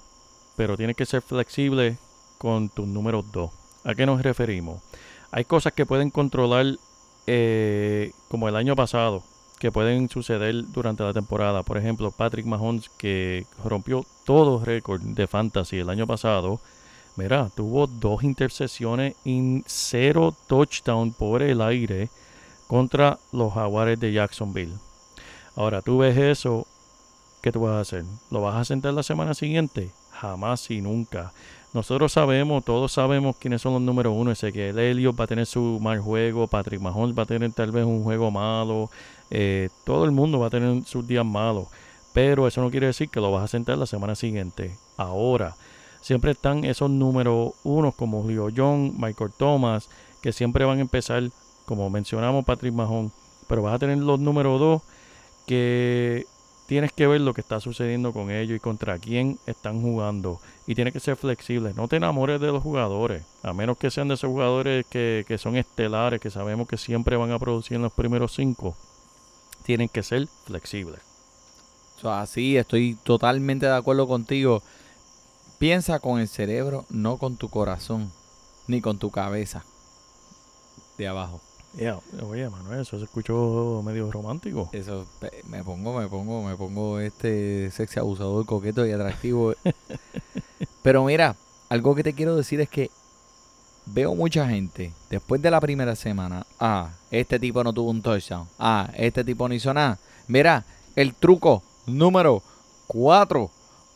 pero 0.55 0.77
tienes 0.77 0.95
que 0.95 1.05
ser 1.05 1.21
flexible 1.21 1.97
con 2.37 2.69
tu 2.69 2.85
número 2.85 3.23
dos. 3.23 3.51
¿A 3.83 3.93
qué 3.95 4.05
nos 4.05 4.21
referimos? 4.21 4.81
Hay 5.31 5.43
cosas 5.43 5.73
que 5.73 5.85
pueden 5.85 6.11
controlar, 6.11 6.77
eh, 7.27 8.11
como 8.29 8.47
el 8.47 8.55
año 8.55 8.75
pasado, 8.75 9.23
que 9.59 9.71
pueden 9.71 10.09
suceder 10.09 10.55
durante 10.71 11.03
la 11.03 11.13
temporada. 11.13 11.63
Por 11.63 11.77
ejemplo, 11.77 12.11
Patrick 12.11 12.45
Mahomes, 12.45 12.89
que 12.97 13.45
rompió 13.63 14.05
todo 14.25 14.63
récord 14.63 15.01
de 15.01 15.27
fantasy 15.27 15.77
el 15.79 15.89
año 15.89 16.07
pasado. 16.07 16.59
Mira, 17.17 17.49
tuvo 17.55 17.85
dos 17.87 18.23
intercepciones 18.23 19.15
y 19.25 19.61
cero 19.67 20.33
touchdown 20.47 21.11
por 21.11 21.41
el 21.43 21.61
aire. 21.61 22.09
contra 22.67 23.17
los 23.31 23.51
Jaguares 23.53 23.99
de 23.99 24.13
Jacksonville. 24.13 24.75
Ahora, 25.55 25.81
tú 25.81 25.97
ves 25.97 26.15
eso, 26.15 26.67
¿qué 27.41 27.51
tú 27.51 27.61
vas 27.61 27.73
a 27.73 27.79
hacer? 27.79 28.05
¿Lo 28.29 28.41
vas 28.41 28.55
a 28.57 28.63
sentar 28.63 28.93
la 28.93 29.01
semana 29.01 29.33
siguiente? 29.33 29.89
Jamás 30.11 30.69
y 30.69 30.79
nunca. 30.79 31.33
Nosotros 31.71 32.11
sabemos, 32.11 32.65
todos 32.65 32.91
sabemos 32.91 33.35
quiénes 33.37 33.61
son 33.61 33.73
los 33.73 33.81
números 33.81 34.13
uno. 34.15 34.31
Ese 34.31 34.51
que 34.51 34.69
el 34.69 34.79
Elliot 34.79 35.19
va 35.19 35.25
a 35.25 35.27
tener 35.27 35.45
su 35.45 35.79
mal 35.79 35.99
juego, 35.99 36.47
Patrick 36.47 36.81
Mahomes 36.81 37.17
va 37.17 37.23
a 37.23 37.27
tener 37.27 37.51
tal 37.51 37.71
vez 37.71 37.85
un 37.85 38.03
juego 38.03 38.31
malo, 38.31 38.89
eh, 39.29 39.69
todo 39.83 40.05
el 40.05 40.11
mundo 40.11 40.39
va 40.39 40.47
a 40.47 40.49
tener 40.49 40.83
sus 40.85 41.05
días 41.07 41.25
malos. 41.25 41.67
Pero 42.11 42.47
eso 42.47 42.61
no 42.61 42.71
quiere 42.71 42.87
decir 42.87 43.09
que 43.09 43.19
lo 43.19 43.31
vas 43.31 43.43
a 43.43 43.47
sentar 43.47 43.77
la 43.77 43.85
semana 43.85 44.15
siguiente. 44.15 44.75
Ahora, 44.97 45.55
siempre 46.01 46.31
están 46.31 46.65
esos 46.65 46.89
números 46.89 47.51
unos 47.63 47.93
como 47.93 48.27
Leo 48.27 48.49
John, 48.55 48.95
Michael 48.97 49.31
Thomas, 49.37 49.89
que 50.21 50.33
siempre 50.33 50.65
van 50.65 50.79
a 50.79 50.81
empezar, 50.81 51.21
como 51.65 51.89
mencionamos, 51.91 52.45
Patrick 52.45 52.73
Mahomes. 52.73 53.11
Pero 53.47 53.61
vas 53.61 53.75
a 53.75 53.79
tener 53.79 53.99
los 53.99 54.19
números 54.19 54.59
dos 54.59 54.81
que 55.45 56.25
tienes 56.65 56.91
que 56.91 57.07
ver 57.07 57.21
lo 57.21 57.33
que 57.33 57.41
está 57.41 57.59
sucediendo 57.59 58.13
con 58.13 58.29
ellos 58.29 58.57
y 58.57 58.59
contra 58.59 58.99
quién 58.99 59.39
están 59.47 59.81
jugando. 59.81 60.39
Y 60.69 60.75
tienes 60.75 60.93
que 60.93 60.99
ser 60.99 61.15
flexible. 61.15 61.73
No 61.75 61.87
te 61.87 61.95
enamores 61.95 62.39
de 62.39 62.45
los 62.45 62.61
jugadores. 62.61 63.23
A 63.41 63.53
menos 63.53 63.75
que 63.75 63.89
sean 63.89 64.07
de 64.07 64.13
esos 64.13 64.29
jugadores 64.29 64.85
que, 64.85 65.25
que 65.27 65.39
son 65.39 65.55
estelares, 65.55 66.21
que 66.21 66.29
sabemos 66.29 66.67
que 66.67 66.77
siempre 66.77 67.17
van 67.17 67.31
a 67.31 67.39
producir 67.39 67.77
en 67.77 67.81
los 67.81 67.91
primeros 67.91 68.35
cinco. 68.35 68.75
Tienen 69.63 69.89
que 69.89 70.03
ser 70.03 70.27
flexibles. 70.45 70.99
Así 72.03 72.55
estoy 72.55 72.99
totalmente 73.01 73.65
de 73.65 73.75
acuerdo 73.75 74.07
contigo. 74.07 74.61
Piensa 75.57 75.97
con 75.97 76.19
el 76.19 76.27
cerebro, 76.27 76.85
no 76.91 77.17
con 77.17 77.35
tu 77.35 77.49
corazón, 77.49 78.11
ni 78.67 78.79
con 78.79 78.99
tu 78.99 79.09
cabeza. 79.09 79.65
De 80.99 81.07
abajo. 81.07 81.41
Yeah, 81.75 81.99
Oye, 82.21 82.47
Manuel, 82.47 82.81
eso 82.81 82.99
se 82.99 83.05
escuchó 83.05 83.81
medio 83.83 84.11
romántico. 84.11 84.69
Eso 84.71 85.07
me 85.47 85.63
pongo, 85.63 85.99
me 85.99 86.07
pongo, 86.07 86.43
me 86.43 86.55
pongo 86.55 86.99
este 86.99 87.71
sexy 87.71 87.99
abusador, 87.99 88.45
coqueto 88.45 88.85
y 88.85 88.91
atractivo. 88.91 89.55
Pero 90.81 91.05
mira, 91.05 91.35
algo 91.69 91.95
que 91.95 92.03
te 92.03 92.13
quiero 92.13 92.35
decir 92.35 92.59
es 92.61 92.69
que 92.69 92.89
veo 93.85 94.15
mucha 94.15 94.47
gente 94.47 94.91
después 95.09 95.41
de 95.41 95.51
la 95.51 95.61
primera 95.61 95.95
semana. 95.95 96.45
Ah, 96.59 96.89
este 97.11 97.39
tipo 97.39 97.63
no 97.63 97.73
tuvo 97.73 97.89
un 97.89 98.01
touchdown. 98.01 98.47
Ah, 98.57 98.89
este 98.95 99.23
tipo 99.23 99.47
no 99.47 99.53
hizo 99.53 99.73
nada. 99.73 99.97
Mira, 100.27 100.65
el 100.95 101.13
truco 101.13 101.63
número 101.85 102.41
4. 102.87 103.49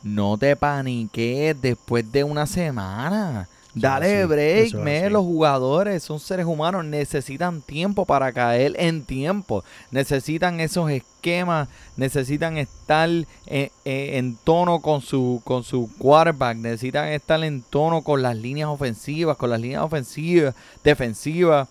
No 0.03 0.37
te 0.37 0.55
paniques 0.55 1.59
después 1.61 2.11
de 2.11 2.23
una 2.23 2.45
semana. 2.45 3.47
Dale 3.75 4.17
así, 4.21 4.27
break, 4.27 4.73
me. 4.83 5.09
Los 5.09 5.23
jugadores 5.23 6.03
son 6.03 6.19
seres 6.19 6.45
humanos, 6.45 6.85
necesitan 6.85 7.61
tiempo 7.61 8.05
para 8.05 8.31
caer 8.31 8.73
en 8.77 9.03
tiempo. 9.03 9.63
Necesitan 9.89 10.59
esos 10.59 10.91
esquemas, 10.91 11.67
necesitan 11.97 12.57
estar 12.57 13.09
en, 13.09 13.25
en- 13.47 13.71
en 13.85 14.35
tono 14.43 14.79
con 14.79 15.01
su, 15.01 15.41
con 15.43 15.63
su 15.63 15.89
quarterback, 15.97 16.57
necesitan 16.57 17.07
estar 17.07 17.43
en 17.43 17.63
tono 17.63 18.01
con 18.03 18.21
las 18.21 18.35
líneas 18.35 18.69
ofensivas, 18.69 19.37
con 19.37 19.49
las 19.49 19.59
líneas 19.59 19.81
ofensivas, 19.83 20.53
defensivas. 20.83 21.67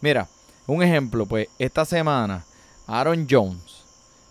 Mira, 0.00 0.28
un 0.66 0.82
ejemplo, 0.82 1.26
pues 1.26 1.48
esta 1.58 1.84
semana, 1.84 2.44
Aaron 2.86 3.26
Jones 3.28 3.82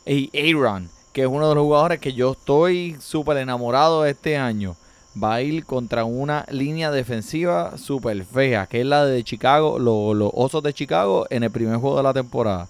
y 0.05 0.29
Aaron, 0.37 0.89
que 1.11 1.21
es 1.23 1.27
uno 1.27 1.49
de 1.49 1.55
los 1.55 1.63
jugadores 1.63 1.99
que 1.99 2.13
yo 2.13 2.31
estoy 2.31 2.95
súper 3.01 3.37
enamorado 3.37 4.03
de 4.03 4.11
este 4.11 4.37
año, 4.37 4.75
va 5.21 5.35
a 5.35 5.41
ir 5.41 5.65
contra 5.65 6.05
una 6.05 6.45
línea 6.49 6.91
defensiva 6.91 7.77
súper 7.77 8.25
fea, 8.25 8.67
que 8.67 8.81
es 8.81 8.85
la 8.85 9.05
de 9.05 9.23
Chicago, 9.23 9.79
lo- 9.79 10.13
los 10.13 10.31
Osos 10.33 10.63
de 10.63 10.73
Chicago 10.73 11.25
en 11.29 11.43
el 11.43 11.51
primer 11.51 11.77
juego 11.77 11.97
de 11.97 12.03
la 12.03 12.13
temporada. 12.13 12.67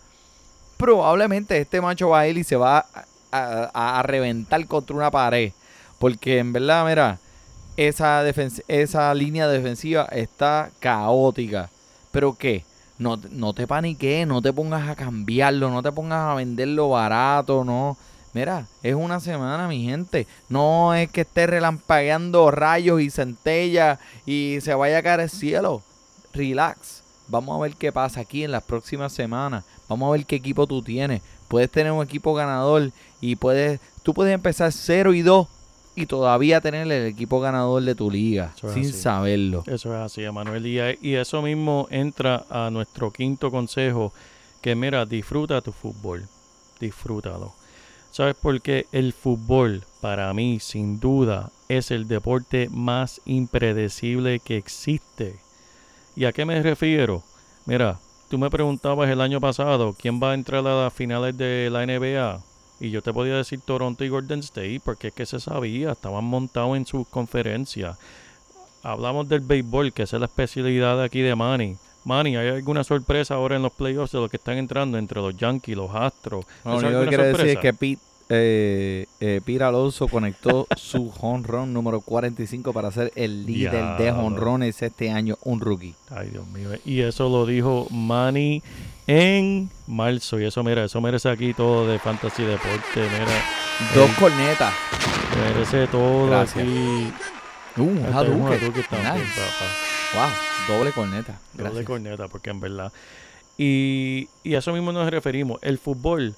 Probablemente 0.78 1.58
este 1.58 1.82
macho 1.82 2.10
va 2.10 2.22
a 2.22 2.28
ir 2.28 2.38
y 2.38 2.44
se 2.44 2.56
va 2.56 2.86
a, 3.32 4.02
reventar 4.04 4.66
contra 4.66 4.96
una 4.96 5.12
pared. 5.12 5.52
Porque 6.00 6.40
en 6.40 6.54
verdad, 6.54 6.86
mira, 6.88 7.20
esa, 7.76 8.24
esa 8.68 9.14
línea 9.14 9.48
defensiva 9.48 10.06
está 10.06 10.70
caótica. 10.80 11.70
¿Pero 12.12 12.36
qué? 12.38 12.64
No, 12.98 13.18
no 13.32 13.54
te 13.54 13.68
paniques, 13.68 14.26
no 14.28 14.42
te 14.42 14.52
pongas 14.54 14.90
a 14.90 14.96
cambiarlo, 14.96 15.70
no 15.70 15.82
te 15.84 15.92
pongas 15.92 16.32
a 16.32 16.36
venderlo 16.36 16.90
barato, 16.90 17.64
no. 17.64 17.98
Mira, 18.34 18.68
es 18.84 18.94
una 18.94 19.20
semana, 19.20 19.68
mi 19.68 19.84
gente. 19.84 20.28
No 20.50 20.94
es 20.94 21.10
que 21.12 21.22
esté 21.22 21.48
relampagueando 21.48 22.52
rayos 22.52 23.02
y 23.02 23.10
centellas 23.10 24.00
y 24.26 24.60
se 24.62 24.74
vaya 24.76 25.00
a 25.00 25.04
caer 25.04 25.22
el 25.22 25.30
cielo. 25.30 25.82
Relax. 26.34 27.02
Vamos 27.28 27.58
a 27.58 27.62
ver 27.62 27.76
qué 27.76 27.92
pasa 27.92 28.22
aquí 28.22 28.44
en 28.44 28.52
las 28.52 28.64
próximas 28.64 29.14
semanas. 29.14 29.64
Vamos 29.88 30.10
a 30.10 30.12
ver 30.12 30.26
qué 30.26 30.36
equipo 30.36 30.68
tú 30.68 30.82
tienes. 30.82 31.22
Puedes 31.48 31.70
tener 31.72 31.92
un 31.92 32.04
equipo 32.04 32.34
ganador 32.34 32.92
y 33.22 33.36
puedes, 33.36 33.80
tú 34.04 34.14
puedes 34.14 34.34
empezar 34.34 34.72
0 34.72 35.14
y 35.14 35.22
2 35.24 35.48
y 35.96 36.06
todavía 36.06 36.62
tener 36.62 36.90
el 36.90 37.08
equipo 37.08 37.40
ganador 37.40 37.84
de 37.84 37.96
tu 37.96 38.10
liga 38.10 38.54
sin 38.56 38.70
así. 38.70 38.94
saberlo. 38.94 39.64
Eso 39.66 39.94
es 39.94 40.02
así, 40.02 40.24
Emanuel. 40.24 40.66
Y, 40.66 40.80
y 41.02 41.16
eso 41.16 41.42
mismo 41.42 41.88
entra 41.90 42.46
a 42.50 42.70
nuestro 42.70 43.12
quinto 43.12 43.50
consejo, 43.52 44.14
que 44.62 44.76
mira, 44.76 45.06
disfruta 45.06 45.62
tu 45.62 45.72
fútbol, 45.72 46.28
disfrútalo. 46.80 47.59
¿Sabes 48.12 48.36
por 48.36 48.60
qué? 48.62 48.88
El 48.92 49.14
fútbol, 49.14 49.84
para 50.02 50.34
mí, 50.34 50.60
sin 50.60 51.00
duda, 51.00 51.52
es 51.68 51.92
el 51.92 52.08
deporte 52.08 52.68
más 52.72 53.22
impredecible 53.26 54.40
que 54.40 54.58
existe. 54.58 55.40
¿Y 56.16 56.26
a 56.26 56.34
qué 56.34 56.44
me 56.44 56.62
refiero? 56.62 57.24
Mira, 57.66 58.00
tú 58.30 58.40
me 58.40 58.50
preguntabas 58.50 59.10
el 59.10 59.22
año 59.22 59.40
pasado 59.40 59.96
quién 59.98 60.20
va 60.22 60.32
a 60.32 60.34
entrar 60.34 60.66
a 60.66 60.84
las 60.84 60.94
finales 60.94 61.38
de 61.38 61.70
la 61.72 61.86
NBA. 61.86 62.42
Y 62.80 62.90
yo 62.90 63.02
te 63.02 63.14
podía 63.14 63.36
decir 63.36 63.62
Toronto 63.62 64.04
y 64.04 64.10
Golden 64.10 64.40
State, 64.40 64.82
porque 64.84 65.10
es 65.10 65.14
que 65.14 65.26
se 65.26 65.40
sabía, 65.40 65.92
estaban 65.92 66.24
montados 66.24 66.78
en 66.78 66.86
sus 66.86 67.08
conferencias. 67.08 67.98
Hablamos 68.82 69.30
del 69.30 69.42
béisbol, 69.42 69.94
que 69.94 70.04
es 70.04 70.14
la 70.14 70.26
especialidad 70.26 70.98
de 70.98 71.04
aquí 71.04 71.22
de 71.22 71.36
Manny. 71.36 71.78
Manny, 72.10 72.36
¿hay 72.38 72.48
alguna 72.50 72.84
sorpresa 72.84 73.36
ahora 73.36 73.56
en 73.56 73.62
los 73.62 73.72
playoffs 73.72 74.12
de 74.14 74.18
los 74.20 74.32
que 74.32 74.38
están 74.38 74.58
entrando 74.58 74.98
entre 74.98 75.22
los 75.22 75.38
Yankees, 75.38 75.78
los 75.78 75.94
Astros? 75.94 76.44
Lo 76.66 76.78
¿Eso 76.78 76.88
único 76.88 77.02
que 77.04 77.08
quiero 77.10 77.24
decir 77.26 77.46
es 77.50 77.58
que 77.60 77.72
Pete, 77.74 78.02
eh, 78.30 79.06
eh, 79.20 79.42
Pete 79.46 79.64
Alonso 79.64 80.08
conectó 80.08 80.68
su 80.76 81.14
honrón 81.22 81.72
número 81.72 82.02
45 82.02 82.74
para 82.74 82.90
ser 82.92 83.12
el 83.16 83.46
líder 83.46 83.98
de 84.00 84.12
honrones 84.12 84.82
este 84.82 85.12
año, 85.12 85.36
un 85.44 85.60
rookie. 85.62 85.94
Ay, 86.10 86.30
Dios 86.30 86.48
mío. 86.48 86.70
Y 86.84 87.02
eso 87.02 87.30
lo 87.30 87.46
dijo 87.46 87.86
Manny 87.92 88.64
en 89.06 89.70
marzo. 89.86 90.40
Y 90.40 90.46
eso, 90.46 90.64
mira, 90.64 90.84
eso 90.84 91.00
merece 91.02 91.30
aquí 91.30 91.54
todo 91.54 91.88
de 91.88 92.00
Fantasy 92.00 92.42
Deporte. 92.44 92.82
Mira, 92.96 93.94
Dos 93.94 94.10
cornetas. 94.20 94.74
merece 95.54 95.86
todo 95.88 96.28
Gracias. 96.28 96.64
aquí. 96.64 97.14
Uh, 97.78 97.84
Este 97.84 98.10
es 98.10 98.16
un. 98.16 98.42
Hadouken 98.48 98.84
también, 98.90 99.14
Nice. 99.14 99.42
papá. 99.42 99.99
Wow, 100.14 100.30
doble 100.68 100.92
corneta. 100.92 101.40
Doble 101.54 101.64
Gracias. 101.66 101.86
corneta, 101.86 102.28
porque 102.28 102.50
en 102.50 102.60
verdad. 102.60 102.92
Y, 103.58 104.28
y 104.44 104.56
a 104.56 104.60
eso 104.60 104.74
mismo 104.74 104.92
nos 104.92 105.10
referimos. 105.10 105.60
El 105.62 105.78
fútbol. 105.78 106.36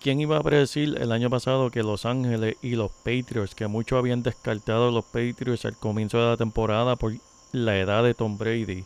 ¿Quién 0.00 0.20
iba 0.20 0.36
a 0.36 0.42
predecir 0.42 0.98
el 1.00 1.12
año 1.12 1.30
pasado 1.30 1.70
que 1.70 1.84
Los 1.84 2.06
Ángeles 2.06 2.56
y 2.60 2.70
los 2.70 2.90
Patriots, 2.90 3.54
que 3.54 3.68
muchos 3.68 3.96
habían 3.96 4.24
descartado 4.24 4.88
a 4.88 4.90
los 4.90 5.04
Patriots 5.04 5.64
al 5.64 5.76
comienzo 5.76 6.18
de 6.18 6.26
la 6.30 6.36
temporada 6.36 6.96
por 6.96 7.12
la 7.52 7.78
edad 7.78 8.02
de 8.02 8.12
Tom 8.12 8.36
Brady, 8.36 8.84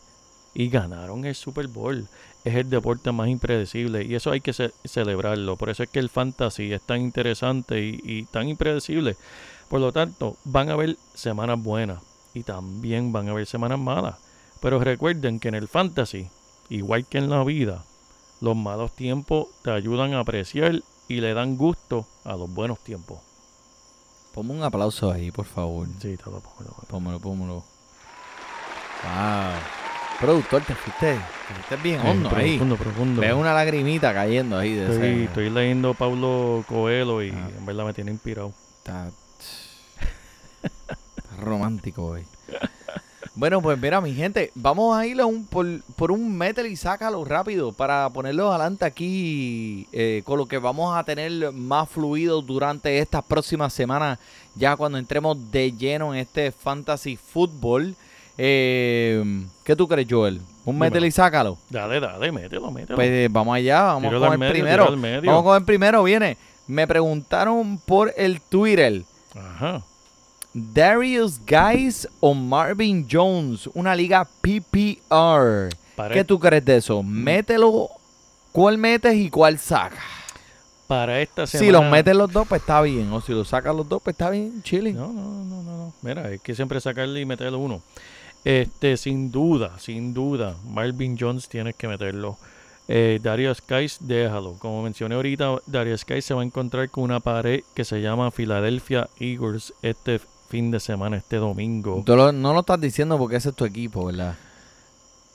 y 0.52 0.68
ganaron 0.68 1.24
el 1.24 1.34
Super 1.34 1.68
Bowl? 1.68 2.06
Es 2.44 2.54
el 2.54 2.68
deporte 2.68 3.12
más 3.12 3.28
impredecible 3.28 4.04
y 4.04 4.14
eso 4.14 4.30
hay 4.30 4.42
que 4.42 4.52
ce- 4.52 4.72
celebrarlo. 4.84 5.56
Por 5.56 5.70
eso 5.70 5.82
es 5.84 5.88
que 5.88 6.00
el 6.00 6.10
fantasy 6.10 6.70
es 6.74 6.82
tan 6.82 7.00
interesante 7.00 7.82
y, 7.82 7.98
y 8.04 8.24
tan 8.24 8.48
impredecible. 8.50 9.16
Por 9.70 9.80
lo 9.80 9.92
tanto, 9.92 10.36
van 10.44 10.68
a 10.68 10.74
haber 10.74 10.96
semanas 11.14 11.58
buenas 11.62 12.02
y 12.34 12.42
también 12.42 13.10
van 13.10 13.28
a 13.28 13.30
haber 13.30 13.46
semanas 13.46 13.78
malas. 13.78 14.16
Pero 14.66 14.80
recuerden 14.80 15.38
que 15.38 15.46
en 15.46 15.54
el 15.54 15.68
fantasy, 15.68 16.28
igual 16.70 17.06
que 17.06 17.18
en 17.18 17.30
la 17.30 17.44
vida, 17.44 17.84
los 18.40 18.56
malos 18.56 18.90
tiempos 18.96 19.46
te 19.62 19.70
ayudan 19.70 20.12
a 20.14 20.18
apreciar 20.18 20.82
y 21.06 21.20
le 21.20 21.34
dan 21.34 21.56
gusto 21.56 22.04
a 22.24 22.34
los 22.34 22.50
buenos 22.52 22.80
tiempos. 22.80 23.20
Ponme 24.34 24.54
un 24.54 24.64
aplauso 24.64 25.12
ahí, 25.12 25.30
por 25.30 25.44
favor. 25.46 25.86
Sí, 26.02 26.16
te 26.16 26.24
lo 26.28 26.40
pongo, 26.40 26.56
te 26.58 26.64
lo 26.64 26.70
pongo. 26.70 26.86
Pómelo, 26.88 27.20
pómelo. 27.20 27.54
Wow. 29.04 29.52
Productor, 30.18 30.62
te 30.64 30.74
fuiste, 30.74 31.14
te 31.14 31.54
fuiste 31.54 31.76
bien 31.76 32.00
hondo 32.00 32.34
ahí. 32.34 32.56
profundo, 32.56 32.76
profundo. 32.76 33.20
Veo 33.20 33.38
una 33.38 33.54
lagrimita 33.54 34.12
cayendo 34.12 34.58
ahí 34.58 34.74
de 34.74 34.82
Estoy, 34.90 35.08
ese- 35.10 35.24
estoy 35.26 35.50
leyendo 35.50 35.94
Paulo 35.94 36.64
Coelho 36.66 37.22
y 37.22 37.30
Ah. 37.30 37.50
en 37.56 37.66
verdad 37.66 37.84
me 37.84 37.92
tiene 37.94 38.10
inspirado. 38.10 38.52
Está 38.78 39.12
romántico 41.38 42.04
hoy. 42.06 42.24
Bueno, 43.36 43.60
pues 43.60 43.78
mira, 43.78 44.00
mi 44.00 44.14
gente, 44.14 44.50
vamos 44.54 44.96
a 44.96 45.06
ir 45.06 45.20
a 45.20 45.26
un, 45.26 45.44
por, 45.44 45.66
por 45.94 46.10
un 46.10 46.38
metal 46.38 46.66
y 46.66 46.74
sácalo 46.74 47.22
rápido 47.22 47.70
para 47.70 48.08
ponerlo 48.08 48.48
adelante 48.50 48.86
aquí 48.86 49.86
eh, 49.92 50.22
con 50.24 50.38
lo 50.38 50.46
que 50.46 50.56
vamos 50.56 50.96
a 50.96 51.04
tener 51.04 51.52
más 51.52 51.86
fluido 51.86 52.40
durante 52.40 52.98
estas 52.98 53.22
próximas 53.22 53.74
semanas, 53.74 54.18
ya 54.54 54.74
cuando 54.74 54.96
entremos 54.96 55.36
de 55.52 55.70
lleno 55.70 56.14
en 56.14 56.20
este 56.20 56.50
fantasy 56.50 57.16
fútbol. 57.16 57.94
Eh, 58.38 59.22
¿Qué 59.64 59.76
tú 59.76 59.86
crees, 59.86 60.08
Joel? 60.10 60.40
Un 60.64 60.78
mételo 60.78 61.04
y 61.04 61.10
sácalo. 61.10 61.58
Dale, 61.68 62.00
dale, 62.00 62.32
mételo, 62.32 62.70
mételo. 62.70 62.96
Pues 62.96 63.10
eh, 63.10 63.28
vamos 63.30 63.54
allá, 63.54 63.82
vamos 63.82 64.04
Tíralo 64.04 64.20
con 64.20 64.32
el 64.32 64.38
medio, 64.38 64.52
primero. 64.52 64.84
Vamos 65.26 65.42
con 65.44 65.56
el 65.58 65.64
primero, 65.64 66.02
viene. 66.02 66.38
Me 66.66 66.86
preguntaron 66.86 67.76
por 67.76 68.14
el 68.16 68.40
Twitter. 68.40 69.02
Ajá. 69.34 69.82
Darius 70.58 71.38
Guys 71.46 72.08
o 72.18 72.32
Marvin 72.32 73.06
Jones, 73.10 73.68
una 73.74 73.94
liga 73.94 74.26
PPR. 74.40 75.68
¿Qué 76.10 76.24
tú 76.24 76.38
crees 76.38 76.64
de 76.64 76.76
eso? 76.78 77.02
Mételo, 77.02 77.90
¿cuál 78.52 78.78
metes 78.78 79.14
y 79.16 79.28
cuál 79.28 79.58
sacas? 79.58 80.02
para 80.86 81.20
esta 81.20 81.46
semana. 81.46 81.66
Si 81.66 81.72
los 81.72 81.90
metes 81.90 82.16
los 82.16 82.32
dos, 82.32 82.46
pues 82.48 82.62
está 82.62 82.80
bien. 82.80 83.12
O 83.12 83.20
si 83.20 83.32
los 83.32 83.48
sacas 83.48 83.74
los 83.74 83.86
dos, 83.86 84.00
pues 84.02 84.14
está 84.14 84.30
bien, 84.30 84.62
chilling. 84.62 84.96
No, 84.96 85.12
no, 85.12 85.44
no, 85.44 85.62
no, 85.62 85.76
no. 85.76 85.94
Mira, 86.00 86.26
hay 86.26 86.38
que 86.38 86.54
siempre 86.54 86.80
sacarle 86.80 87.20
y 87.20 87.26
meterle 87.26 87.58
uno. 87.58 87.82
Este, 88.44 88.96
sin 88.96 89.30
duda, 89.30 89.78
sin 89.78 90.14
duda, 90.14 90.56
Marvin 90.64 91.16
Jones 91.18 91.48
tienes 91.48 91.74
que 91.74 91.88
meterlo. 91.88 92.38
Eh, 92.88 93.18
Darius 93.20 93.58
Skies, 93.58 93.98
déjalo. 94.00 94.54
Como 94.58 94.82
mencioné 94.82 95.16
ahorita, 95.16 95.56
Darius 95.66 96.02
Skies 96.02 96.24
se 96.24 96.34
va 96.34 96.42
a 96.42 96.44
encontrar 96.44 96.88
con 96.88 97.04
una 97.04 97.20
pared 97.20 97.62
que 97.74 97.84
se 97.84 98.00
llama 98.00 98.30
Philadelphia 98.30 99.08
Eagles 99.18 99.74
este 99.82 100.20
fin 100.48 100.70
de 100.70 100.80
semana, 100.80 101.16
este 101.16 101.36
domingo. 101.36 102.02
Tú 102.04 102.16
lo- 102.16 102.32
no 102.32 102.52
lo 102.52 102.60
estás 102.60 102.80
diciendo 102.80 103.18
porque 103.18 103.36
ese 103.36 103.50
es 103.50 103.54
tu 103.54 103.64
equipo, 103.64 104.06
¿verdad? 104.06 104.34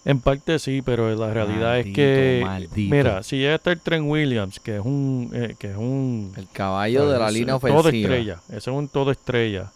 En 0.04 0.20
parte 0.20 0.58
sí, 0.58 0.82
pero 0.82 1.14
la 1.16 1.32
realidad 1.32 1.78
es 1.80 1.94
que, 1.94 2.42
maldito. 2.44 2.96
mira, 2.96 3.22
si 3.22 3.38
llega 3.38 3.52
a 3.52 3.56
estar 3.58 3.78
Trent 3.78 4.06
Williams, 4.10 4.60
que 4.60 4.78
es 4.78 4.82
un, 4.84 5.30
eh, 5.32 5.56
que 5.60 5.70
es 5.72 5.78
un 5.78 6.34
El 6.36 6.48
caballo 6.50 7.08
de 7.08 7.20
la 7.20 7.30
línea 7.30 7.56
es 7.56 7.62
Todo 7.62 7.72
ofensiva. 7.80 7.98
estrella. 8.16 8.40
Ese 8.50 8.58
es 8.58 8.68
un 8.76 8.88
todo 8.88 9.12
estrella. 9.12 9.72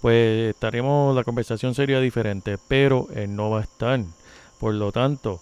Pues 0.00 0.50
estaríamos, 0.50 1.14
la 1.14 1.22
conversación 1.22 1.74
sería 1.74 2.00
diferente, 2.00 2.56
pero 2.66 3.06
él 3.14 3.36
no 3.36 3.50
va 3.50 3.60
a 3.60 3.62
estar. 3.62 4.00
Por 4.58 4.74
lo 4.74 4.90
tanto, 4.90 5.40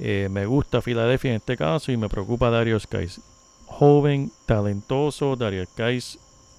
eh, 0.00 0.28
me 0.30 0.44
gusta 0.46 0.82
Filadelfia 0.82 1.30
en 1.30 1.36
este 1.36 1.56
caso 1.56 1.92
y 1.92 1.96
me 1.96 2.08
preocupa 2.08 2.50
Darius 2.50 2.82
Skies. 2.84 3.20
Joven, 3.66 4.32
talentoso, 4.46 5.36
Darius 5.36 5.68
Skies 5.68 6.18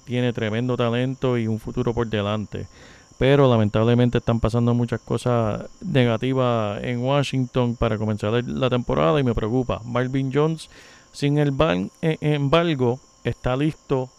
tiene 0.10 0.34
tremendo 0.34 0.76
talento 0.76 1.38
y 1.38 1.48
un 1.48 1.60
futuro 1.60 1.94
por 1.94 2.08
delante. 2.08 2.66
Pero 3.20 3.48
lamentablemente 3.48 4.18
están 4.18 4.40
pasando 4.40 4.74
muchas 4.74 5.00
cosas 5.02 5.70
negativas 5.82 6.84
en 6.84 7.00
Washington 7.04 7.76
para 7.76 7.98
comenzar 7.98 8.44
la 8.44 8.70
temporada 8.72 9.20
y 9.20 9.24
me 9.24 9.36
preocupa. 9.36 9.82
Marvin 9.86 10.32
Jones, 10.34 10.68
sin 11.12 11.38
el 11.38 11.52
ban- 11.52 11.92
eh, 12.02 12.18
embargo, 12.22 13.00
está 13.24 13.56
listo 13.56 14.10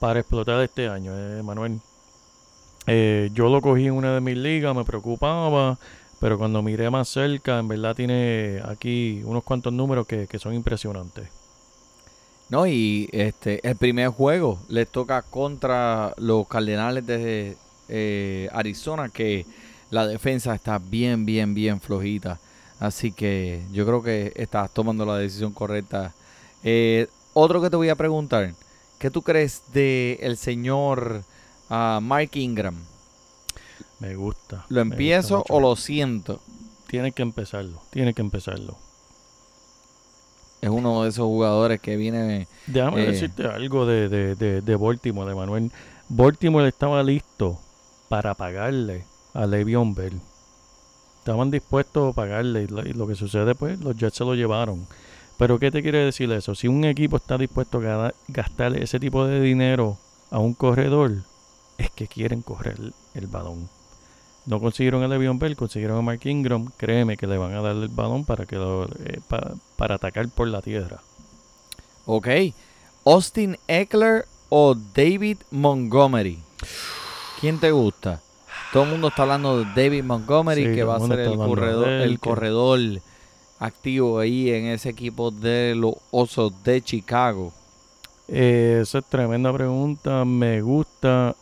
para 0.00 0.20
explotar 0.20 0.60
este 0.60 0.86
año, 0.88 1.12
eh, 1.16 1.42
Manuel. 1.42 1.80
Eh, 2.86 3.30
yo 3.32 3.48
lo 3.48 3.62
cogí 3.62 3.86
en 3.86 3.94
una 3.94 4.12
de 4.12 4.20
mis 4.20 4.36
ligas, 4.36 4.76
me 4.76 4.84
preocupaba, 4.84 5.78
pero 6.20 6.36
cuando 6.36 6.60
miré 6.60 6.90
más 6.90 7.08
cerca, 7.08 7.58
en 7.58 7.68
verdad 7.68 7.94
tiene 7.94 8.60
aquí 8.64 9.22
unos 9.24 9.44
cuantos 9.44 9.72
números 9.72 10.06
que 10.06 10.38
son 10.38 10.52
impresionantes. 10.52 11.41
No, 12.52 12.66
y 12.66 13.08
este 13.12 13.66
el 13.66 13.76
primer 13.76 14.10
juego 14.10 14.58
les 14.68 14.86
toca 14.86 15.22
contra 15.22 16.12
los 16.18 16.46
Cardenales 16.46 17.06
de 17.06 17.56
eh, 17.88 18.50
Arizona, 18.52 19.08
que 19.08 19.46
la 19.90 20.06
defensa 20.06 20.54
está 20.54 20.78
bien, 20.78 21.24
bien, 21.24 21.54
bien 21.54 21.80
flojita. 21.80 22.38
Así 22.78 23.10
que 23.10 23.62
yo 23.72 23.86
creo 23.86 24.02
que 24.02 24.34
estás 24.36 24.70
tomando 24.70 25.06
la 25.06 25.16
decisión 25.16 25.54
correcta. 25.54 26.12
Eh, 26.62 27.06
otro 27.32 27.62
que 27.62 27.70
te 27.70 27.76
voy 27.76 27.88
a 27.88 27.96
preguntar, 27.96 28.52
¿qué 28.98 29.10
tú 29.10 29.22
crees 29.22 29.62
de 29.72 30.18
el 30.20 30.36
señor 30.36 31.22
ah, 31.70 32.00
Mark 32.02 32.32
Ingram? 32.34 32.76
Me 33.98 34.14
gusta. 34.14 34.66
¿Lo 34.68 34.82
gusta 34.82 34.82
empiezo 34.82 35.42
o 35.48 35.58
lo 35.58 35.74
siento? 35.74 36.42
Tiene 36.86 37.12
que 37.12 37.22
empezarlo, 37.22 37.80
tiene 37.88 38.12
que 38.12 38.20
empezarlo. 38.20 38.76
Es 40.62 40.70
uno 40.70 41.02
de 41.02 41.08
esos 41.10 41.24
jugadores 41.26 41.80
que 41.80 41.96
viene 41.96 42.46
Déjame 42.68 43.02
Eh. 43.02 43.10
decirte 43.10 43.46
algo 43.46 43.84
de, 43.84 44.08
de, 44.08 44.34
de, 44.36 44.60
de 44.62 44.76
Baltimore, 44.76 45.28
de 45.28 45.34
Manuel. 45.34 45.70
Baltimore 46.08 46.68
estaba 46.68 47.02
listo 47.02 47.58
para 48.08 48.34
pagarle 48.34 49.04
a 49.34 49.44
Le'Veon 49.46 49.94
Bell. 49.94 50.20
Estaban 51.18 51.50
dispuestos 51.50 52.12
a 52.12 52.14
pagarle 52.14 52.62
y 52.62 52.66
lo, 52.68 52.86
y 52.86 52.92
lo 52.92 53.06
que 53.08 53.16
sucede 53.16 53.54
pues 53.54 53.80
los 53.80 53.96
Jets 53.96 54.16
se 54.18 54.24
lo 54.24 54.34
llevaron. 54.34 54.86
Pero 55.36 55.58
¿qué 55.58 55.70
te 55.72 55.82
quiere 55.82 55.98
decir 55.98 56.30
eso? 56.30 56.54
Si 56.54 56.68
un 56.68 56.84
equipo 56.84 57.16
está 57.16 57.36
dispuesto 57.38 57.78
a 57.78 58.12
gastar 58.28 58.76
ese 58.76 59.00
tipo 59.00 59.24
de 59.26 59.40
dinero 59.40 59.98
a 60.30 60.38
un 60.38 60.54
corredor, 60.54 61.10
es 61.78 61.90
que 61.90 62.06
quieren 62.06 62.42
correr 62.42 62.76
el, 62.78 62.94
el 63.14 63.26
balón. 63.26 63.68
No 64.46 64.58
consiguieron 64.60 65.02
a 65.02 65.08
Le'Veon 65.08 65.38
Bell, 65.38 65.54
consiguieron 65.56 65.98
a 65.98 66.02
Mark 66.02 66.20
Ingram. 66.24 66.70
Créeme 66.76 67.16
que 67.16 67.26
le 67.26 67.38
van 67.38 67.54
a 67.54 67.60
dar 67.62 67.76
el 67.76 67.88
balón 67.88 68.24
para 68.24 68.44
que 68.46 68.56
lo, 68.56 68.84
eh, 68.86 69.20
pa- 69.28 69.52
para 69.76 69.94
atacar 69.96 70.28
por 70.28 70.48
la 70.48 70.60
tierra. 70.62 71.00
Ok. 72.06 72.28
Austin 73.04 73.56
Eckler 73.68 74.26
o 74.48 74.74
David 74.74 75.38
Montgomery. 75.50 76.38
¿Quién 77.40 77.58
te 77.60 77.70
gusta? 77.70 78.20
Todo 78.72 78.84
el 78.84 78.90
mundo 78.90 79.08
está 79.08 79.22
hablando 79.22 79.58
de 79.58 79.64
David 79.80 80.02
Montgomery, 80.04 80.66
Sí, 80.68 80.74
que 80.74 80.84
va 80.84 80.96
a 80.96 81.00
ser 81.06 81.20
el 81.20 81.36
corredor, 81.36 81.88
el 81.88 82.18
corredor 82.18 82.80
activo 83.58 84.18
ahí 84.18 84.50
en 84.50 84.66
ese 84.66 84.88
equipo 84.88 85.30
de 85.30 85.74
los 85.76 85.94
Osos 86.10 86.52
de 86.64 86.82
Chicago. 86.82 87.52
Eh, 88.28 88.78
esa 88.82 88.98
es 88.98 89.04
tremenda 89.04 89.52
pregunta. 89.52 90.24
Me 90.24 90.62
gusta. 90.62 91.36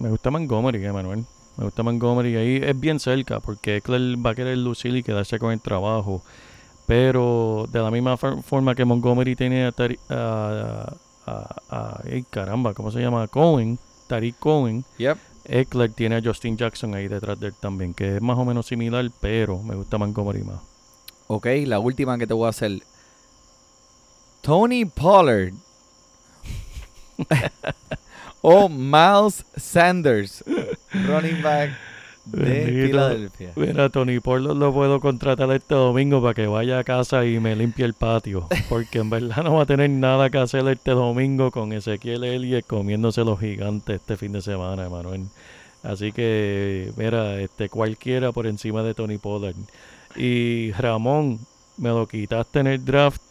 Me 0.00 0.08
gusta 0.10 0.30
Montgomery, 0.30 0.84
Emanuel. 0.84 1.24
Me 1.56 1.64
gusta 1.64 1.82
Montgomery. 1.82 2.36
Ahí 2.36 2.56
es 2.62 2.78
bien 2.78 2.98
cerca 2.98 3.40
porque 3.40 3.76
Eckler 3.76 4.16
va 4.24 4.30
a 4.30 4.34
querer 4.34 4.58
lucir 4.58 4.96
y 4.96 5.02
quedarse 5.02 5.38
con 5.38 5.52
el 5.52 5.60
trabajo. 5.60 6.22
Pero 6.86 7.66
de 7.70 7.80
la 7.80 7.90
misma 7.90 8.16
for- 8.16 8.42
forma 8.42 8.74
que 8.74 8.84
Montgomery 8.84 9.36
tiene 9.36 9.66
a, 9.66 9.72
Tari- 9.72 9.98
a, 10.08 10.94
a- 11.26 11.56
a- 11.68 12.00
ay, 12.04 12.24
caramba, 12.28 12.74
¿cómo 12.74 12.90
se 12.90 13.00
llama? 13.00 13.28
Cohen, 13.28 13.78
Tariq 14.08 14.36
Cohen. 14.38 14.84
Yep. 14.98 15.18
Eckler 15.44 15.92
tiene 15.92 16.16
a 16.16 16.22
Justin 16.22 16.56
Jackson 16.56 16.94
ahí 16.94 17.08
detrás 17.08 17.38
de 17.40 17.48
él 17.48 17.54
también, 17.60 17.94
que 17.94 18.16
es 18.16 18.22
más 18.22 18.38
o 18.38 18.44
menos 18.44 18.66
similar, 18.66 19.08
pero 19.20 19.62
me 19.62 19.74
gusta 19.74 19.98
Montgomery 19.98 20.42
más. 20.44 20.60
Ok, 21.28 21.46
la 21.66 21.78
última 21.78 22.18
que 22.18 22.26
te 22.26 22.34
voy 22.34 22.46
a 22.46 22.50
hacer. 22.50 22.82
Tony 24.42 24.84
Pollard 24.84 25.52
o 28.40 28.68
Miles 28.68 29.44
Sanders, 29.56 30.44
running 30.92 31.42
back 31.42 31.70
de 32.24 32.44
Bendito. 32.44 32.86
Filadelfia. 32.86 33.52
Mira, 33.56 33.88
Tony 33.88 34.20
Porlo 34.20 34.54
lo 34.54 34.72
puedo 34.72 35.00
contratar 35.00 35.50
este 35.52 35.74
domingo 35.74 36.22
para 36.22 36.34
que 36.34 36.46
vaya 36.46 36.78
a 36.78 36.84
casa 36.84 37.24
y 37.24 37.40
me 37.40 37.56
limpie 37.56 37.84
el 37.84 37.94
patio. 37.94 38.46
Porque 38.68 38.98
en 38.98 39.10
verdad 39.10 39.42
no 39.42 39.54
va 39.54 39.62
a 39.62 39.66
tener 39.66 39.90
nada 39.90 40.30
que 40.30 40.38
hacer 40.38 40.66
este 40.68 40.92
domingo 40.92 41.50
con 41.50 41.72
Ezequiel 41.72 42.24
Elliott 42.24 42.66
comiéndose 42.66 43.24
los 43.24 43.40
gigantes 43.40 43.96
este 43.96 44.16
fin 44.16 44.32
de 44.32 44.42
semana, 44.42 44.88
Manuel. 44.88 45.24
Así 45.82 46.12
que, 46.12 46.92
mira, 46.96 47.40
este 47.40 47.68
cualquiera 47.68 48.32
por 48.32 48.46
encima 48.46 48.82
de 48.82 48.94
Tony 48.94 49.18
Pollard. 49.18 49.56
Y 50.16 50.72
Ramón, 50.72 51.40
me 51.78 51.88
lo 51.88 52.06
quitaste 52.06 52.60
en 52.60 52.66
el 52.66 52.84
draft, 52.84 53.22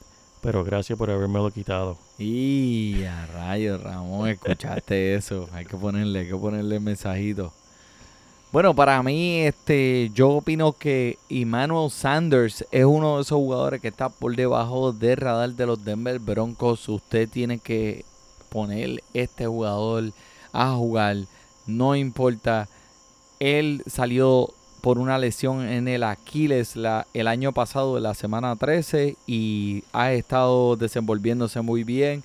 pero 0.42 0.64
gracias 0.64 0.98
por 0.98 1.10
haberme 1.10 1.40
lo 1.40 1.52
quitado. 1.52 1.98
Y 2.18 3.04
a 3.04 3.26
rayos, 3.28 3.82
Ramón, 3.82 4.30
escuchaste 4.30 5.16
eso. 5.16 5.50
Hay 5.54 5.66
que 5.66 5.78
ponerle, 5.78 6.20
hay 6.20 6.28
que 6.28 6.36
ponerle 6.36 6.80
mensajito. 6.80 7.52
Bueno, 8.52 8.74
para 8.74 9.04
mí, 9.04 9.42
este, 9.42 10.10
yo 10.14 10.30
opino 10.30 10.74
que 10.74 11.20
Emmanuel 11.30 11.92
Sanders 11.92 12.66
es 12.72 12.84
uno 12.84 13.18
de 13.18 13.22
esos 13.22 13.38
jugadores 13.38 13.80
que 13.80 13.90
está 13.90 14.10
por 14.10 14.36
debajo 14.36 14.92
del 14.92 15.18
radar 15.18 15.52
de 15.52 15.68
los 15.68 15.86
Denver 15.86 16.18
Broncos. 16.18 16.90
Usted 16.90 17.30
tiene 17.30 17.60
que 17.60 18.06
poner 18.50 19.04
este 19.14 19.46
jugador 19.46 20.12
a 20.52 20.72
jugar. 20.74 21.18
No 21.68 21.96
importa. 21.96 22.68
Él 23.40 23.84
salió 23.86 24.50
por 24.82 24.98
una 24.98 25.18
lesión 25.18 25.68
en 25.68 25.88
el 25.88 26.04
Aquiles 26.04 26.76
la, 26.76 27.06
el 27.14 27.28
año 27.28 27.52
pasado 27.54 27.96
de 27.96 28.02
la 28.02 28.14
semana 28.14 28.56
13 28.56 29.16
y 29.28 29.84
ha 29.94 30.12
estado 30.14 30.76
desenvolviéndose 30.76 31.62
muy 31.62 31.84
bien. 31.84 32.24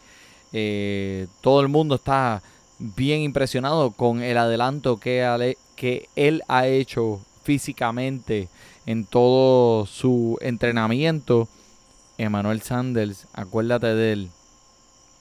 Eh, 0.52 1.26
todo 1.40 1.61
el 1.61 1.68
mundo 1.68 1.96
está 1.96 2.42
bien 2.78 3.20
impresionado 3.22 3.90
con 3.90 4.22
el 4.22 4.38
adelanto 4.38 4.98
que, 4.98 5.22
ale- 5.24 5.59
que 5.76 6.09
él 6.16 6.42
ha 6.48 6.66
hecho 6.66 7.20
físicamente 7.42 8.48
en 8.86 9.05
todo 9.05 9.86
su 9.86 10.38
entrenamiento. 10.40 11.48
Emmanuel 12.18 12.62
Sanders, 12.62 13.26
acuérdate 13.32 13.88
de 13.94 14.12
él, 14.12 14.30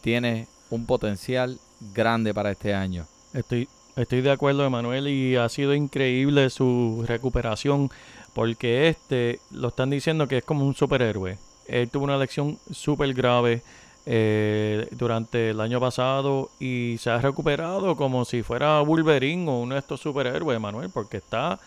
tiene 0.02 0.48
un 0.70 0.86
potencial 0.86 1.60
grande 1.94 2.34
para 2.34 2.52
este 2.52 2.74
año. 2.74 3.06
Estoy, 3.34 3.68
estoy 3.96 4.22
de 4.22 4.32
acuerdo, 4.32 4.66
Emanuel, 4.66 5.08
y 5.08 5.36
ha 5.36 5.48
sido 5.50 5.74
increíble 5.74 6.50
su 6.50 7.04
recuperación 7.08 7.90
porque 8.34 8.88
este 8.90 9.40
lo 9.52 9.70
están 9.70 9.90
diciendo 9.90 10.28
que 10.28 10.40
es 10.40 10.44
como 10.44 10.66
un 10.66 10.76
superhéroe. 10.76 11.38
Él 11.68 11.90
tuvo 11.90 12.04
una 12.04 12.18
lección 12.18 12.60
súper 12.72 13.14
grave, 13.14 13.62
eh, 14.06 14.90
durante 14.92 15.52
el 15.52 15.62
año 15.62 15.80
pasado 15.80 16.50
y 16.60 16.98
se 17.00 17.10
ha 17.10 17.20
recuperado 17.20 17.96
como 17.96 18.26
si 18.26 18.44
fuera 18.44 18.82
Wolverine 18.82 19.50
o 19.50 19.62
uno 19.62 19.76
de 19.76 19.80
estos 19.80 20.02
superhéroes, 20.02 20.60
Manuel, 20.60 20.90
porque 20.90 21.18
está 21.18 21.58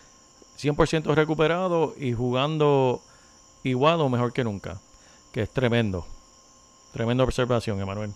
100% 0.59 1.15
recuperado 1.15 1.95
y 1.97 2.13
jugando 2.13 3.01
igual 3.63 4.01
o 4.01 4.09
mejor 4.09 4.33
que 4.33 4.43
nunca, 4.43 4.79
que 5.31 5.41
es 5.41 5.49
tremendo. 5.49 6.05
Tremenda 6.93 7.23
observación, 7.23 7.81
Emanuel. 7.81 8.13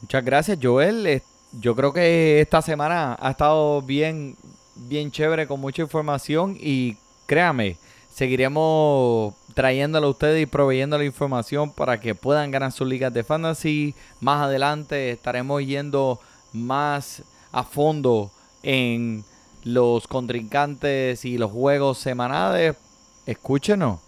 Muchas 0.00 0.24
gracias, 0.24 0.58
Joel. 0.62 1.04
Eh, 1.04 1.22
Yo 1.52 1.74
creo 1.74 1.92
que 1.92 2.40
esta 2.40 2.60
semana 2.60 3.16
ha 3.18 3.30
estado 3.30 3.80
bien, 3.80 4.36
bien 4.74 5.10
chévere 5.10 5.46
con 5.46 5.60
mucha 5.60 5.82
información 5.82 6.56
y 6.60 6.96
créame, 7.26 7.78
seguiremos 8.12 9.34
trayéndole 9.54 10.06
a 10.06 10.10
ustedes 10.10 10.42
y 10.42 10.46
proveyendo 10.46 10.98
la 10.98 11.04
información 11.04 11.72
para 11.72 12.00
que 12.00 12.14
puedan 12.14 12.50
ganar 12.50 12.70
sus 12.70 12.86
ligas 12.86 13.14
de 13.14 13.24
fantasy. 13.24 13.94
Más 14.20 14.42
adelante 14.42 15.10
estaremos 15.10 15.64
yendo 15.64 16.20
más 16.52 17.22
a 17.50 17.64
fondo 17.64 18.30
en 18.62 19.24
los 19.64 20.06
contrincantes 20.06 21.24
y 21.24 21.38
los 21.38 21.50
juegos 21.50 21.98
semanales. 21.98 22.76
Escúchenos. 23.24 24.00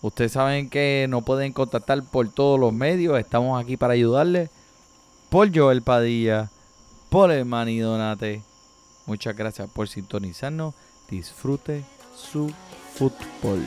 Ustedes 0.00 0.32
saben 0.32 0.70
que 0.70 1.06
nos 1.08 1.24
pueden 1.24 1.52
contactar 1.52 2.02
por 2.04 2.28
todos 2.30 2.58
los 2.58 2.72
medios. 2.72 3.18
Estamos 3.18 3.62
aquí 3.62 3.76
para 3.76 3.94
ayudarles. 3.94 4.50
Por 5.28 5.56
Joel 5.56 5.82
Padilla. 5.82 6.50
Por 7.08 7.30
el 7.30 7.44
Manny 7.44 7.78
Donate. 7.78 8.42
Muchas 9.06 9.36
gracias 9.36 9.70
por 9.70 9.88
sintonizarnos. 9.88 10.74
Disfrute 11.08 11.84
su 12.16 12.52
fútbol. 12.94 13.64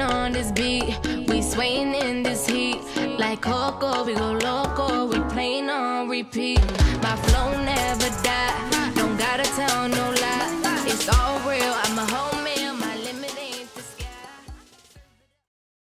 On 0.00 0.32
this 0.32 0.50
beat, 0.52 1.06
we 1.28 1.40
swaying 1.40 1.94
in 1.94 2.22
this 2.22 2.46
heat. 2.46 2.53
Like 3.34 3.42
Coco, 3.42 4.04
we 4.04 4.14
go 4.14 4.30
loco, 4.30 5.06
we 5.06 5.18
playing 5.32 5.68
on 5.68 6.08
repeat. 6.08 6.60
My 7.02 7.16
flow 7.16 7.50
never 7.64 8.08
die, 8.22 8.92
don't 8.94 9.16
gotta 9.16 9.42
tell 9.42 9.88
no 9.88 10.10
lie. 10.22 10.84
It's 10.86 11.08
all 11.08 11.40
real, 11.40 11.74
I'm 11.82 11.98
a 11.98 12.06
homie, 12.06 12.28
I'm 12.28 12.33